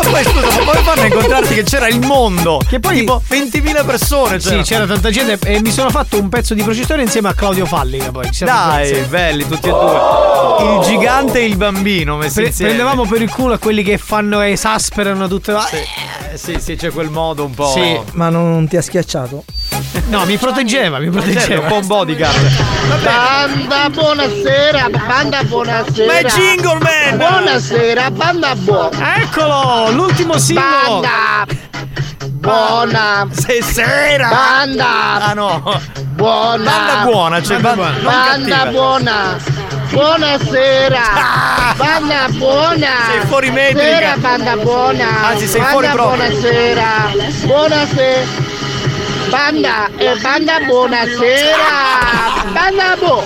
[0.01, 2.61] Ma poi scusa, ma come fanno a incontrarti che c'era il mondo?
[2.65, 6.53] Che poi tipo 20.000 persone Sì, c'era tanta gente e mi sono fatto un pezzo
[6.53, 8.25] di processione insieme a Claudio Fallica poi.
[8.25, 10.77] Ci siamo Dai, belli tutti e due.
[10.79, 14.39] Il gigante e il bambino messi Pre- prendevamo per il culo a quelli che fanno
[14.41, 15.59] esasperano tutte le.
[16.31, 17.71] Eh, sì, sì, c'è quel modo un po'.
[17.71, 19.43] Sì, ma non ti ha schiacciato?
[20.09, 21.61] No, mi proteggeva, mi Certo, proteggeva.
[21.61, 22.51] un po' un bodyguard.
[23.03, 26.11] Banda buonasera, banda buonasera.
[26.11, 27.17] Ma è Jingle Man!
[27.17, 29.15] Buonasera, banda buona.
[29.17, 31.01] Eccolo, l'ultimo singolo.
[31.01, 31.45] Banda
[32.39, 33.27] buona.
[33.31, 34.29] Se sera.
[34.29, 34.87] Banda.
[35.27, 35.79] Ah no.
[36.15, 36.63] Buona.
[36.71, 38.71] Banda buona, cioè Banda banda, Banda cattiva.
[38.71, 39.37] buona.
[39.91, 41.01] Buonasera.
[41.75, 42.87] Banda buona.
[43.11, 43.83] Sei fuori metrica.
[43.83, 45.27] Sera, banda buona.
[45.27, 46.15] Anzi, sei banda fuori proprio.
[46.17, 46.87] buonasera.
[47.45, 48.48] Buonasera.
[49.27, 51.69] Banda e banda buonasera.
[52.53, 53.23] Banda bu.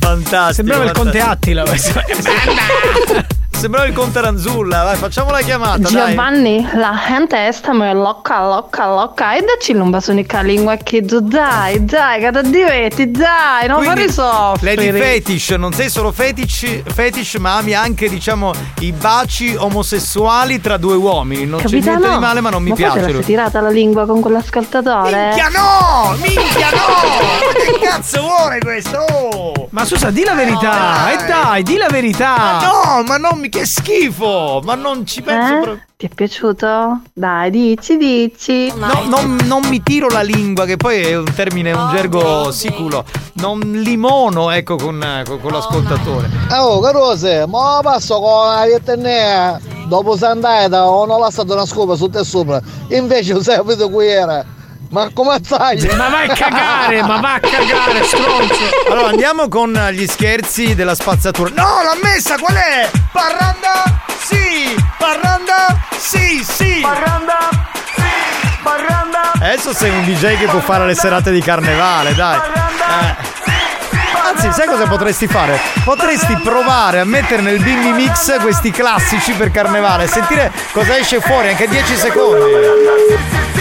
[0.00, 0.52] Fantastico.
[0.54, 1.62] Sembrava il conte Attila.
[1.64, 2.00] questo.
[3.56, 4.84] Sembrava il conte Ranzulla.
[4.84, 6.10] Vai, facciamo la chiamata, dai.
[6.10, 9.34] Giovanni, la gente sta muy loca, loca, loca.
[9.34, 14.08] E dacci un basonica lingua che tu dai, dai, che ti diverti, dai, non Quindi,
[14.08, 14.74] fare soffrire.
[14.76, 20.76] Lady Fetish, non sei solo fetish, fetish, ma ami anche, diciamo, i baci omosessuali tra
[20.76, 21.46] due uomini.
[21.46, 23.02] Non c'è Capitano, niente di male, ma non mi poi te piace.
[23.02, 23.24] sei lui.
[23.24, 25.28] tirata la lingua con quell'ascoltatore?
[25.28, 26.14] Minchia no!
[26.20, 27.06] Minchia no!
[27.46, 28.98] Ma che cazzo vuole questo?
[28.98, 29.68] Oh!
[29.70, 31.04] Ma Susa, di la verità.
[31.04, 31.26] No, e dai.
[31.26, 32.36] dai, di la verità.
[32.36, 33.44] Ma no, ma non mi.
[33.48, 34.60] Che schifo!
[34.64, 35.60] Ma non ci penso Eh?
[35.60, 35.84] proprio.
[35.96, 37.00] Ti è piaciuto?
[37.14, 38.70] Dai, dici, dici.
[38.76, 43.04] No, non, non mi tiro la lingua, che poi è un termine, un gergo siculo.
[43.34, 46.28] Non limono, ecco, con, con, con l'ascoltatore.
[46.50, 49.58] Oh, carose, ma passo con la vietnea.
[49.86, 50.16] Dopo
[50.84, 52.60] ho non lasciato una scopa su te sopra.
[52.88, 54.44] Invece sai vedo qui era.
[54.90, 55.84] Ma come stai?
[55.96, 58.64] Ma vai a cagare, ma va a cagare, stronzo.
[58.90, 61.50] Allora andiamo con gli scherzi della spazzatura.
[61.54, 62.88] No, l'ha messa, qual è?
[63.10, 63.82] Parranda?
[64.18, 64.74] Sì!
[64.98, 65.78] Parranda?
[65.96, 66.80] Sì, sì!
[66.82, 67.48] Parranda?
[67.94, 68.02] Sì!
[68.62, 69.32] Parranda?
[69.34, 72.38] Adesso sei un DJ che può fare le serate di carnevale, dai.
[72.38, 73.34] Eh.
[74.28, 75.60] Anzi, sai cosa potresti fare?
[75.84, 81.20] Potresti provare a mettere nel bimbi mix questi classici per carnevale e sentire cosa esce
[81.20, 83.55] fuori anche 10 secondi.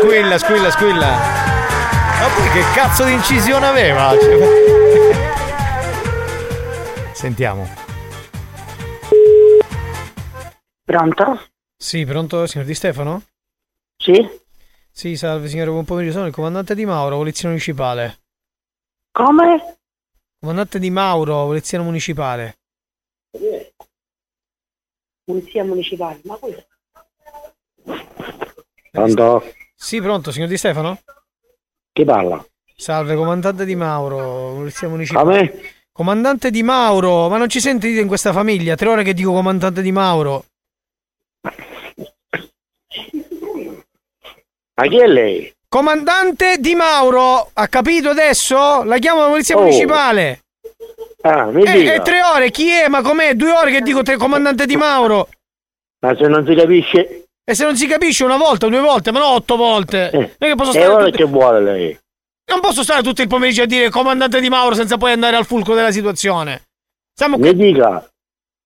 [0.00, 1.06] Squilla, squilla, squilla.
[1.08, 4.10] Ma poi che cazzo di incisione aveva?
[4.18, 5.20] Cioè-
[7.12, 7.68] Sentiamo.
[10.84, 11.40] Pronto?
[11.76, 13.22] Sì, pronto, signor Di Stefano?
[13.96, 14.40] Sì?
[14.90, 16.12] Sì, salve signore, buon pomeriggio.
[16.14, 18.18] Sono il comandante Di Mauro, polizia municipale.
[19.10, 19.78] Come?
[20.38, 22.58] Comandante Di Mauro, polizia municipale.
[25.32, 26.66] Polizia municipale, ma questo?
[28.90, 29.44] Pronto?
[29.74, 30.98] Sì, pronto, signor Di Stefano?
[31.90, 32.44] Chi parla?
[32.76, 35.38] Salve, comandante Di Mauro, polizia municipale.
[35.38, 35.60] A me?
[35.90, 38.74] Comandante Di Mauro, ma non ci sentite in questa famiglia?
[38.74, 40.44] Tre ore che dico comandante Di Mauro.
[44.74, 45.50] Ma chi è lei?
[45.66, 48.82] Comandante Di Mauro, ha capito adesso?
[48.84, 49.60] La chiamo la polizia Oh.
[49.62, 50.40] municipale.
[51.22, 51.92] Ah, mi E, dica.
[51.94, 52.88] e tre ore, chi è?
[52.88, 53.34] Ma com'è?
[53.34, 55.28] Due ore che dico tre comandante Di Mauro.
[56.00, 57.24] Ma se non si capisce...
[57.44, 60.10] E se non si capisce una volta, due volte, ma no otto volte.
[60.12, 61.98] Non è che posso E stare ora tutto- che vuole lei?
[62.50, 65.44] Non posso stare tutto il pomeriggio a dire comandante Di Mauro senza poi andare al
[65.46, 66.62] fulcro della situazione.
[67.14, 68.08] Siamo Mi dica.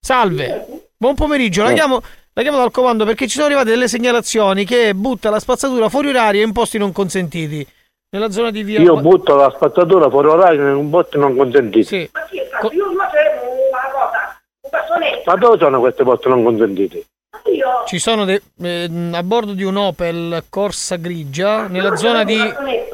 [0.00, 1.62] Salve, buon pomeriggio.
[1.62, 1.74] La Eh.
[1.74, 2.00] chiamo,
[2.32, 6.08] la chiamo dal comando perché ci sono arrivate delle segnalazioni che butta la spazzatura fuori
[6.08, 7.66] orario in posti non consentiti.
[8.10, 8.80] Nella zona di via.
[8.80, 11.86] Io butto la spazzatura fuori orario in un posto non consentito.
[11.86, 11.96] Sì.
[11.98, 15.22] Io ma c'è una cosa, un cassonetto.
[15.30, 17.04] Ma dove sono questi posti non consentiti?
[17.52, 22.38] Io Ci sono de- ehm, a bordo di un Opel Corsa grigia nella zona di,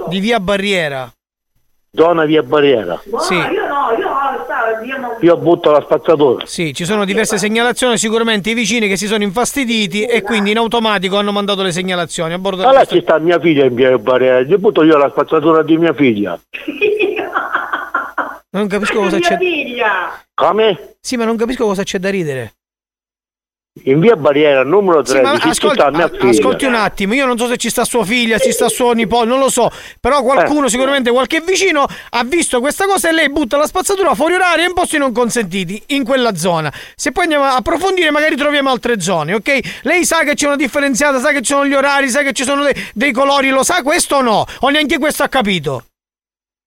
[0.08, 1.10] di via Barriera.
[1.94, 2.98] Zona via barriera.
[3.18, 3.34] Sì.
[3.34, 6.46] io no, io no, stavo, io butto la spazzatura.
[6.46, 10.56] Sì, ci sono diverse segnalazioni, sicuramente i vicini che si sono infastiditi e quindi in
[10.56, 13.98] automatico hanno mandato le segnalazioni a bordo della Allora ci sta mia figlia in via
[13.98, 14.40] barriera.
[14.40, 16.40] Gli butto io la spazzatura di mia figlia.
[18.52, 19.36] Non capisco cosa mia c'è.
[19.36, 20.18] figlia.
[20.32, 20.94] Come?
[20.98, 22.54] Sì, ma non capisco cosa c'è da ridere.
[23.84, 27.56] In via barriera numero Sì, ma 13 ci ascolti, un attimo, io non so se
[27.56, 30.22] ci sta sua figlia, ci sta suo nipote, non lo so, però Eh.
[30.22, 34.66] qualcuno, sicuramente qualche vicino, ha visto questa cosa e lei butta la spazzatura fuori orario
[34.66, 36.70] in posti non consentiti, in quella zona.
[36.94, 39.80] Se poi andiamo a approfondire magari troviamo altre zone, ok?
[39.84, 42.44] Lei sa che c'è una differenziata, sa che ci sono gli orari, sa che ci
[42.44, 44.44] sono dei, dei colori, lo sa questo o no?
[44.60, 45.84] O neanche questo ha capito?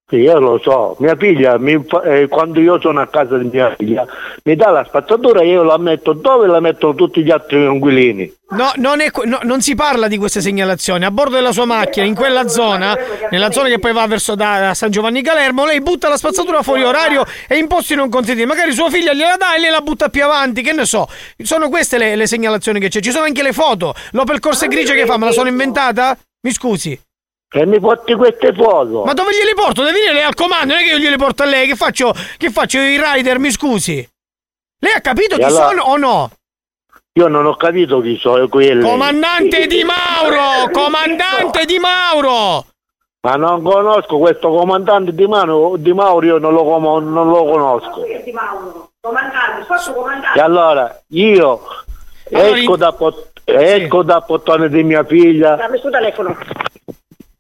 [0.08, 0.96] Sì, io lo so.
[1.00, 4.06] Mia figlia, mi eh, quando io sono a casa di mia figlia,
[4.44, 8.32] mi dà la spazzatura e io la metto dove la mettono tutti gli altri inquilini.
[8.50, 11.06] No, non, è no, non si parla di queste segnalazioni.
[11.06, 12.96] A bordo della sua macchina, in quella zona,
[13.32, 16.62] nella zona che poi va verso da, da San Giovanni Calermo, lei butta la spazzatura
[16.62, 18.46] fuori orario e in posti non consentiti.
[18.46, 21.08] Magari sua figlia gliela dà e lei la butta più avanti, che ne so.
[21.42, 23.00] Sono queste le, le segnalazioni che c'è.
[23.00, 23.96] Ci sono anche le foto.
[24.12, 25.18] L'Opel Corsa grigia che fa?
[25.18, 26.16] Me la sono inventata?
[26.42, 27.05] Mi scusi.
[27.58, 29.04] E mi porti queste foto.
[29.06, 29.82] Ma dove gliele porto?
[29.82, 31.66] Deve venire lei al comando, non è che io gliele porto a lei.
[31.68, 32.14] Che faccio?
[32.38, 33.40] Che faccio i rider?
[33.40, 34.06] Mi scusi.
[34.80, 36.32] Lei ha capito E chi allora- sono o no?
[37.14, 38.82] Io non ho capito chi sono quelli.
[38.84, 40.70] Comandante Di Mauro!
[40.70, 42.66] Comandante Di Mauro!
[43.22, 47.44] Ma non conosco questo comandante di, Mano, di Mauro, io non lo, com- non lo
[47.46, 48.04] conosco.
[48.24, 50.38] Di Mauro, comandante, faccio comandante.
[50.38, 51.62] E allora io
[52.34, 55.56] Allora, esco, in- da, pot- esco da portone di mia figlia.
[55.56, 56.38] Dammi sul telefono.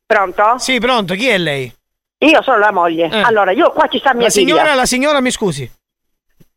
[0.05, 0.55] Pronto?
[0.57, 1.71] Sì, pronto, chi è lei?
[2.19, 3.09] Io sono la moglie.
[3.11, 3.21] Eh.
[3.21, 4.47] Allora, io qua ci sta mia La figlia.
[4.55, 5.69] signora, la signora, mi scusi.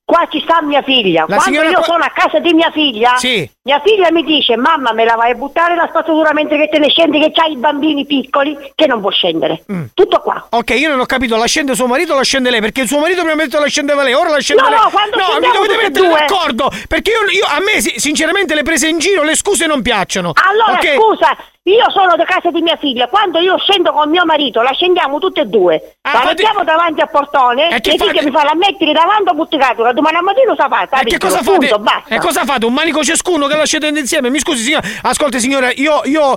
[0.05, 1.21] Qua ci sta mia figlia.
[1.29, 3.51] La Quando signora io sono a casa di mia figlia, Sì.
[3.65, 6.79] mia figlia mi dice: Mamma, me la vai a buttare la spazzatura mentre che te
[6.79, 9.65] ne scendi, che c'hai i bambini piccoli, che non può scendere.
[9.93, 10.47] Tutto qua.
[10.51, 12.61] Ok, io non ho capito, la scende suo marito o la scende lei?
[12.61, 14.79] Perché il suo marito prima ha detto la scendeva lei, ora la scende No, lei.
[14.79, 16.19] no, quando no, mi dovete mettere due.
[16.21, 16.71] d'accordo.
[16.89, 20.33] Perché io, io- a me, si- sinceramente, le prese in giro, le scuse non piacciono.
[20.49, 20.95] Allora, ok?
[20.95, 21.37] scusa,
[21.73, 23.09] io sono da casa di mia figlia.
[23.09, 25.97] Quando io scendo con mio marito, la scendiamo tutte e due.
[26.03, 27.71] Ah, la fate- mettiamo davanti al portone.
[27.71, 28.23] E E che fate?
[28.25, 29.93] mi fa la mettere davanti a butticatura.
[29.93, 31.01] Domani al mattino sa fatta.
[31.01, 31.75] E che cosa fate?
[32.09, 32.67] E cosa fate?
[32.67, 34.31] Un manico ciascuno che la scendete insieme?
[34.31, 34.87] Mi scusi, signora.
[35.03, 36.37] Ascolti, signora, io, io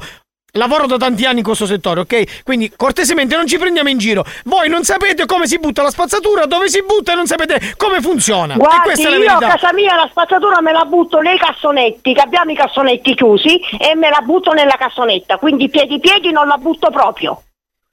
[0.55, 2.43] Lavoro da tanti anni in questo settore, ok?
[2.43, 4.25] Quindi cortesemente non ci prendiamo in giro.
[4.43, 8.01] Voi non sapete come si butta la spazzatura, dove si butta e non sapete come
[8.01, 8.55] funziona.
[8.55, 12.51] Guardi, la io a casa mia la spazzatura me la butto nei cassonetti, che abbiamo
[12.51, 16.89] i cassonetti chiusi, e me la butto nella cassonetta, quindi piedi piedi non la butto
[16.89, 17.43] proprio.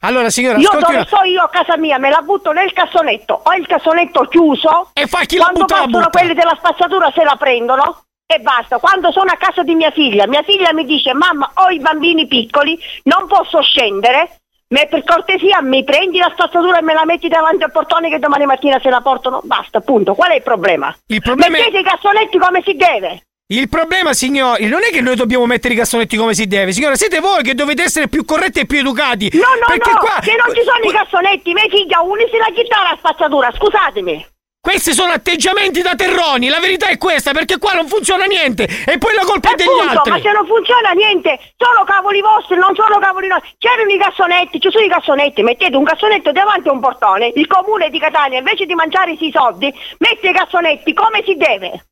[0.00, 3.40] Allora, signora, Io ascolti dove sto io a casa mia me la butto nel cassonetto,
[3.44, 6.18] ho il cassonetto chiuso e fa chi la quando butta, la passano butta.
[6.18, 8.76] quelli della spazzatura se la prendono e basta.
[8.76, 12.26] Quando sono a casa di mia figlia, mia figlia mi dice mamma ho i bambini
[12.26, 14.36] piccoli, non posso scendere,
[14.68, 18.18] ma per cortesia mi prendi la spazzatura e me la metti davanti al portone che
[18.18, 20.14] domani mattina se la portano, basta, punto.
[20.14, 20.94] Qual è il problema?
[21.06, 23.22] Il problema è- Mettete i cassonetti come si deve.
[23.50, 26.96] Il problema, signori, non è che noi dobbiamo mettere i cassonetti come si deve, signora,
[26.96, 29.30] siete voi che dovete essere più corretti e più educati.
[29.32, 32.52] No, no, perché no, qua che non ci sono i cassonetti, mia figlia unisi la
[32.54, 34.26] chitarra la spazzatura, scusatemi.
[34.60, 38.98] Questi sono atteggiamenti da terroni, la verità è questa, perché qua non funziona niente e
[38.98, 40.10] poi la colpa è degli Appunto, altri.
[40.10, 43.54] ma se non funziona niente, sono cavoli vostri, non sono cavoli nostri.
[43.56, 47.46] C'erano i cassonetti, ci sono i cassonetti, mettete un cassonetto davanti a un portone, il
[47.46, 51.84] comune di Catania invece di mangiare i soldi, mette i cassonetti come si deve.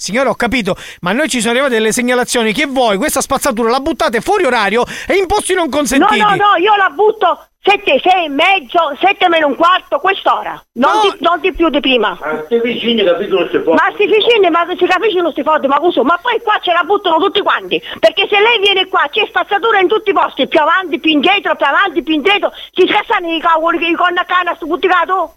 [0.00, 3.80] Signora, ho capito, ma noi ci sono arrivate delle segnalazioni che voi questa spazzatura la
[3.80, 6.20] buttate fuori orario e in posti non No, consentiti.
[6.20, 10.54] no, no, io la butto 7, 6 e mezzo, 7 meno un quarto, quest'ora.
[10.74, 12.16] Non, di, non di più di prima.
[12.20, 13.74] Ma sti vicini capito non si può.
[13.74, 16.70] Ma sti vicini, ma si capisce non si fotte, ma così, ma poi qua ce
[16.70, 17.82] la buttano tutti quanti.
[17.98, 21.56] Perché se lei viene qua c'è spazzatura in tutti i posti, più avanti, più indietro,
[21.56, 25.32] più avanti, più indietro, si scassano i cavoli che i conna canna sto butticato.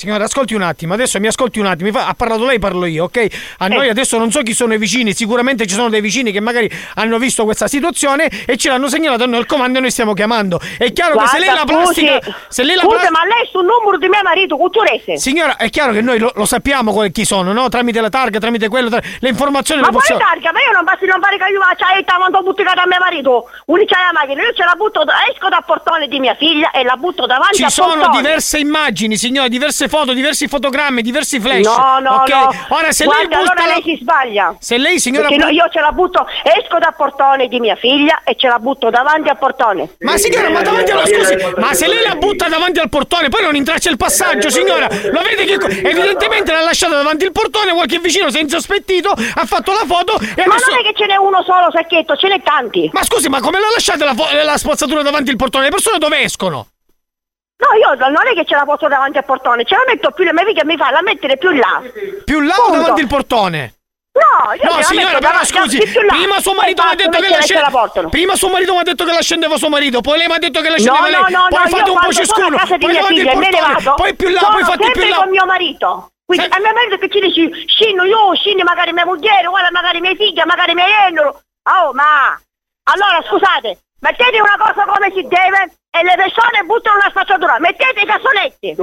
[0.00, 1.90] Signora, ascolti un attimo, adesso mi ascolti un attimo.
[1.98, 3.26] Ha parlato lei, parlo io, ok?
[3.58, 3.90] A noi Eh.
[3.90, 7.18] adesso non so chi sono i vicini, sicuramente ci sono dei vicini che magari hanno
[7.18, 10.58] visto questa situazione e ce l'hanno segnalato a noi al comando e noi stiamo chiamando.
[10.78, 12.36] È chiaro che se lei la Guarda, scusi, plastica.
[12.48, 15.18] Se lei la scusi, pla- ma lei sul numero di mio marito, Cucciurese.
[15.18, 17.68] Signora, è chiaro che noi lo, lo sappiamo chi sono, no?
[17.68, 20.22] Tramite la targa, tramite quello, tra- le informazioni Ma le poi possiamo.
[20.22, 22.96] targa, ma io non basti non fare che io faccia e quando buttata a mio
[22.98, 23.50] marito.
[23.66, 26.96] Unica la macchina, io ce la butto, esco dal portone di mia figlia e la
[26.96, 28.16] butto davanti Ci sono portone.
[28.16, 31.66] diverse immagini, signora, diverse foto, diversi fotogrammi, diversi flash.
[31.66, 32.28] No, no, ok?
[32.30, 32.50] no.
[32.68, 34.56] Ora se Guarda, lei butta allora la- lei si sbaglia.
[34.58, 38.22] Se lei, signora, Perché no, io ce la butto, esco dal portone di mia figlia
[38.24, 39.90] e ce la butto davanti al portone.
[39.98, 43.42] Ma signora, ma davanti allo scusi, ma se lei la butta davanti al portone, poi
[43.42, 44.86] non intraccia il passaggio, signora.
[44.88, 49.44] Lo vede che evidentemente l'ha lasciata davanti al portone, qualche vicino si è insospettito, ha
[49.44, 52.28] fatto la foto e Ma adesso non è che ce n'è uno solo sacchetto, ce
[52.28, 52.88] n'è tanti.
[52.92, 55.64] Ma scusi, ma come l'ha lasciata la, fo- la spazzatura davanti al portone?
[55.64, 56.66] Le persone dove escono?
[57.60, 60.24] No, io non è che ce la posso davanti al portone, ce la metto più
[60.32, 61.82] mia figlia mi fa la mettere più là.
[62.24, 62.80] Più là o Punto.
[62.80, 63.74] davanti al portone?
[64.12, 66.12] No, io No, signora, però davanti- scusi, là.
[66.14, 68.08] prima suo marito mi ha detto che la ce la scende- portano.
[68.08, 70.38] Prima suo marito mi ha detto che la scendeva suo marito, poi lei mi ha
[70.38, 71.32] detto che la No, scendeva no, lei.
[71.32, 74.38] no, poi no, fate un po' ciascuno, poi davanti al ne portone, poi più là,
[74.40, 75.16] sono poi fate più là.
[75.16, 76.08] con mio marito.
[76.24, 80.00] Quindi a mio marito che ci dici, scendo io, scende magari mia moglie, guarda magari
[80.00, 81.40] mia figlia, magari mia genero.
[81.70, 82.38] Oh, ma...
[82.84, 88.00] Allora, scusate, mettete una cosa come si deve e le persone buttano una spazzatura, mettete
[88.00, 88.74] i cassonetti.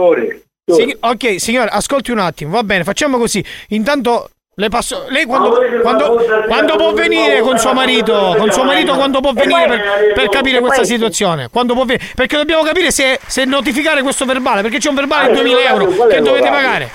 [0.70, 3.44] Sig- ok, signora, ascolti un attimo, va bene, facciamo così.
[3.70, 5.06] Intanto le passo.
[5.10, 8.36] Lei quando, quando, quando può venire con suo marito?
[8.38, 11.48] Con suo marito quando può venire per, per capire questa situazione?
[11.50, 12.06] Quando può venire?
[12.16, 16.08] Perché dobbiamo capire se, se notificare questo verbale, perché c'è un verbale di 2000 euro
[16.08, 16.90] che dovete pagare.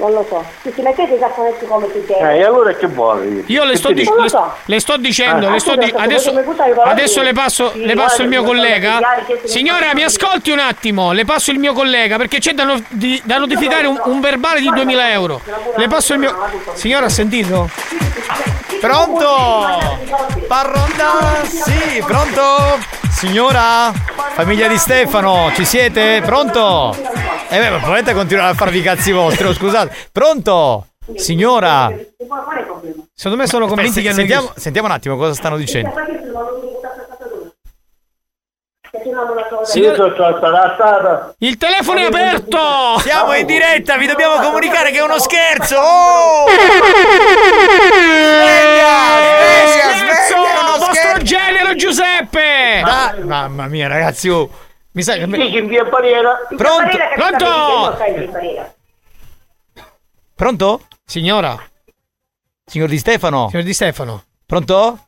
[0.00, 0.44] Non lo so.
[0.62, 2.32] Sì, sì, mettete i cassonetti come si deve.
[2.34, 3.42] Eh, e allora che vuoi?
[3.48, 4.30] Io le sto, dic- le,
[4.66, 6.32] le sto dicendo, Ah, le sto di- adesso,
[6.84, 9.00] adesso le passo, Sì, le passo il mio collega.
[9.44, 13.20] Signora, mi ascolti un attimo, le passo il mio collega perché c'è da, no- di-
[13.24, 15.40] da notificare un, un verbale di 2000 euro.
[15.76, 16.36] Le passo il mio.
[16.74, 17.68] Signora, ha sentito?
[18.80, 19.26] Pronto?
[20.46, 21.40] Parronda?
[21.44, 22.78] Sì, pronto?
[23.10, 23.92] Signora?
[24.34, 26.22] Famiglia di Stefano, ci siete?
[26.24, 26.94] Pronto?
[27.48, 29.94] Eh beh, ma probabilmente continuare a farvi i cazzi vostri, oh, scusate.
[30.12, 30.86] Pronto?
[31.14, 31.90] Signora?
[33.14, 35.92] Secondo me sono convinti che sentiamo, sentiamo un attimo cosa stanno dicendo.
[39.74, 42.58] Io sono stata Il telefono è aperto!
[43.00, 45.76] Siamo in diretta, vi dobbiamo comunicare che è uno scherzo!
[45.78, 46.46] Oh!
[47.98, 49.37] Sveglia!
[51.28, 52.80] Genero Giuseppe!
[52.82, 54.48] Da- mamma mia, ragazzi, oh.
[54.92, 55.24] mi sa che.
[55.24, 56.38] in via Barriera.
[56.56, 56.96] Pronto?
[57.14, 57.98] Pronto?
[60.34, 60.80] Pronto?
[61.04, 61.60] Signora?
[62.64, 63.48] Signor Di Stefano?
[63.50, 64.22] Signor Di Stefano?
[64.46, 64.98] Pronto?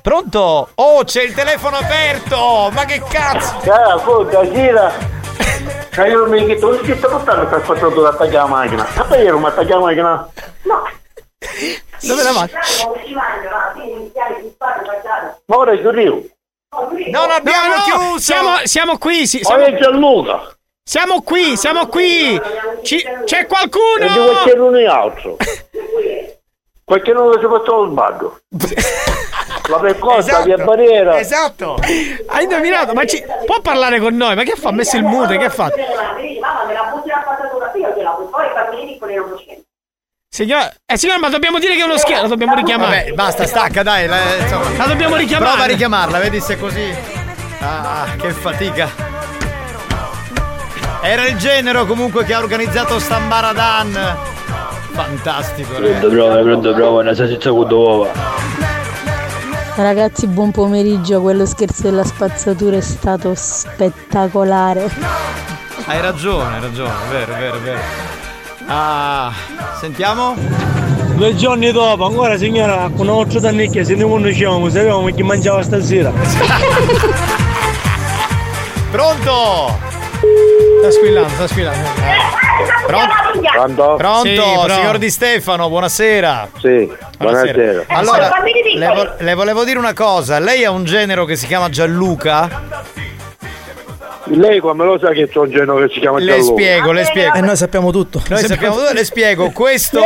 [0.00, 0.70] Pronto?
[0.74, 2.70] Oh, c'è il telefono aperto!
[2.72, 3.70] Ma che cazzo!
[3.70, 4.92] Ah, puta, gira.
[5.96, 8.86] Ma io mi chiedo, non ci sta portando per fatto da attaccare la macchina.
[8.94, 10.30] Ma poi io non mi attaccare la macchina.
[12.02, 12.60] Dove la macchina?
[15.46, 16.28] Ma ora è chiuso.
[17.10, 18.18] Non abbiamo No, no, chiuso!
[18.18, 20.56] Siamo, siamo qui, Ma siamo, è Gianluca.
[20.84, 22.40] siamo qui, siamo qui!
[22.82, 24.32] Ci- c'è E di qualcuno?
[24.42, 25.36] qualcuno altro.
[26.90, 28.40] Qualcuno che si fa lo sbaglio.
[29.68, 30.44] La percossa, Esatto.
[30.44, 31.20] via barriera.
[31.20, 31.76] Esatto.
[32.26, 32.94] Hai indovinato?
[32.94, 33.22] Ma ci...
[33.46, 34.34] può parlare con noi?
[34.34, 34.70] Ma che fa?
[34.70, 35.68] Ha messo il mute, che fa?
[36.40, 39.28] Mamma, me la butti la spazzatura, io gliela butto, poi i bambini piccoli non
[40.30, 40.60] lo scendono.
[40.60, 40.70] Signor...
[40.86, 42.98] Eh signor, ma dobbiamo dire che è uno scherzo, la dobbiamo richiamare.
[43.00, 44.06] Vabbè, basta, stacca, dai.
[44.06, 44.76] la- insomma.
[44.76, 45.50] La dobbiamo richiamare.
[45.50, 46.94] Prova a richiamarla, vedi se è così.
[47.60, 49.08] Ah, che fatica.
[51.02, 54.16] Era il genero comunque che ha organizzato Stambaradan.
[54.92, 56.08] Fantastico, Pronto, ragazzi.
[56.08, 58.08] prova, pronto, prova, una salsiccia con uova.
[59.76, 61.20] Ragazzi, buon pomeriggio.
[61.22, 64.90] Quello scherzo della spazzatura è stato spettacolare.
[65.86, 68.09] Hai ragione, hai ragione, è vero, è vero, è vero.
[68.72, 69.32] Ah,
[69.80, 70.36] sentiamo?
[71.16, 75.60] Due giorni dopo, ancora signora, con un altro tannicchia, se ne conosciamo, sapevamo chi mangiava
[75.62, 76.12] stasera.
[78.92, 79.78] Pronto?
[80.80, 81.88] Sta squillando, sta squillando.
[82.86, 83.12] Pronto?
[83.52, 83.94] Pronto?
[83.96, 84.72] Pronto, Sì, pronto.
[84.72, 86.48] signor Di Stefano, buonasera.
[86.60, 87.84] Sì, buonasera.
[87.88, 88.30] Allora,
[88.74, 90.38] le, vo- le volevo dire una cosa.
[90.38, 92.62] Lei ha un genero che si chiama Gianluca?
[94.32, 96.52] Lei come lo sa che c'è un genere che si chiama Le Gianluca?
[96.52, 97.34] spiego, le spiego.
[97.34, 98.22] E noi sappiamo tutto.
[98.28, 99.50] Noi sappiamo dove le spiego.
[99.50, 100.00] Questo.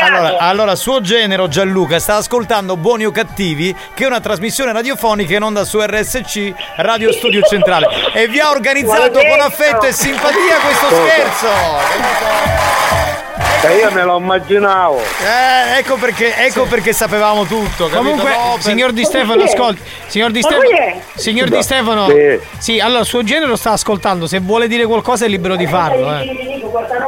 [0.00, 5.34] Allora, allora, suo genero Gianluca sta ascoltando Buoni o Cattivi, che è una trasmissione radiofonica
[5.34, 7.88] in onda su RSC Radio Studio Centrale.
[8.14, 13.17] E vi ha organizzato con affetto e simpatia questo scherzo.
[13.60, 14.98] E io me lo immaginavo.
[14.98, 17.86] Eh, ecco perché, ecco perché sapevamo tutto.
[17.88, 17.96] capito?
[17.96, 19.80] Comunque, No, per- signor Di Stefano, ascolti.
[20.06, 21.00] Signor Di Stefano.
[21.14, 22.06] Signor Di Stefano.
[22.08, 22.38] Sì.
[22.58, 24.26] Sì, allora il suo genero sta ascoltando.
[24.26, 26.60] Se vuole dire qualcosa è libero di farlo, eh.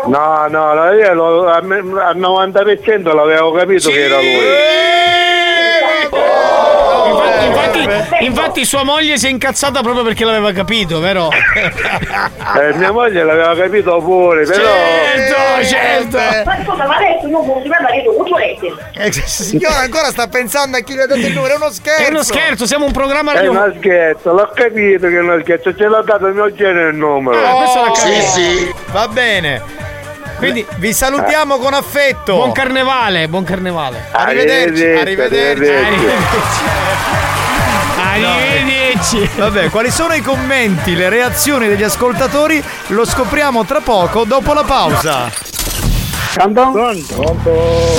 [0.06, 1.64] No, no, io lo- al
[2.16, 5.39] 90% l'avevo capito che era lui.
[7.46, 11.28] Infatti, infatti, infatti sua moglie si è incazzata proprio perché l'aveva capito, vero?
[11.30, 14.62] Eh, mia moglie l'aveva capito pure, però.
[14.62, 16.16] Certo, certo.
[16.44, 18.72] Ma scusa, ma adesso non può marito, tu volete?
[18.94, 22.02] Eh, signora ancora sta pensando a chi le ha dato il numero, è uno scherzo.
[22.02, 23.50] È uno scherzo, siamo un programma È radio.
[23.50, 26.96] una scherzo, l'ho capito che è una scherzo, ce l'ha dato il mio genere il
[26.96, 27.44] numero.
[27.44, 28.20] Ah, questo l'ha capito.
[28.20, 28.74] Sì, sì.
[28.92, 29.62] Va bene.
[30.40, 32.34] Quindi vi salutiamo con affetto.
[32.34, 34.08] Buon carnevale, buon carnevale.
[34.10, 35.70] Arrivederci, arrivederci.
[37.98, 39.30] Arrivederci.
[39.36, 42.62] Vabbè, quali sono i commenti, le reazioni degli ascoltatori?
[42.88, 45.30] Lo scopriamo tra poco dopo la pausa.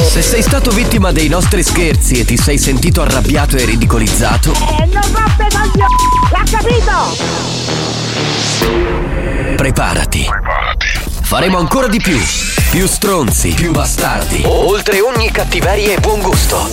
[0.10, 4.86] Se sei stato vittima dei nostri scherzi e ti sei sentito arrabbiato e ridicolizzato, Eh,
[4.86, 5.96] non roppe coglioni!
[6.32, 8.00] L'ha capito!
[9.56, 10.26] preparati.
[11.32, 12.20] Faremo ancora di più.
[12.72, 14.44] Più stronzi, più bastardi.
[14.48, 16.70] Oltre ogni cattiveria e buon gusto.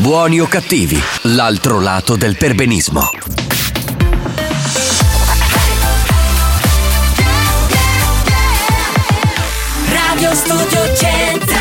[0.00, 3.08] Buoni o cattivi, l'altro lato del perbenismo.
[9.92, 11.56] Radio Studio Centrale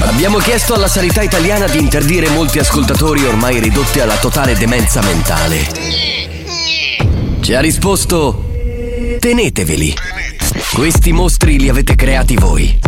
[0.00, 5.64] Abbiamo chiesto alla sanità italiana di interdire molti ascoltatori ormai ridotti alla totale demenza mentale.
[7.40, 8.45] Ci ha risposto:
[9.18, 9.94] teneteveli.
[10.72, 12.78] Questi mostri li avete creati voi.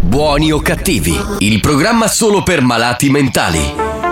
[0.00, 4.05] Buoni o cattivi, il programma solo per malati mentali.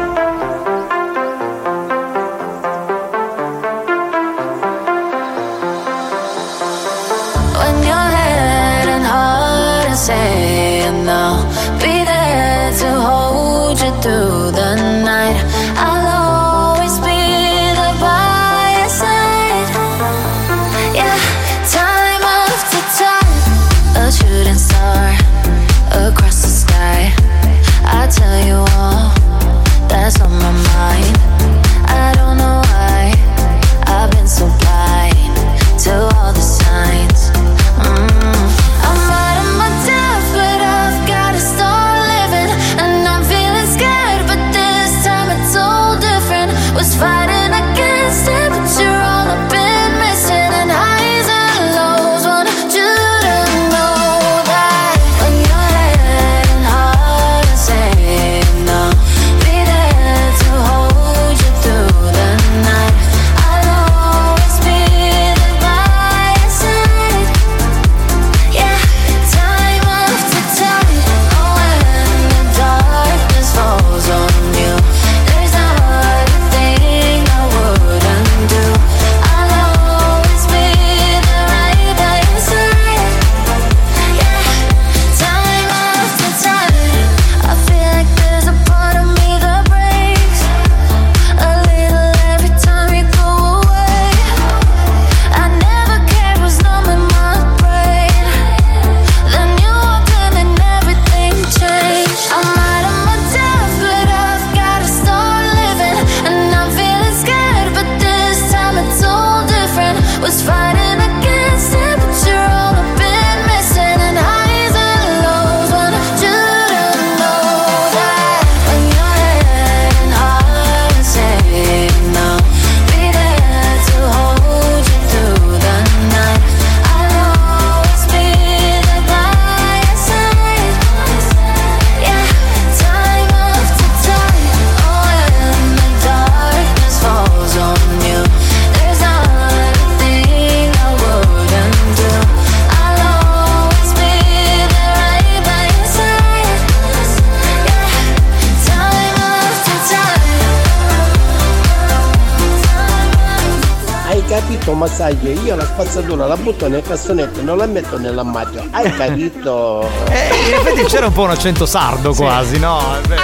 [156.27, 158.67] La spazzatura la butto nel cassonetto e non la metto nell'armadio.
[158.71, 159.89] Hai capito?
[160.09, 162.81] Eh, in effetti c'era un po' un accento sardo quasi, no?
[163.09, 163.23] Vero.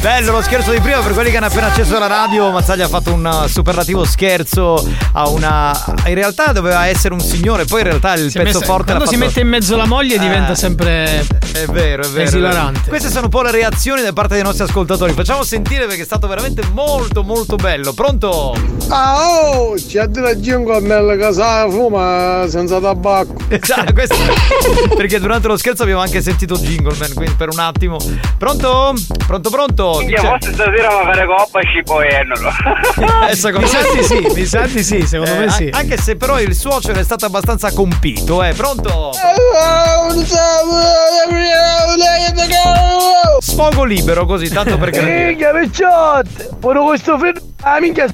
[0.00, 2.52] Bello lo scherzo di prima per quelli che hanno appena acceso la radio.
[2.52, 5.72] Mazzaglia ha fatto un superlativo scherzo a una.
[6.06, 9.06] In realtà doveva essere un signore, poi in realtà il Si pezzo messa- forte quando
[9.06, 12.22] si fatto- mette in mezzo la moglie Eh, diventa sempre È vero, è vero.
[12.28, 12.82] esilarante.
[12.84, 12.88] è.
[12.88, 15.12] Queste sono un po' le reazioni da parte dei nostri ascoltatori.
[15.14, 17.92] Facciamo sentire perché è stato veramente molto, molto bello.
[17.92, 18.54] Pronto?
[18.90, 23.36] Ah oh, c'è della gente a me casa fuma senza tabacco.
[23.50, 24.14] Esatto, questo
[24.96, 27.96] perché durante lo scherzo abbiamo anche sentito Jingle Man, quindi per un attimo.
[28.38, 28.94] Pronto?
[29.26, 29.96] Pronto, pronto?
[29.98, 32.50] Minchia, forse stasera va a fare coppa e scipoiennolo.
[33.30, 35.64] Eh, secondo Mi sa me di sì, mi sa di sì, secondo Eh, me sì.
[35.72, 38.52] an- Anche se però il suocero è stato abbastanza compito, eh.
[38.54, 39.12] Pronto?
[43.40, 45.00] Sfogo libero così, tanto perché.
[45.02, 46.48] Minchia, picciotte!
[46.58, 47.38] Pure questo film.
[47.62, 48.06] Ah, minchia.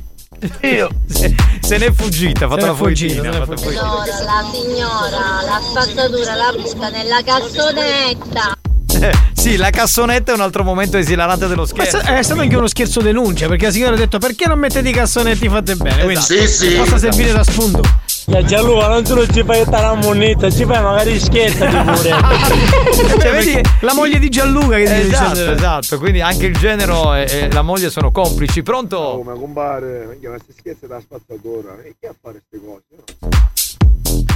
[0.62, 0.88] Io.
[1.06, 6.88] se, se n'è fuggita, ha fatto la fuggita, fatto la signora la spazzatura la butta
[6.90, 8.58] nella cassonetta.
[9.00, 11.98] Eh, sì, la cassonetta è un altro momento esilarante dello Ma scherzo.
[11.98, 14.92] è stato anche uno scherzo denuncia perché la signora ha detto perché non mettete i
[14.92, 16.04] cassonetti fate bene.
[16.04, 16.68] Quindi Sì, sì.
[16.74, 17.82] Possa servire da spunto.
[18.26, 23.20] Ya Gianluca, non solo ci fai stare la moneta, ci fai magari scherzati pure.
[23.20, 25.98] Cioè, vedi la moglie di Gianluca che ti Esatto, dice esatto.
[25.98, 28.62] Quindi anche il genero e, e la moglie sono complici.
[28.62, 29.20] Pronto?
[29.22, 31.76] ma compare, minchia, ma si scherza da spazzatura.
[31.82, 33.43] E chi a fare queste cose?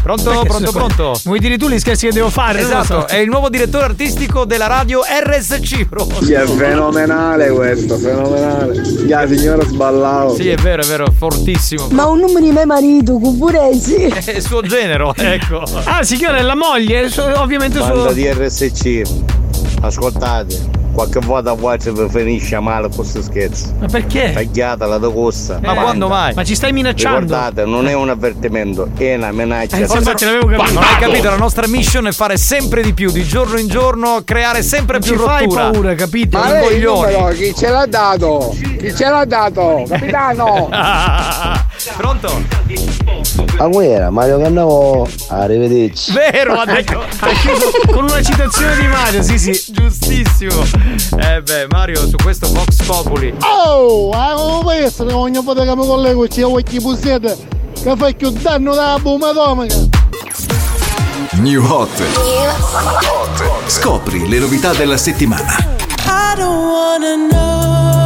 [0.08, 1.20] Pronto, Perché pronto, pronto.
[1.24, 2.60] Vuoi dire tu gli scherzi che devo fare?
[2.60, 3.04] Esatto, so.
[3.04, 5.86] è il nuovo direttore artistico della radio RSC.
[6.22, 8.80] Sì, è fenomenale questo, fenomenale.
[9.06, 10.34] Ya, signora sballavo.
[10.34, 11.88] Sì, è vero, è vero, fortissimo.
[11.90, 14.04] Ma un numero di mio marito, Cupuresi.
[14.08, 15.62] È il suo genero, ecco.
[15.84, 18.12] Ah, signora è la moglie, ovviamente Banda suo.
[18.12, 19.02] di RSC,
[19.82, 23.72] ascoltate, qualche volta a WhatsApp finisce male questo scherzo.
[23.78, 24.32] Ma perché?
[24.32, 25.60] Tagliata la docossa.
[25.62, 26.34] Ma quando mai?
[26.34, 27.20] Ma ci stai minacciando?
[27.20, 29.76] Ricordate, non è un avvertimento, è una minaccia.
[29.76, 30.72] Eh, sì, infatti l'avevo capito.
[30.72, 34.22] Non hai capito, la nostra mission è fare sempre di più, di giorno in giorno,
[34.24, 35.70] creare sempre più ci fai rottura.
[35.70, 36.36] paura, capito?
[36.36, 38.56] Ma lei numero, chi ce l'ha dato?
[38.58, 39.84] Chi ce l'ha dato?
[39.88, 40.68] Capitano!
[41.96, 42.42] Pronto?
[43.58, 46.12] A guerra, Mario Cannavo, arrivederci.
[46.12, 47.00] Vero, ha detto.
[47.00, 49.72] Ha chiuso con una citazione di Mario, sì, sì.
[49.72, 50.64] Giustissimo.
[51.18, 53.34] Eh beh, Mario, su questo Vox Populi.
[53.42, 57.36] Oh, come può essere che ogni volta che mi collego ci occhi pusete
[57.82, 59.76] che fai più danno da bomba atomica?
[61.34, 62.02] New Hot.
[63.66, 65.76] Scopri le novità della settimana.
[66.06, 67.97] I don't wanna know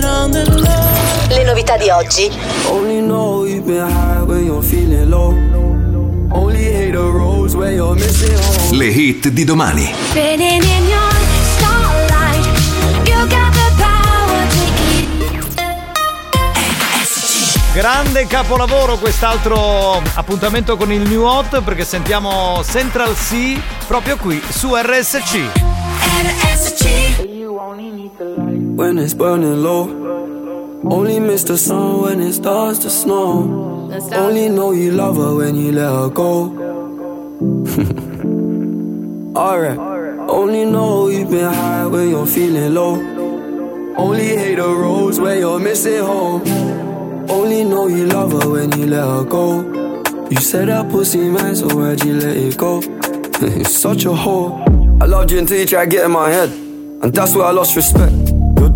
[0.00, 2.30] Le novità di oggi.
[2.68, 5.34] Only know you've been high when you're feeling low.
[6.32, 8.78] Only hate the roads where you're missing home.
[8.78, 9.92] Le hit di domani.
[10.08, 11.12] Spinning in your
[11.58, 12.46] starlight.
[13.04, 14.62] You got the power to
[14.96, 15.10] eat.
[17.74, 24.74] Grande capolavoro quest'altro appuntamento con il New Hot perché sentiamo Central C proprio qui su
[24.74, 25.68] RSC.
[28.80, 29.82] When it's burning low.
[30.90, 33.90] Only miss the sun when it starts to snow.
[34.10, 36.44] Only know you love her when you let her go.
[39.36, 39.78] Alright.
[40.30, 42.94] Only know you've been high when you're feeling low.
[43.98, 46.40] Only hate the roads where you're missing home.
[47.28, 49.60] Only know you love her when you let her go.
[50.30, 52.80] You said that pussy man, so why'd you let it go?
[53.42, 55.02] You're such a whore.
[55.02, 56.48] I loved you until you tried to get in my head.
[56.48, 58.29] And that's where I lost respect.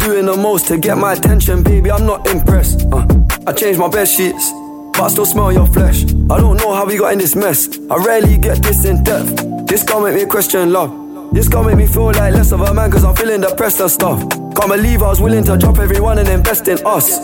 [0.05, 1.91] Doing the most to get my attention, baby.
[1.91, 2.87] I'm not impressed.
[2.93, 3.07] Uh,
[3.47, 4.53] I changed my bed sheets,
[4.93, 6.05] but I still smell your flesh.
[6.05, 7.79] I don't know how we got in this mess.
[7.91, 9.67] I rarely get this in depth.
[9.67, 11.33] This gon' make me question love.
[11.33, 13.91] This gon' make me feel like less of a man, cause I'm feeling depressed and
[13.91, 14.21] stuff.
[14.29, 17.19] Can't believe I was willing to drop everyone and invest in us.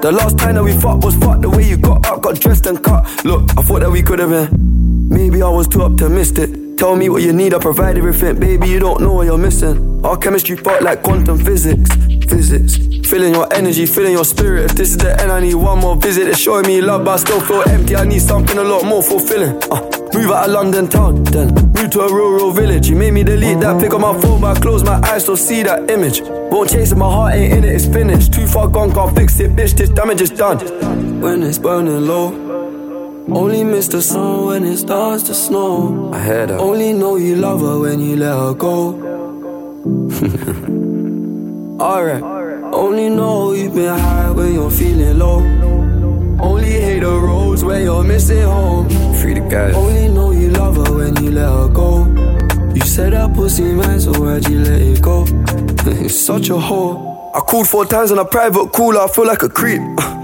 [0.00, 2.66] The last time that we fucked was fucked the way you got up, got dressed
[2.66, 3.24] and cut.
[3.24, 5.08] Look, I thought that we could have been.
[5.08, 6.50] Maybe I was too optimistic.
[6.78, 8.40] Tell me what you need, I provide everything.
[8.40, 10.04] Baby, you don't know what you're missing.
[10.04, 11.88] Our chemistry fought like quantum physics.
[12.24, 12.76] Visits.
[13.08, 14.70] Feeling your energy, feeling your spirit.
[14.70, 16.26] If this is the end, I need one more visit.
[16.26, 17.96] It's showing me love, but I still feel empty.
[17.96, 19.56] I need something a lot more fulfilling.
[19.70, 19.82] Uh,
[20.12, 22.88] move out of London town, then move to a rural village.
[22.88, 25.36] You made me delete that pick on my phone, but I close my eyes, still
[25.36, 26.22] see that image.
[26.22, 28.32] Won't chase it, my heart ain't in it, it's finished.
[28.32, 29.76] Too far gone, can't fix it, bitch.
[29.76, 31.20] This damage is done.
[31.20, 32.44] When it's burning low.
[33.26, 36.12] Only miss the sun when it starts to snow.
[36.12, 36.58] I heard her.
[36.58, 39.00] Only know you love her when you let her go.
[41.80, 42.22] Alright.
[42.22, 45.38] Only know you've been high when you're feeling low.
[46.40, 48.88] Only hate the roads where you're missing home.
[49.16, 49.74] Free the guys.
[49.74, 52.04] Only know you love her when you let her go.
[52.74, 55.24] You said that pussy man, so why'd you let it go?
[56.04, 57.32] it's such a whore.
[57.34, 59.80] I called four times on a private cooler, I feel like a creep.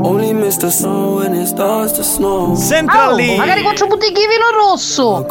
[0.00, 2.56] Only miss the sun when it starts to snow.
[2.56, 3.36] Central lì.
[3.36, 5.26] Magari quattro bottiglie di vino rosso.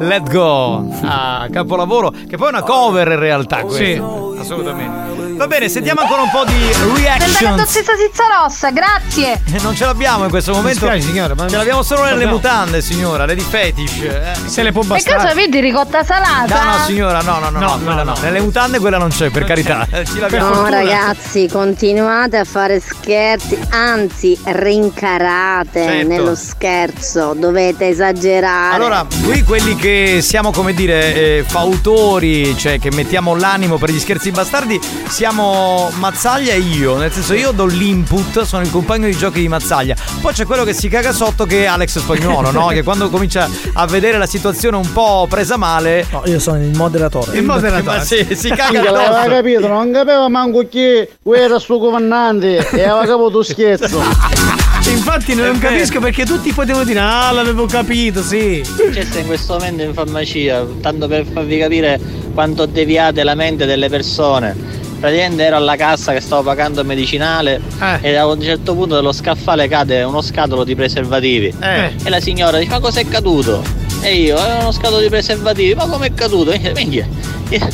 [0.00, 0.84] Let go.
[1.02, 2.10] Ah, capolavoro.
[2.10, 3.58] Che poi è una cover in realtà.
[3.60, 3.64] Sì.
[3.96, 4.36] questo.
[4.40, 5.08] assolutamente.
[5.40, 7.56] Va bene, sentiamo ancora un po' di Sembra reaction.
[7.56, 9.40] dozzezza zizza rossa, grazie.
[9.54, 10.80] Eh, Non ce l'abbiamo in questo momento.
[10.86, 12.34] dispiace, signora, ma- Ce l'abbiamo solo nelle Guardiamo.
[12.36, 14.02] mutande, signora, le di fetish.
[14.02, 14.22] eh.
[14.44, 16.62] Se le può E cosa avete ricotta salata?
[16.62, 18.14] No, no, signora, no, no, no, no, quella no.
[18.20, 19.86] Nelle mutande quella non c'è, per carità.
[19.90, 20.54] Eh, Ci l'abbiamo.
[20.56, 23.99] No ragazzi, continuate a fare scherzi, anzi
[24.44, 26.08] rincarate Certo.
[26.08, 28.74] nello scherzo, dovete esagerare.
[28.74, 33.98] Allora, qui quelli che siamo, come dire, eh, fautori, cioè che mettiamo l'animo per gli
[33.98, 36.96] scherzi bastardi, siamo Mazzaglia e io.
[36.96, 39.94] Nel senso, io do l'input, sono il compagno di giochi di Mazzaglia.
[40.20, 42.68] Poi c'è quello che si caga sotto che è Alex Spagnuolo, no?
[42.80, 46.06] Che quando comincia a vedere la situazione un po' presa male.
[46.10, 47.36] No, io sono il moderatore.
[47.36, 48.04] Il moderatore.
[48.04, 49.28] Sì, si caga addosso.
[49.28, 53.79] capito, non capiva manco chi era il suo comandante e aveva capito scherzo.
[54.90, 58.62] Infatti non capisco perché tutti potevano dire ah l'avevo capito, sì.
[58.92, 61.98] C'è in questo momento in farmacia, tanto per farvi capire
[62.34, 64.78] quanto deviate la mente delle persone.
[65.00, 67.60] Praticamente ero alla cassa che stavo pagando il medicinale
[68.02, 71.54] e a un certo punto dallo scaffale cade uno scatolo di preservativi.
[71.58, 71.92] Eh.
[72.02, 73.62] E la signora dice ma cos'è caduto?
[74.02, 76.50] E io, è uno scatolo di preservativi, ma com'è caduto?
[76.52, 77.06] E minchia,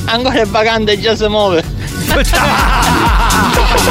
[0.07, 1.65] ancora è vacante e già si muove.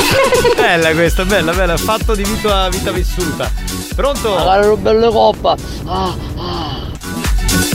[0.56, 1.78] bella questa, bella, bella.
[1.78, 3.50] Fatto di vita, vita vissuta.
[3.96, 4.34] Pronto?
[4.34, 5.56] Una bella coppa.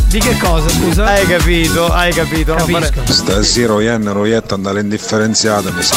[0.08, 1.04] Di che cosa, scusa?
[1.06, 2.56] Hai capito, hai capito.
[2.58, 5.94] Fare- Stasera Ian Roietta andare indifferenziata mi sa.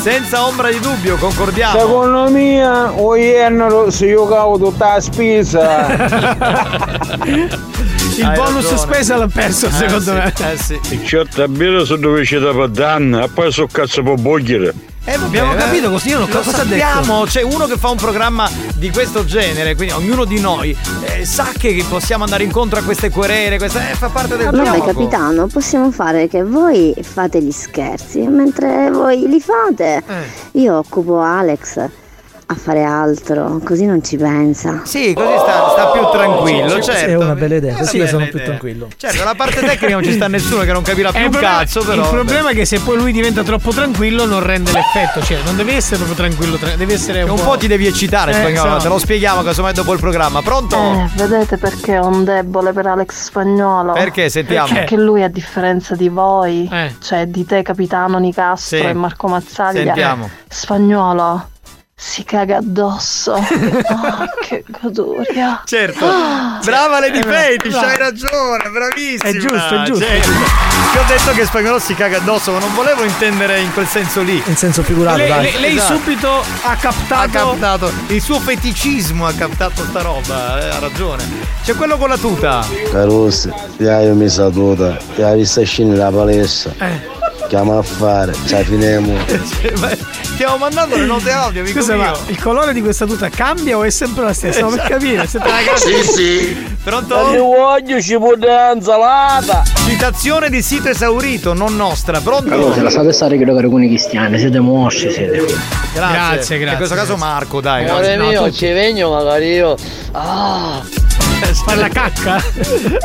[0.00, 1.78] Senza ombra di dubbio, concordiamo.
[1.78, 5.86] Secondo me, o ieri se io cavo tutta la spesa.
[8.16, 8.76] Il Hai bonus ragione.
[8.78, 10.32] spesa l'ha perso, Eh, secondo sì, me.
[10.52, 10.80] Eh sì.
[11.04, 14.74] Certo, è vero se dove c'è da danno, e poi so cazzo può bogliere.
[15.04, 16.84] Eh, vabbè, Abbiamo eh, capito così, io non- lo cosa ha detto?
[16.86, 21.24] sappiamo, c'è uno che fa un programma di questo genere, quindi ognuno di noi eh,
[21.24, 24.84] sa che possiamo andare incontro a queste querele, questa, eh, fa parte del Vabbè gioco.
[24.84, 30.60] capitano, possiamo fare che voi fate gli scherzi mentre voi li fate Eh.
[30.60, 31.88] io occupo Alex
[32.52, 34.80] a fare altro, così non ci pensa.
[34.84, 37.10] Sì, così sta, sta più tranquillo, sì, certo.
[37.10, 38.48] È una bella idea, È così io sono bella più idea.
[38.48, 38.88] tranquillo.
[38.96, 41.58] Certo, la parte tecnica non ci sta nessuno che non capirà più il un problema-
[41.58, 42.02] cazzo, però.
[42.02, 45.54] Il problema è che se poi lui diventa troppo tranquillo non rende l'effetto, cioè non
[45.56, 48.78] deve essere proprio tranquillo, tra- deve essere un, Un po' ti devi eccitare, Eh, spagnolo,
[48.78, 48.82] so.
[48.82, 50.42] te lo spieghiamo casomai dopo il programma.
[50.42, 50.76] Pronto?
[50.76, 53.92] Eh, vedete perché ho un debole per Alex Spagnolo?
[53.92, 54.28] Perché?
[54.28, 54.72] Sentiamo.
[54.74, 56.96] Perché lui, a differenza di voi, Eh.
[57.00, 58.82] cioè di te, capitano Nicastro Sì.
[58.84, 60.28] e Marco Mazzaglia, Sentiamo.
[60.48, 61.48] Spagnolo
[62.02, 63.34] si caga addosso.
[63.34, 65.60] Ah, che goduria.
[65.66, 66.58] Certo, Ah.
[66.64, 67.86] brava Lady Eh, Fetish, brava.
[67.88, 69.28] hai ragione, bravissima.
[69.28, 70.04] È giusto, è giusto.
[70.06, 70.28] Certo.
[70.92, 74.22] Ti ho detto che spagnolo si caga addosso, ma non volevo intendere in quel senso
[74.22, 74.42] lì.
[74.46, 75.42] In senso figurato, Lei, dai.
[75.42, 75.94] lei- lei Esatto.
[75.96, 77.20] subito ha captato.
[77.22, 81.22] Ha captato il suo feticismo, ha captato sta roba, eh, ha ragione.
[81.62, 82.64] C'è quello con la tuta.
[83.76, 86.72] Ti hai mi saluta, ti hai visto scendere la palestra.
[86.78, 87.18] Eh.
[87.50, 89.12] Chiama a fare, ci finiamo.
[90.22, 92.20] Stiamo mandando le note audio, amico Scusa, ma mio.
[92.28, 94.60] il colore di questa tuta cambia o è sempre la stessa?
[94.60, 95.76] Non per capire, se te la.
[95.76, 96.66] Sì, sì.
[96.84, 97.16] Pronto?
[97.16, 99.64] voglio ci può dare insalata.
[99.84, 102.20] Citazione di sito esaurito, non nostra.
[102.20, 102.54] Pronto?
[102.54, 105.38] Allora, se la state stare che giocare con i cristiani, siete mosci, siete.
[105.38, 105.56] Grazie,
[105.92, 107.88] Grazie, grazie, In questo caso Marco, dai.
[107.88, 109.74] Amore mio, ci vengo magari io.
[110.12, 110.80] Ah.
[111.64, 112.42] Parla cacca?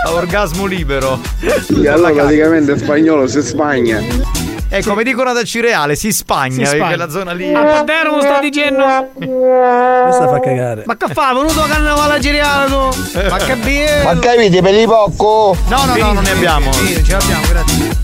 [0.08, 1.20] Orgasmo libero.
[1.42, 4.02] E allora praticamente in spagnolo si spagna.
[4.68, 6.88] Eh, come dicono ad Cireale, si spagna, Si spagna.
[6.88, 7.54] quella zona lì.
[7.54, 8.84] A Padero non sta dicendo.
[9.14, 10.84] Questa fa cagare.
[10.86, 11.34] Ma che fa?
[11.34, 13.20] Venuto a girare tu?
[13.30, 14.04] Ma che bello!
[14.04, 15.56] Ma capite per i poco?
[15.70, 16.74] No, no, no, non ne abbiamo.
[16.74, 18.04] Sì, ce l'abbiamo, grazie.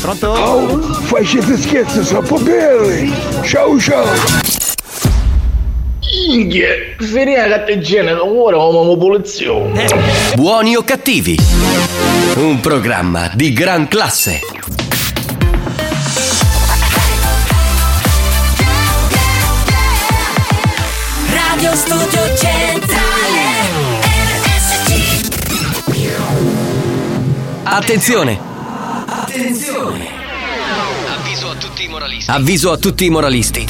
[0.00, 0.28] Pronto?
[0.28, 3.12] Oh, facete scherzi, sono belli.
[3.42, 4.59] Ciao ciao.
[6.40, 9.86] Inghie, finire la catteggina, ora come popolazione.
[10.36, 11.38] Buoni o cattivi?
[12.36, 14.40] Un programma di gran classe.
[21.28, 23.58] Radio Studio Centrale
[27.64, 28.40] Attenzione!
[29.06, 30.08] Attenzione!
[31.06, 32.30] Avviso a tutti i moralisti.
[32.30, 33.69] Avviso a tutti i moralisti.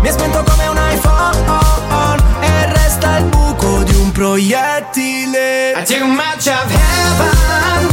[0.00, 5.72] Mi ha spento come un iPhone E resta il buco di un proiettile.
[5.76, 7.88] I too much of heaven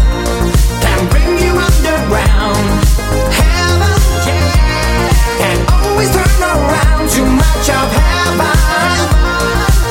[0.80, 2.84] Can bring you underground.
[3.30, 5.10] Heaven, yeah
[5.40, 7.10] Can always turn around.
[7.10, 8.58] Too much of heaven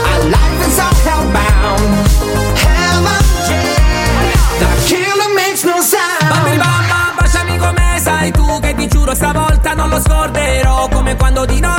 [0.05, 1.93] Our life is all hellbound
[2.57, 6.29] Heaven, yeah The killer makes no sound.
[6.29, 10.89] Bambini bamba, baciami come sai tu Che ti giuro stavolta non lo scorderò.
[10.89, 11.74] Come quando di blu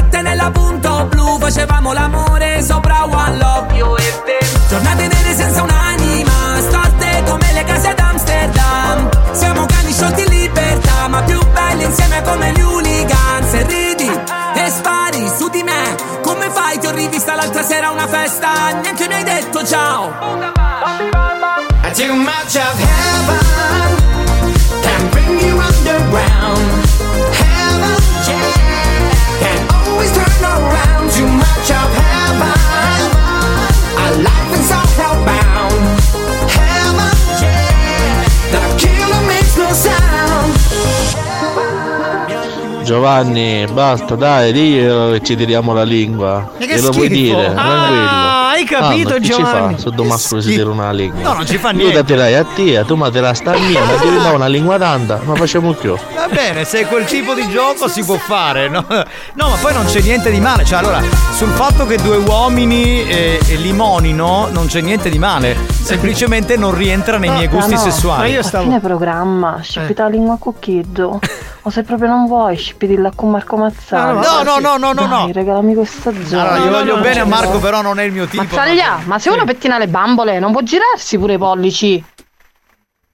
[1.56, 3.76] Facevamo l'amore sopra One Love.
[3.76, 4.45] Io e te.
[4.68, 11.07] Giornate nere senza un'anima Storte come le case ad Amsterdam Siamo cani sciolti in libertà
[11.07, 13.53] Ma più belli insieme come gli hooligans.
[13.53, 14.11] E ridi
[14.56, 16.77] e spari su di me Come fai?
[16.77, 20.11] Ti ho rivista l'altra sera a una festa Neanche mi hai detto ciao.
[21.86, 23.55] I too much of heaven
[43.06, 46.49] Giovanni, basta, dai, diglielo che ci tiriamo la lingua.
[46.57, 47.36] Ma che Glielo puoi schifo.
[47.36, 48.48] dire, Ah, tranquillo.
[48.49, 49.76] hai capito, che Giovanni?
[49.77, 51.22] ci fa se Domastro si tira una lingua?
[51.22, 51.94] No, non ci fa Io niente.
[51.98, 54.48] da tirai a te, tu ma te la sta a mia, ma ti ridà una
[54.48, 55.95] lingua tanta, ma facciamo più.
[56.15, 58.84] Va bene, se quel tipo di gioco si può fare, no?
[58.88, 60.65] No, ma poi non c'è niente di male.
[60.65, 60.99] Cioè, allora,
[61.32, 65.56] sul fatto che due uomini eh, limonino non c'è niente di male.
[65.69, 68.36] Semplicemente non rientra nei miei gusti no, sessuali.
[68.36, 71.19] A fine programma, scippita la lingua cucchietto.
[71.68, 72.56] O se proprio non vuoi,
[72.96, 74.22] scippitilla con Marco Mazzaglia.
[74.22, 75.32] No, no, no, no, no, Dai, no.
[75.32, 76.42] regalami questa zona.
[76.52, 78.44] Allora, io voglio bene a Marco, però non è il mio tipo.
[78.44, 82.04] Mazzaglia, ma se uno pettina le bambole, non può girarsi pure i pollici.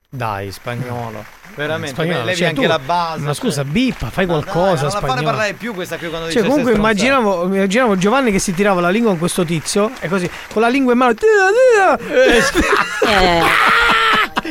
[0.10, 1.40] Dai, spagnolo.
[1.53, 3.20] Veramente, Spagnolo, levi cioè, anche tu- la base.
[3.20, 4.84] Ma scusa, bippa, fai dai, qualcosa.
[4.84, 8.40] non la fare parlare più questa qui quando Cioè, dice comunque immaginavo, immaginavo Giovanni che
[8.40, 11.14] si tirava la lingua con questo tizio e così, con la lingua in mano.
[11.14, 13.44] tira, tira.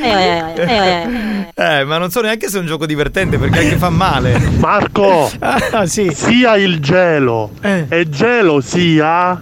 [1.61, 4.39] Eh, ma non so neanche se è un gioco divertente perché anche fa male.
[4.59, 6.11] Marco, Ah, sì.
[6.15, 9.39] sia il gelo e gelo sia.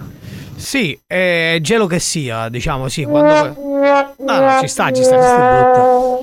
[0.55, 3.05] Sì, è gelo che sia, diciamo, sì.
[3.05, 3.55] Quando...
[4.17, 6.19] No, no, ci sta, ci sta, ci sta.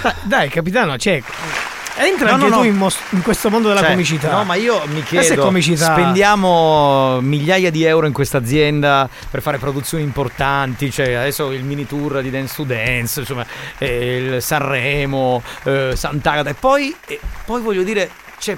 [0.00, 1.22] Dai, Dai, capitano, cioè.
[2.04, 2.66] Entra No, anche no, tu no.
[2.68, 4.30] In, mos- in questo mondo della Cioè, comicità.
[4.32, 5.92] No, ma io mi chiedo, comicità.
[5.92, 11.86] spendiamo migliaia di euro in questa azienda per fare produzioni importanti, cioè adesso il mini
[11.86, 13.44] tour di Dance to Dance, insomma,
[13.78, 18.56] eh, il Sanremo, eh, Sant'Agata e poi, e poi voglio dire, c'è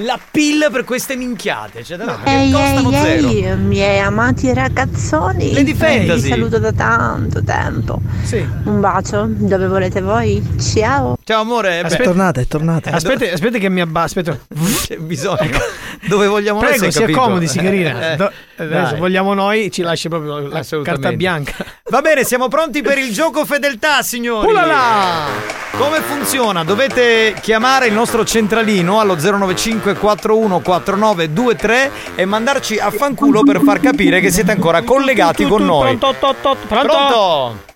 [0.00, 3.28] la pill per queste minchiate, cioè che Ehi, costano ehi, zero.
[3.28, 5.52] ehi, miei amati ragazzoni.
[5.52, 6.22] Lady Fantasy.
[6.22, 8.00] Vi saluto da tanto tempo.
[8.22, 8.44] Sì.
[8.64, 10.42] Un bacio, dove volete voi?
[10.60, 11.16] Ciao.
[11.24, 12.90] Ciao amore, È tornata, è tornata.
[12.90, 14.02] Aspetta, aspetta che mi abba.
[14.02, 14.38] Aspetta.
[14.86, 15.58] c'è bisogno.
[16.06, 17.20] Dove vogliamo noi, Prego, si è si capito?
[17.20, 18.12] accomodi, signorina.
[18.12, 21.54] Eh, Do- adesso vogliamo noi, ci lasci proprio la carta bianca.
[21.90, 24.46] Va bene, siamo pronti per il gioco fedeltà, signori.
[24.46, 25.26] Ulala!
[25.72, 26.64] Come funziona?
[26.64, 33.60] Dovete chiamare il nostro centralino allo 095 41 49 23 e mandarci a fanculo per
[33.62, 35.96] far capire che siete ancora collegati con noi.
[35.96, 36.86] Pronto, to, to, pronto?
[36.86, 37.66] Pronto?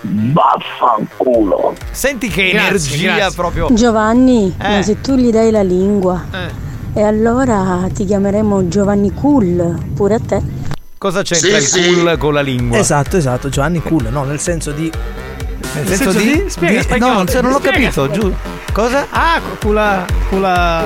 [0.00, 1.74] Vaffanculo.
[1.90, 3.34] Senti che Grazie, energia grazie.
[3.36, 3.68] proprio.
[3.72, 4.68] Giovanni, Eh.
[4.68, 6.22] ma se tu gli dai la lingua,
[6.94, 10.42] e allora ti chiameremo Giovanni Cool, pure a te.
[10.98, 11.94] Cosa c'entra Sì, il sì.
[11.94, 12.78] cool con la lingua?
[12.78, 14.90] Esatto, esatto, Giovanni Cool, no, nel senso di...
[15.74, 16.44] Nel senso di.
[16.48, 17.78] Spiega, di- spiega, no, non so, non l'ho spiega.
[17.78, 18.34] capito, giù.
[18.72, 19.06] Cosa?
[19.10, 20.04] Ah, cula.
[20.28, 20.84] Cula.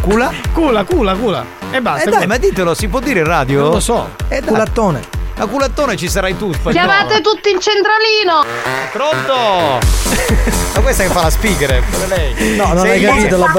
[0.00, 0.32] Cula?
[0.52, 1.44] Cula, cula, cula.
[1.70, 2.08] E basta.
[2.08, 3.60] Eh dai, ma ditelo, si può dire in radio?
[3.62, 4.10] Non lo so.
[4.28, 4.48] Eh dai.
[4.48, 5.22] Culattone.
[5.36, 6.86] A culattone ci sarai tu, spagnolo.
[6.86, 8.44] Chiamate tutti in centralino!
[8.92, 9.80] Pronto?
[10.74, 12.54] Ma questa che fa la speaker, pure lei.
[12.56, 13.52] No, non Sei hai capito la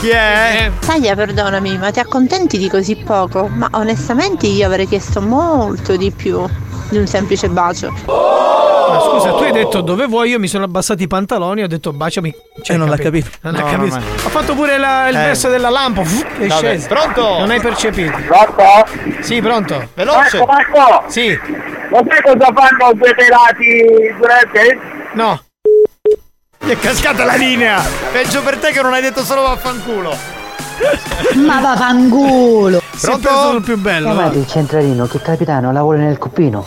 [0.00, 0.70] Chi è?
[0.84, 3.48] Taglia, perdonami, ma ti accontenti di così poco?
[3.48, 6.44] Ma onestamente io avrei chiesto molto di più
[6.90, 7.90] di un semplice bacio.
[8.06, 11.92] Ma scusa, tu hai detto dove vuoi, io mi sono abbassato i pantaloni, ho detto
[11.92, 12.32] baciami.
[12.62, 13.28] Cioè, Eh, non l'ha capito.
[13.30, 13.38] capito.
[13.50, 13.94] Non No, ha capito.
[13.96, 15.22] non Ho fatto pure la- il Eh.
[15.24, 16.02] verso della lampo.
[16.02, 16.88] È Vabbè, sceso.
[16.88, 17.38] pronto?
[17.38, 18.16] Non hai percepito.
[18.26, 18.62] Pronto?
[19.20, 19.88] Sì, pronto.
[19.94, 20.38] Veloce.
[20.38, 21.04] Marco, Marco!
[21.08, 21.28] Sì.
[21.90, 24.78] Lo sai cosa fanno due pelati durante?
[25.14, 25.40] No.
[26.66, 27.80] Ti è cascata la linea.
[28.10, 30.16] Peggio per te che non hai detto solo vaffanculo.
[31.36, 32.82] Ma vaffanculo!
[32.90, 34.12] Preso il più bello.
[34.12, 34.32] va.
[34.32, 36.64] il centralino che il capitano lavora nel coppino.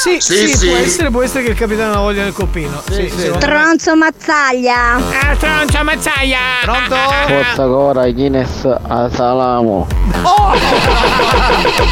[0.00, 0.66] Sì, sì, Sì, sì.
[0.68, 2.80] può essere, può essere che il capitano la voglia del coppino.
[2.90, 3.30] Sì, sì.
[3.38, 4.94] Tronzo mazzaglia.
[4.94, 6.38] Ah, Francia mazzaia!
[6.62, 6.96] Pronto?
[7.26, 9.86] Forza Cora Guinness a Salamo.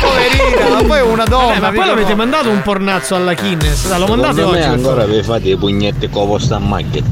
[0.00, 1.58] Poverina, ma poi è una donna.
[1.58, 3.86] Vabbè, ma poi l'avete mandato un pornazzo alla Guinness.
[3.88, 4.62] Mandate Secondo oggi.
[4.62, 7.04] ancora vi fate i pugnetti con vostra market.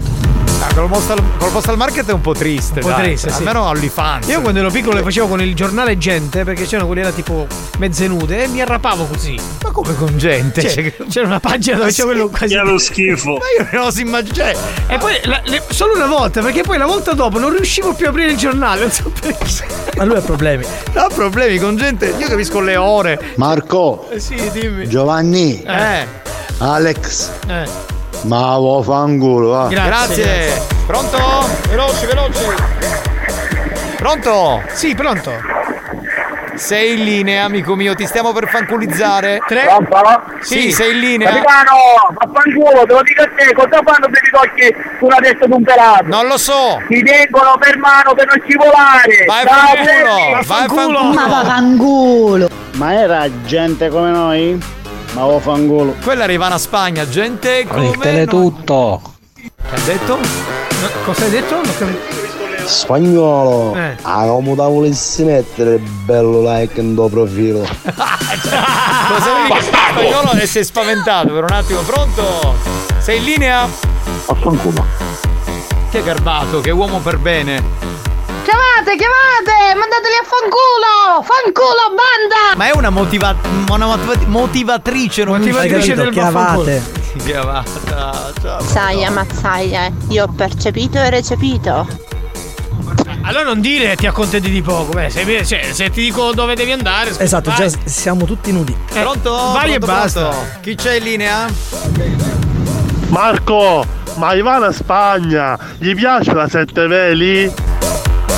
[0.69, 2.81] Ah, col, postal, col postal market è un po' triste.
[2.81, 3.03] Un po' dai.
[3.05, 3.39] triste, sì.
[3.39, 4.27] Almeno OnlyFans.
[4.29, 7.47] Io quando ero piccolo le facevo con il giornale Gente perché c'erano quelli era tipo
[7.79, 9.39] mezze nude e mi arrapavo così.
[9.63, 10.63] Ma come con gente?
[10.63, 12.55] Cioè, Cioè, c'era una pagina dove c'era quello quasi.
[12.55, 13.33] Che lo schifo.
[13.33, 14.45] Ma io non si immagino.
[14.89, 18.07] E poi la- le- solo una volta, perché poi la volta dopo non riuscivo più
[18.07, 18.81] a aprire il giornale.
[18.83, 19.67] Non so perché.
[19.97, 20.65] Ma lui ha problemi.
[20.95, 22.15] Ha problemi con gente.
[22.19, 23.21] Io capisco le ore.
[23.37, 24.89] Marco, Eh sì, dimmi.
[24.89, 26.07] Giovanni, Eh,
[26.59, 27.95] Alex, Eh,
[28.27, 29.69] ma vaffanculo, va.
[29.69, 30.25] grazie.
[30.25, 30.63] grazie.
[30.87, 31.19] Pronto?
[31.69, 32.45] Veloci, veloci.
[33.97, 34.63] Pronto?
[34.73, 35.33] Sì, pronto.
[36.55, 39.41] Sei in linea, amico mio, ti stiamo per fanculizzare.
[39.47, 39.65] Tre.
[39.65, 40.23] Pronto?
[40.41, 41.29] Sì, sei in linea.
[41.29, 41.77] Capitano,
[42.15, 45.63] vaffanculo, te lo dico a te, cosa fanno se ti tocchi sulla testa di un
[45.63, 46.05] pelato?
[46.07, 46.81] Non lo so.
[46.89, 49.25] Ti tengono per mano per non scivolare!
[49.27, 50.15] Vai a fanculo.
[50.15, 51.03] Vai a fanculo.
[51.13, 52.49] Ma vaffanculo!
[52.73, 54.76] Ma era gente come noi?
[55.17, 55.95] Ma vaffanculo.
[56.05, 59.01] Quella arriva a Spagna, gente come Il teletutto.
[59.35, 60.17] Che ha detto?
[60.17, 61.55] No, cosa hai detto?
[61.55, 62.25] Non capito.
[62.67, 63.97] Spagnolo, Eh.
[64.03, 67.61] ah, come da volessi mettere bello like in tuo profilo.
[67.87, 71.81] Cosa vedi che spagnolo e è spaventato per un attimo.
[71.81, 72.55] Pronto?
[72.99, 73.67] Sei in linea?
[74.27, 74.85] Vaffanculo.
[75.91, 77.63] Che garbato, che uomo per bene.
[78.47, 79.75] Chiamate, chiamate!
[79.75, 81.23] Mandateli a fanculo!
[81.27, 82.55] Fanculo, banda!
[82.57, 83.35] Ma è una, motiva-
[83.71, 86.03] una motiva- motivatrice, non Motivatrice capito?
[86.03, 86.83] del Chiavate.
[87.25, 88.33] Chiavata.
[88.41, 88.61] Ciao.
[88.61, 91.89] Mazzaia, mazzaia, io ho percepito e recepito.
[93.23, 94.93] Allora non dire ti accontenti di poco.
[94.93, 97.11] Beh, se, cioè, se ti dico dove devi andare.
[97.11, 97.69] scusa, Esatto, vai.
[97.69, 98.77] già siamo tutti nudi.
[98.93, 99.33] Eh, Pronto?
[99.53, 100.29] Vai e basta.
[100.29, 100.47] pronto?
[100.61, 101.47] Chi c'è in linea?
[103.09, 107.53] Marco, ma Ivana Spagna, gli piace la sette veli?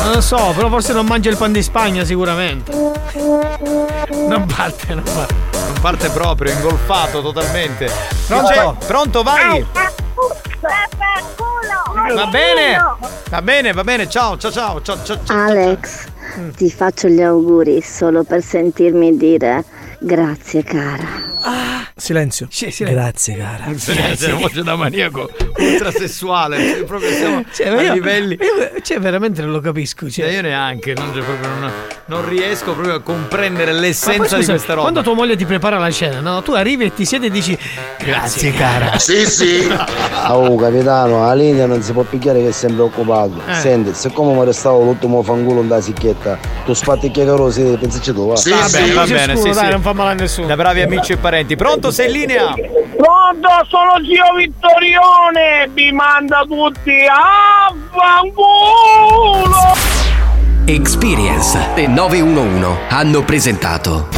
[0.02, 2.72] Non lo so, però forse non mangia il pan di Spagna sicuramente.
[2.72, 5.34] Non parte, non parte.
[5.66, 7.90] Non parte proprio, è ingolfato totalmente.
[8.26, 8.48] Pronto?
[8.48, 8.86] c'è?
[8.86, 9.64] Pronto, vai!
[12.14, 12.96] Va bene!
[13.28, 15.18] Va bene, va bene, ciao, ciao, ciao, ciao, ciao.
[15.22, 15.38] ciao.
[15.38, 16.06] Alex,
[16.56, 19.64] ti faccio gli auguri solo per sentirmi dire
[20.00, 21.26] grazie cara.
[21.98, 22.46] Silenzio.
[22.50, 23.00] Sì, silenzio.
[23.00, 23.72] Grazie, cara.
[23.74, 26.58] C'è una voce da maniaco ultrasessuale.
[26.76, 28.38] cioè, proprio siamo Cioè, a io- livelli.
[28.40, 30.08] io- cioè, veramente non lo capisco.
[30.08, 30.26] Cioè.
[30.26, 31.72] Cioè, io neanche, non, cioè, proprio non,
[32.06, 34.82] non riesco proprio a comprendere Ma poi, l'essenza di scusa, questa roba.
[34.82, 36.40] Quando tua moglie ti prepara la cena, no?
[36.42, 37.58] Tu arrivi e ti siedi e dici
[37.98, 38.92] grazie cara.
[40.30, 43.40] Oh capitano, la linea non si può picchiare che è sempre occupato.
[43.46, 43.54] Eh.
[43.54, 48.26] Senti, siccome mi restavo l'ultimo fanculo da sicchietta, tu spatti che caro si pensaci tu,
[48.28, 48.34] va.
[48.34, 49.68] va bene, va bene, sì, sì.
[49.70, 50.46] non fa male a nessuno.
[50.46, 51.56] Da bravi amici e parenti.
[51.56, 52.52] Pronto, sei in linea?
[52.52, 59.76] Pronto, sono zio Vittorione, vi manda tutti a fanculo!
[60.66, 64.08] Experience e 911 hanno presentato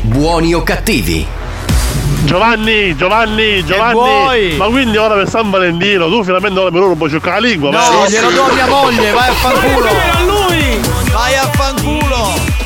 [0.00, 1.26] Buoni o cattivi?
[2.24, 3.92] Giovanni, Giovanni, Giovanni.
[3.92, 4.56] vuoi?
[4.56, 7.70] Ma quindi ora per San Valentino tu finalmente ora per loro puoi giocare la lingua?
[7.70, 8.10] No, vai.
[8.10, 9.88] glielo do a mia moglie, vai a fanculo.
[9.88, 10.80] a lui!
[11.12, 12.63] Vai a fanculo.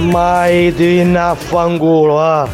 [0.00, 2.48] Mai ti a fanculo, ah.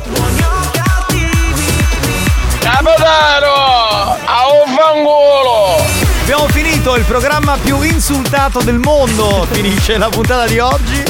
[2.58, 5.84] Capitano, a un fanculo!
[6.22, 9.46] Abbiamo finito il programma più insultato del mondo.
[9.52, 11.02] Finisce la puntata di oggi.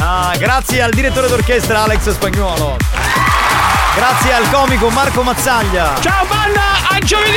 [0.00, 2.76] Ah, grazie al direttore d'orchestra Alex Spagnuolo.
[3.94, 5.94] Grazie al comico Marco Mazzaglia.
[6.00, 7.36] Ciao banda, a giovedì!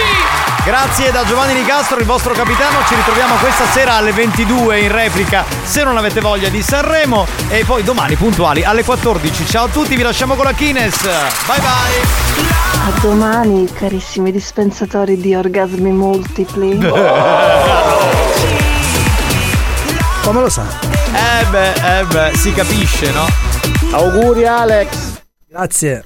[0.63, 2.85] Grazie da Giovanni Nicastro, il vostro capitano.
[2.87, 7.25] Ci ritroviamo questa sera alle 22 in replica, se non avete voglia di Sanremo.
[7.49, 9.45] E poi domani puntuali alle 14.
[9.47, 11.01] Ciao a tutti, vi lasciamo con la Kines.
[11.01, 12.01] Bye bye.
[12.85, 16.77] A domani, carissimi dispensatori di orgasmi multipli.
[20.21, 20.65] Come lo sa?
[21.11, 23.27] Eh beh, eh beh, si capisce, no?
[23.91, 25.21] Auguri Alex.
[25.49, 26.05] Grazie.